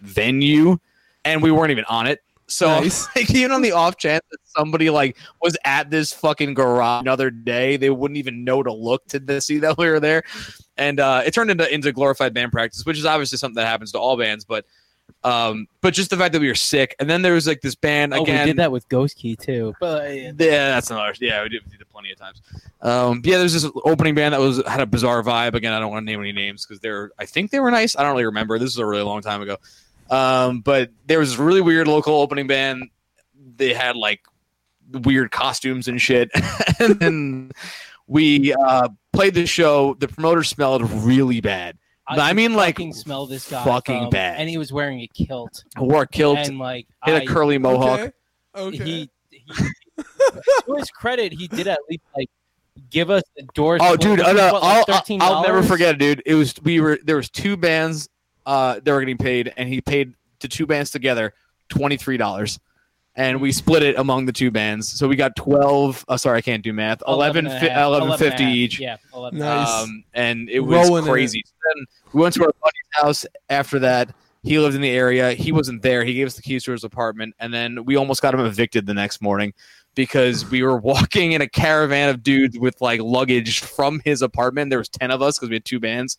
[0.00, 0.78] venue
[1.24, 2.20] and we weren't even on it.
[2.48, 3.08] So Nice.
[3.16, 7.30] like even on the off chance that somebody like was at this fucking garage another
[7.30, 10.22] day, they wouldn't even know to look to, to see that we were there.
[10.76, 13.92] And uh, it turned into into glorified band practice, which is obviously something that happens
[13.92, 14.66] to all bands, but
[15.24, 17.74] um but just the fact that we were sick and then there was like this
[17.74, 19.74] band oh, again we did that with Ghost Key too.
[19.80, 21.14] But yeah, that's another.
[21.20, 22.40] Yeah, we did, we did it plenty of times.
[22.80, 25.54] Um, yeah, there's this opening band that was had a bizarre vibe.
[25.54, 27.10] Again, I don't want to name any names because they're.
[27.18, 27.96] I think they were nice.
[27.96, 28.58] I don't really remember.
[28.58, 29.56] This is a really long time ago.
[30.10, 32.90] Um, but there was this really weird local opening band.
[33.56, 34.20] They had like
[34.90, 36.30] weird costumes and shit,
[36.78, 37.52] and then
[38.06, 39.94] we uh, played the show.
[39.94, 41.78] The promoter smelled really bad.
[42.18, 44.40] I could mean, like, fucking smell this guy fucking from- bad.
[44.40, 47.58] and he was wearing a kilt Wore a kilt, and like had I- a curly
[47.58, 48.00] mohawk.
[48.00, 48.12] Okay.
[48.54, 48.76] Okay.
[48.84, 49.54] he, he
[50.66, 52.28] to his credit, he did at least like
[52.90, 53.80] give us the doors.
[53.82, 56.22] Oh, dude, what, uh, what, I'll, like I'll, I'll never forget dude.
[56.26, 58.08] It was we were there was two bands
[58.46, 61.32] uh that were getting paid, and he paid the two bands together
[61.68, 62.58] twenty three dollars,
[63.16, 64.88] and we split it among the two bands.
[64.88, 66.04] So we got twelve.
[66.08, 67.02] Oh, sorry, I can't do math.
[67.06, 68.52] 11, and a fi- half, 11 and a 50 half.
[68.52, 68.80] each.
[68.80, 69.68] Yeah, 11 Nice.
[69.68, 71.42] Um, and it was Rolling in crazy.
[71.46, 74.14] So then we went to our buddy's house after that.
[74.42, 75.32] He lived in the area.
[75.34, 76.02] He wasn't there.
[76.04, 78.86] He gave us the keys to his apartment, and then we almost got him evicted
[78.86, 79.52] the next morning
[79.94, 84.70] because we were walking in a caravan of dudes with like luggage from his apartment.
[84.70, 86.16] There was ten of us because we had two bands,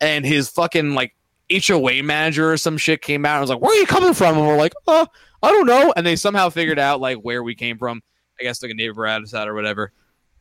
[0.00, 1.14] and his fucking like
[1.50, 4.38] HOA manager or some shit came out and was like, "Where are you coming from?"
[4.38, 5.08] And we're like, "Oh,
[5.44, 8.02] I don't know." And they somehow figured out like where we came from.
[8.40, 9.92] I guess like a neighbor had us out or whatever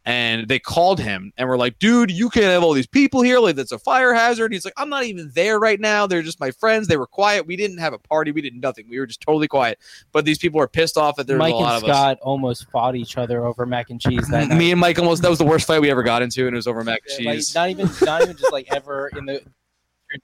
[0.06, 3.40] and they called him and were like, dude, you can't have all these people here.
[3.40, 4.52] Like, that's a fire hazard.
[4.52, 6.08] He's like, I'm not even there right now.
[6.08, 6.88] They're just my friends.
[6.88, 7.48] They were quiet.
[7.48, 8.32] We didn't have a party.
[8.32, 8.90] We did nothing.
[8.90, 9.80] We were just totally quiet.
[10.12, 11.96] But these people were pissed off that there was Mike a lot and of us.
[11.96, 14.58] Scott almost fought each other over mac and cheese that night.
[14.58, 16.58] Me and Mike almost, that was the worst fight we ever got into, and it
[16.58, 17.56] was over mac and Like, cheese.
[17.56, 19.42] not even, not even just like ever in the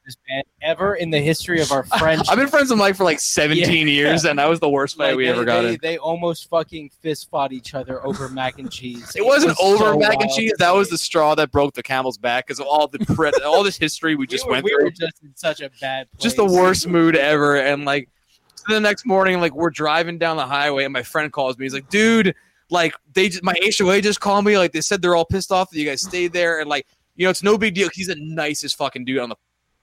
[0.05, 2.29] this band, ever in the history of our friendship.
[2.29, 5.09] I've been friends with Mike for like 17 years, and that was the worst fight
[5.09, 5.77] Like, we they, ever got they, in.
[5.81, 9.13] they almost fucking fist fought each other over mac and cheese.
[9.15, 10.53] It wasn't was over so mac and cheese.
[10.59, 13.63] That was the straw that broke the camel's back because of all the pre- all
[13.63, 14.83] this history we just we were, went we through.
[14.85, 16.21] were just in such a bad place.
[16.23, 17.57] just the worst mood ever.
[17.57, 18.09] And like
[18.55, 21.65] so the next morning, like we're driving down the highway, and my friend calls me.
[21.65, 22.35] He's like, "Dude,
[22.69, 24.57] like they just, my HOA just called me.
[24.57, 26.85] Like they said they're all pissed off that you guys stayed there, and like
[27.15, 27.89] you know it's no big deal.
[27.93, 29.37] He's the nicest fucking dude on the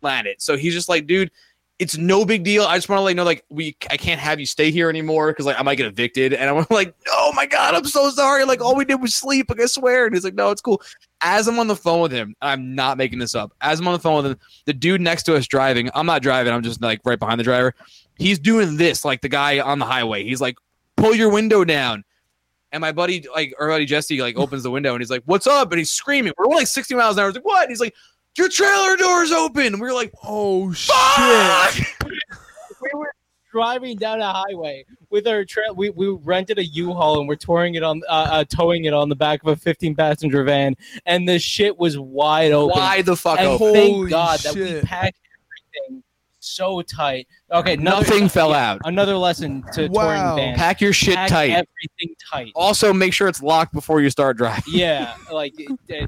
[0.06, 0.40] planet.
[0.40, 1.30] So he's just like, dude."
[1.78, 2.64] It's no big deal.
[2.64, 4.88] I just want to let you know, like, we I can't have you stay here
[4.88, 6.32] anymore because like I might get evicted.
[6.32, 8.46] And I'm like, oh my god, I'm so sorry.
[8.46, 9.50] Like all we did was sleep.
[9.50, 10.06] Like I swear.
[10.06, 10.80] And he's like, no, it's cool.
[11.20, 13.52] As I'm on the phone with him, I'm not making this up.
[13.60, 15.90] As I'm on the phone with him, the dude next to us driving.
[15.94, 16.54] I'm not driving.
[16.54, 17.74] I'm just like right behind the driver.
[18.16, 20.24] He's doing this like the guy on the highway.
[20.24, 20.56] He's like,
[20.96, 22.04] pull your window down.
[22.72, 25.46] And my buddy, like our buddy Jesse, like opens the window and he's like, "What's
[25.46, 26.32] up?" And he's screaming.
[26.36, 27.32] We're like 60 miles an hour.
[27.32, 27.94] Like, "What?" And he's like,
[28.36, 31.86] "Your trailer door's open." And we were like, Oh "Fuck!" shit!
[32.80, 33.12] we were
[33.52, 35.74] driving down a highway with our trail.
[35.74, 39.08] We, we rented a U-Haul and we're touring it on, uh, uh, towing it on
[39.08, 40.74] the back of a 15-passenger van,
[41.06, 42.78] and the shit was wide open.
[42.78, 43.72] Why the fuck and open?
[43.72, 44.84] thank Holy God that we shit.
[44.84, 45.25] packed everything
[46.56, 47.28] so tight.
[47.52, 48.80] Okay, another, Nothing fell yeah, out.
[48.84, 50.02] Another lesson to Wow.
[50.34, 51.50] touring bands: Pack your shit Pack tight.
[51.50, 52.52] Everything tight.
[52.54, 54.64] also, make sure it's locked before you start driving.
[54.66, 55.54] yeah, like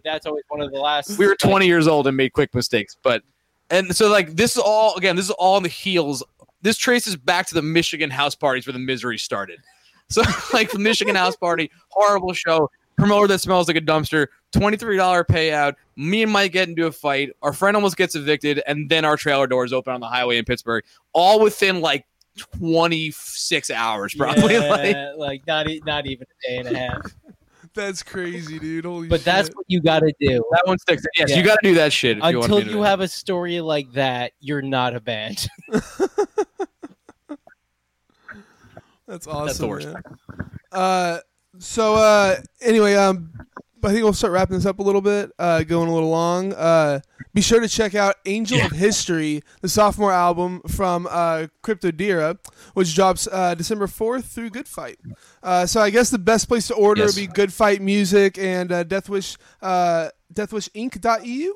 [0.05, 1.19] that's always one of the last.
[1.19, 3.23] we were like, 20 years old and made quick mistakes but
[3.71, 6.23] and so like this is all again this is all on the heels
[6.63, 9.61] this traces back to the michigan house parties where the misery started
[10.09, 10.23] so
[10.55, 15.75] like the michigan house party horrible show promoter that smells like a dumpster $23 payout
[15.99, 19.17] me and mike get into a fight our friend almost gets evicted and then our
[19.17, 22.07] trailer doors open on the highway in pittsburgh all within like
[22.39, 27.03] 26 hours probably like yeah, like not e- not even a day and a half.
[27.75, 28.85] That's crazy, dude.
[28.87, 29.25] Holy But shit.
[29.27, 30.43] that's what you got to do.
[30.53, 31.37] that one sticks yes Yeah.
[31.37, 33.93] you got to do that shit if you Until to you have a story like
[33.93, 35.47] that, you're not a band.
[39.07, 39.47] That's awesome.
[39.47, 39.89] That's the worst.
[39.89, 40.03] man.
[40.73, 41.19] Uh,
[41.59, 43.31] so uh, anyway, um,
[43.85, 46.53] I think we'll start wrapping this up a little bit, uh, going a little long.
[46.53, 47.01] Uh,
[47.33, 52.39] be sure to check out Angel of History, the sophomore album from uh, Cryptodira,
[52.75, 54.99] which drops uh, December 4th through Good Fight.
[55.43, 57.15] Uh, so I guess the best place to order Yes.
[57.15, 61.53] would be Good Fight Music and uh, Deathwish, uh, deathwishinc.eu.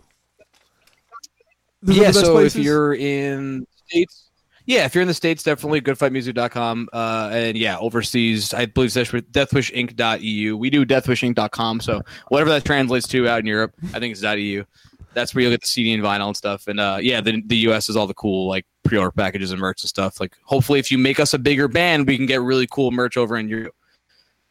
[1.84, 2.56] Those yeah, the best so places?
[2.56, 4.30] if you're in states,
[4.66, 6.88] yeah, if you're in the states, definitely goodfightmusic.com.
[6.92, 10.56] Uh, and yeah, overseas, I believe it's deathwishinc.eu.
[10.56, 14.64] We do deathwishinc.com, so whatever that translates to out in Europe, I think it's .eu.
[15.14, 16.68] That's where you'll get the CD and vinyl and stuff.
[16.68, 19.82] And uh, yeah, the the US is all the cool like pre-order packages and merch
[19.82, 20.20] and stuff.
[20.20, 23.16] Like hopefully, if you make us a bigger band, we can get really cool merch
[23.16, 23.74] over in Europe.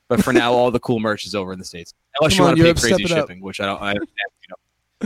[0.07, 1.93] But for now, all the cool merch is over in the states.
[2.19, 3.81] Unless Come you want to pay crazy shipping, which I don't.
[3.81, 3.99] I, you
[4.49, 4.55] know.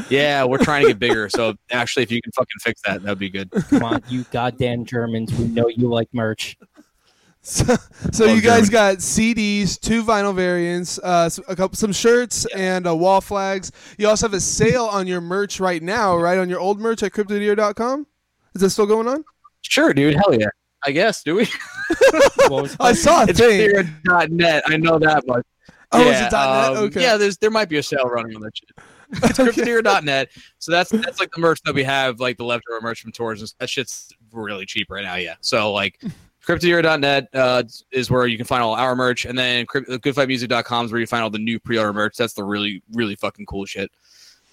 [0.10, 1.30] Yeah, we're trying to get bigger.
[1.30, 3.50] So actually, if you can fucking fix that, that'd be good.
[3.70, 5.34] Come on, you goddamn Germans.
[5.34, 6.58] We know you like merch.
[7.48, 7.76] So,
[8.12, 8.72] so you guys Germany.
[8.72, 13.72] got CDs, two vinyl variants, uh, s- a couple, some shirts, and uh, wall flags.
[14.00, 17.04] You also have a sale on your merch right now, right on your old merch
[17.04, 18.08] at cryptodira.com.
[18.56, 19.24] Is that still going on?
[19.62, 20.16] Sure, dude.
[20.16, 20.48] Hell yeah.
[20.86, 21.22] I guess.
[21.24, 21.48] Do we?
[22.48, 23.30] What was it I saw it.
[23.30, 23.70] It's thing.
[24.04, 24.64] clear.net.
[24.66, 25.46] I know that much.
[25.92, 26.34] Oh, is yeah, it .net?
[26.34, 27.02] um, Okay.
[27.02, 28.70] Yeah, there's there might be a sale running on that shit.
[29.24, 30.32] It's.
[30.60, 33.42] So that's that's like the merch that we have, like the leftover merch from tours.
[33.42, 35.16] And that shit's really cheap right now.
[35.16, 35.36] Yeah.
[35.42, 36.02] So like
[36.46, 40.92] cryptodira.net uh, is where you can find all our merch, and then crypt- goodfightmusic.com is
[40.92, 42.18] where you find all the new pre-order merch.
[42.18, 43.92] That's the really really fucking cool shit.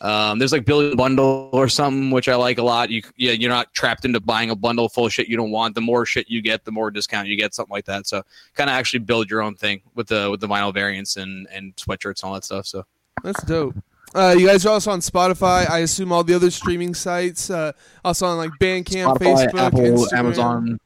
[0.03, 2.91] Um, there's like build a bundle or something which I like a lot.
[2.91, 5.77] You yeah, you're not trapped into buying a bundle full of shit you don't want.
[5.77, 8.09] The more shit you get, the more discount you get, something like that.
[8.09, 8.25] So
[8.55, 11.77] kind of actually build your own thing with the with the vinyl variants and and
[11.77, 12.67] sweatshirts and all that stuff.
[12.67, 12.85] So
[13.23, 13.77] That's dope.
[14.15, 15.69] Uh, you guys are also on Spotify.
[15.69, 17.51] I assume all the other streaming sites.
[17.51, 17.73] Uh,
[18.05, 20.19] also on like Bandcamp, Spotify, Facebook, Apple, Instagram.
[20.19, 20.81] Amazon.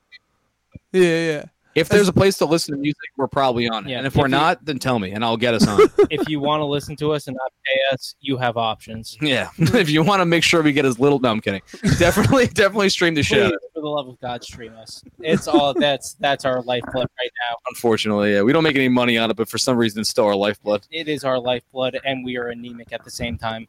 [0.93, 1.45] Yeah, yeah.
[1.77, 3.91] If there's a place to listen to music, we're probably on it.
[3.91, 5.81] Yeah, and if, if we're you- not, then tell me and I'll get us on.
[6.11, 9.17] if you want to listen to us and not pay us, you have options.
[9.21, 9.51] yeah.
[9.59, 11.63] if you want to make sure we get as little no, I'm kidding.
[11.99, 13.43] Definitely definitely stream the shit.
[13.43, 13.71] out Please, of it.
[13.75, 15.03] for the love of God, stream us.
[15.21, 17.57] It's all that's that's our lifeblood right now.
[17.69, 18.43] Unfortunately, yeah.
[18.43, 20.87] We don't make any money on it, but for some reason it's still our lifeblood.
[20.91, 23.69] It is our lifeblood, and we are anemic at the same time.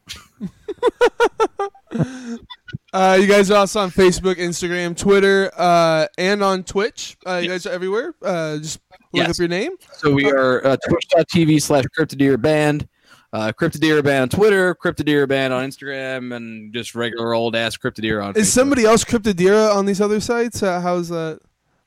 [2.92, 7.16] Uh, you guys are also on Facebook, Instagram, Twitter, uh, and on Twitch.
[7.26, 8.14] Uh, you guys are everywhere.
[8.22, 8.80] Uh, just
[9.12, 9.30] look Yes.
[9.30, 9.72] up your name.
[9.92, 12.88] So we are uh, twitch.tv slash cryptodira band.
[13.30, 18.24] Uh, cryptodira band on Twitter, cryptodira band on Instagram, and just regular old ass cryptodira
[18.24, 18.34] on.
[18.36, 18.52] Is Facebook.
[18.52, 20.62] somebody else Cryptodira on these other sites?
[20.62, 21.40] Uh, how's that?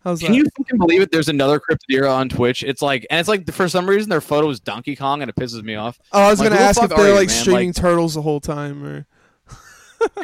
[0.03, 0.27] How's that?
[0.27, 0.37] Can that?
[0.37, 1.11] you fucking believe it?
[1.11, 2.61] There's another Cryptodira on Twitch.
[2.63, 5.35] It's like, and it's like for some reason their photo is Donkey Kong, and it
[5.35, 5.97] pisses me off.
[6.11, 7.37] oh, I was like, gonna the ask if they're you, like man?
[7.39, 9.07] streaming turtles the whole time, or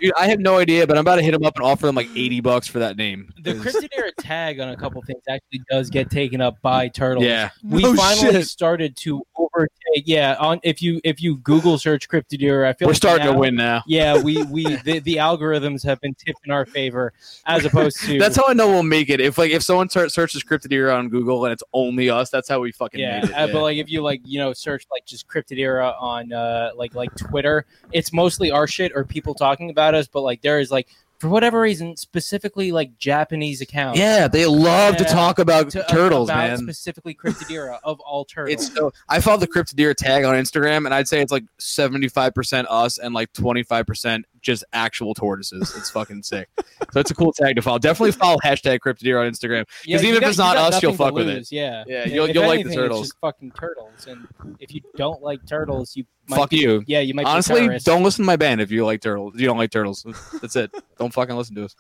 [0.02, 1.96] Dude, I have no idea, but I'm about to hit them up and offer them
[1.96, 3.32] like 80 bucks for that name.
[3.42, 7.26] The 'Cause- Cryptodira tag on a couple things actually does get taken up by turtles.
[7.26, 8.48] yeah, we No finally shit.
[8.48, 9.72] started to overtake.
[10.06, 13.34] Yeah, on if you if you Google search Cryptodira, I feel we're like starting now-
[13.34, 13.84] to win now.
[13.88, 17.14] Yeah, we we the, the algorithms have been tipped in our favor
[17.46, 19.20] as opposed to That's how I know we'll make it.
[19.20, 22.60] If like if someone ser- searches Cryptodira on Google and it's only us, that's how
[22.60, 23.34] we fucking yeah, made it.
[23.36, 26.94] uh, but like if you like you know search like just Cryptodira on uh like
[26.94, 30.72] like Twitter, it's mostly our shit or people talking about us, but like there is
[30.72, 30.88] like
[31.20, 34.00] for whatever reason specifically like Japanese accounts.
[34.00, 36.58] yeah, they love to talk about to- uh, turtles, about man.
[36.60, 38.66] Specifically Cryptodira of all turtles.
[38.68, 42.66] It's so I follow the Cryptodira tag on Instagram, and I'd say it's like 75%
[42.70, 45.76] us and like 25% just actual tortoises.
[45.78, 46.48] It's fucking sick.
[46.92, 47.78] So it's a cool tag to follow.
[47.80, 49.66] Definitely follow hashtag Cryptodira on Instagram.
[49.84, 51.30] because you even if got- it's you not got us, you'll nothing to fuck with
[51.30, 51.34] it.
[51.36, 53.02] lose, Yeah, Yeah, you'll- you'll like the anything, it's turtles.
[53.08, 54.28] just fucking turtles, and
[54.60, 56.84] if you don't like turtles, you might Fuck be, you.
[56.88, 57.26] Yeah, you might.
[57.26, 57.86] Honestly, terrorist.
[57.86, 59.34] don't listen to my band if you like turtles.
[59.38, 60.06] You don't like turtles.
[60.42, 60.72] That's it.
[60.98, 61.76] Don't fucking listen to us.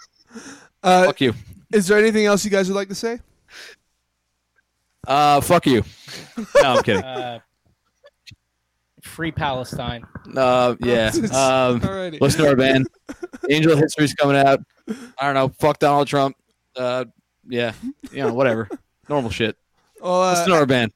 [0.83, 1.33] uh, Fuck you.
[1.73, 3.19] is there anything else you guys would like to say?
[5.07, 5.83] Uh, fuck you.
[6.37, 6.45] No,
[6.75, 7.03] I'm kidding.
[7.03, 7.39] Uh,
[9.17, 10.05] free Palestine.
[10.35, 11.11] Uh, yeah.
[11.15, 12.21] Um, Alrighty.
[12.21, 12.87] listen to our band.
[13.49, 14.61] Angel of History's coming out.
[14.87, 15.49] I don't know.
[15.59, 16.35] Fuck Donald Trump.
[16.75, 17.05] Uh,
[17.49, 17.73] yeah.
[18.11, 18.69] You know, whatever.
[19.09, 19.57] Normal shit.
[19.99, 20.93] Well, uh, Listen to our band.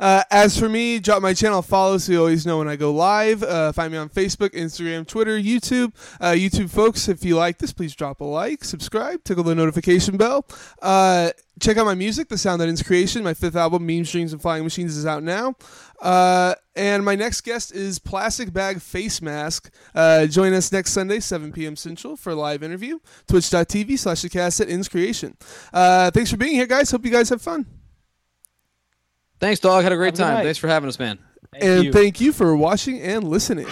[0.00, 2.90] Uh, as for me, drop my channel follow so you always know when I go
[2.90, 3.42] live.
[3.42, 5.92] Uh, find me on Facebook, Instagram, Twitter, YouTube.
[6.20, 10.16] Uh, YouTube folks, if you like this, please drop a like, subscribe, tickle the notification
[10.16, 10.46] bell.
[10.80, 13.22] Uh, check out my music, The Sound That Ends Creation.
[13.22, 15.54] My fifth album, Meme Streams and Flying Machines, is out now.
[16.00, 19.70] Uh, and my next guest is Plastic Bag Face Mask.
[19.94, 21.76] Uh, join us next Sunday, 7 p.m.
[21.76, 22.98] Central, for a live interview.
[23.28, 25.36] Twitch.tv slash the cast that ends creation.
[25.72, 26.90] Thanks for being here, guys.
[26.90, 27.79] Hope you guys have fun.
[29.40, 29.82] Thanks, dog.
[29.82, 30.44] Had a great Have time.
[30.44, 31.18] Thanks for having us, man.
[31.52, 31.92] Thank and you.
[31.92, 33.66] thank you for watching and listening.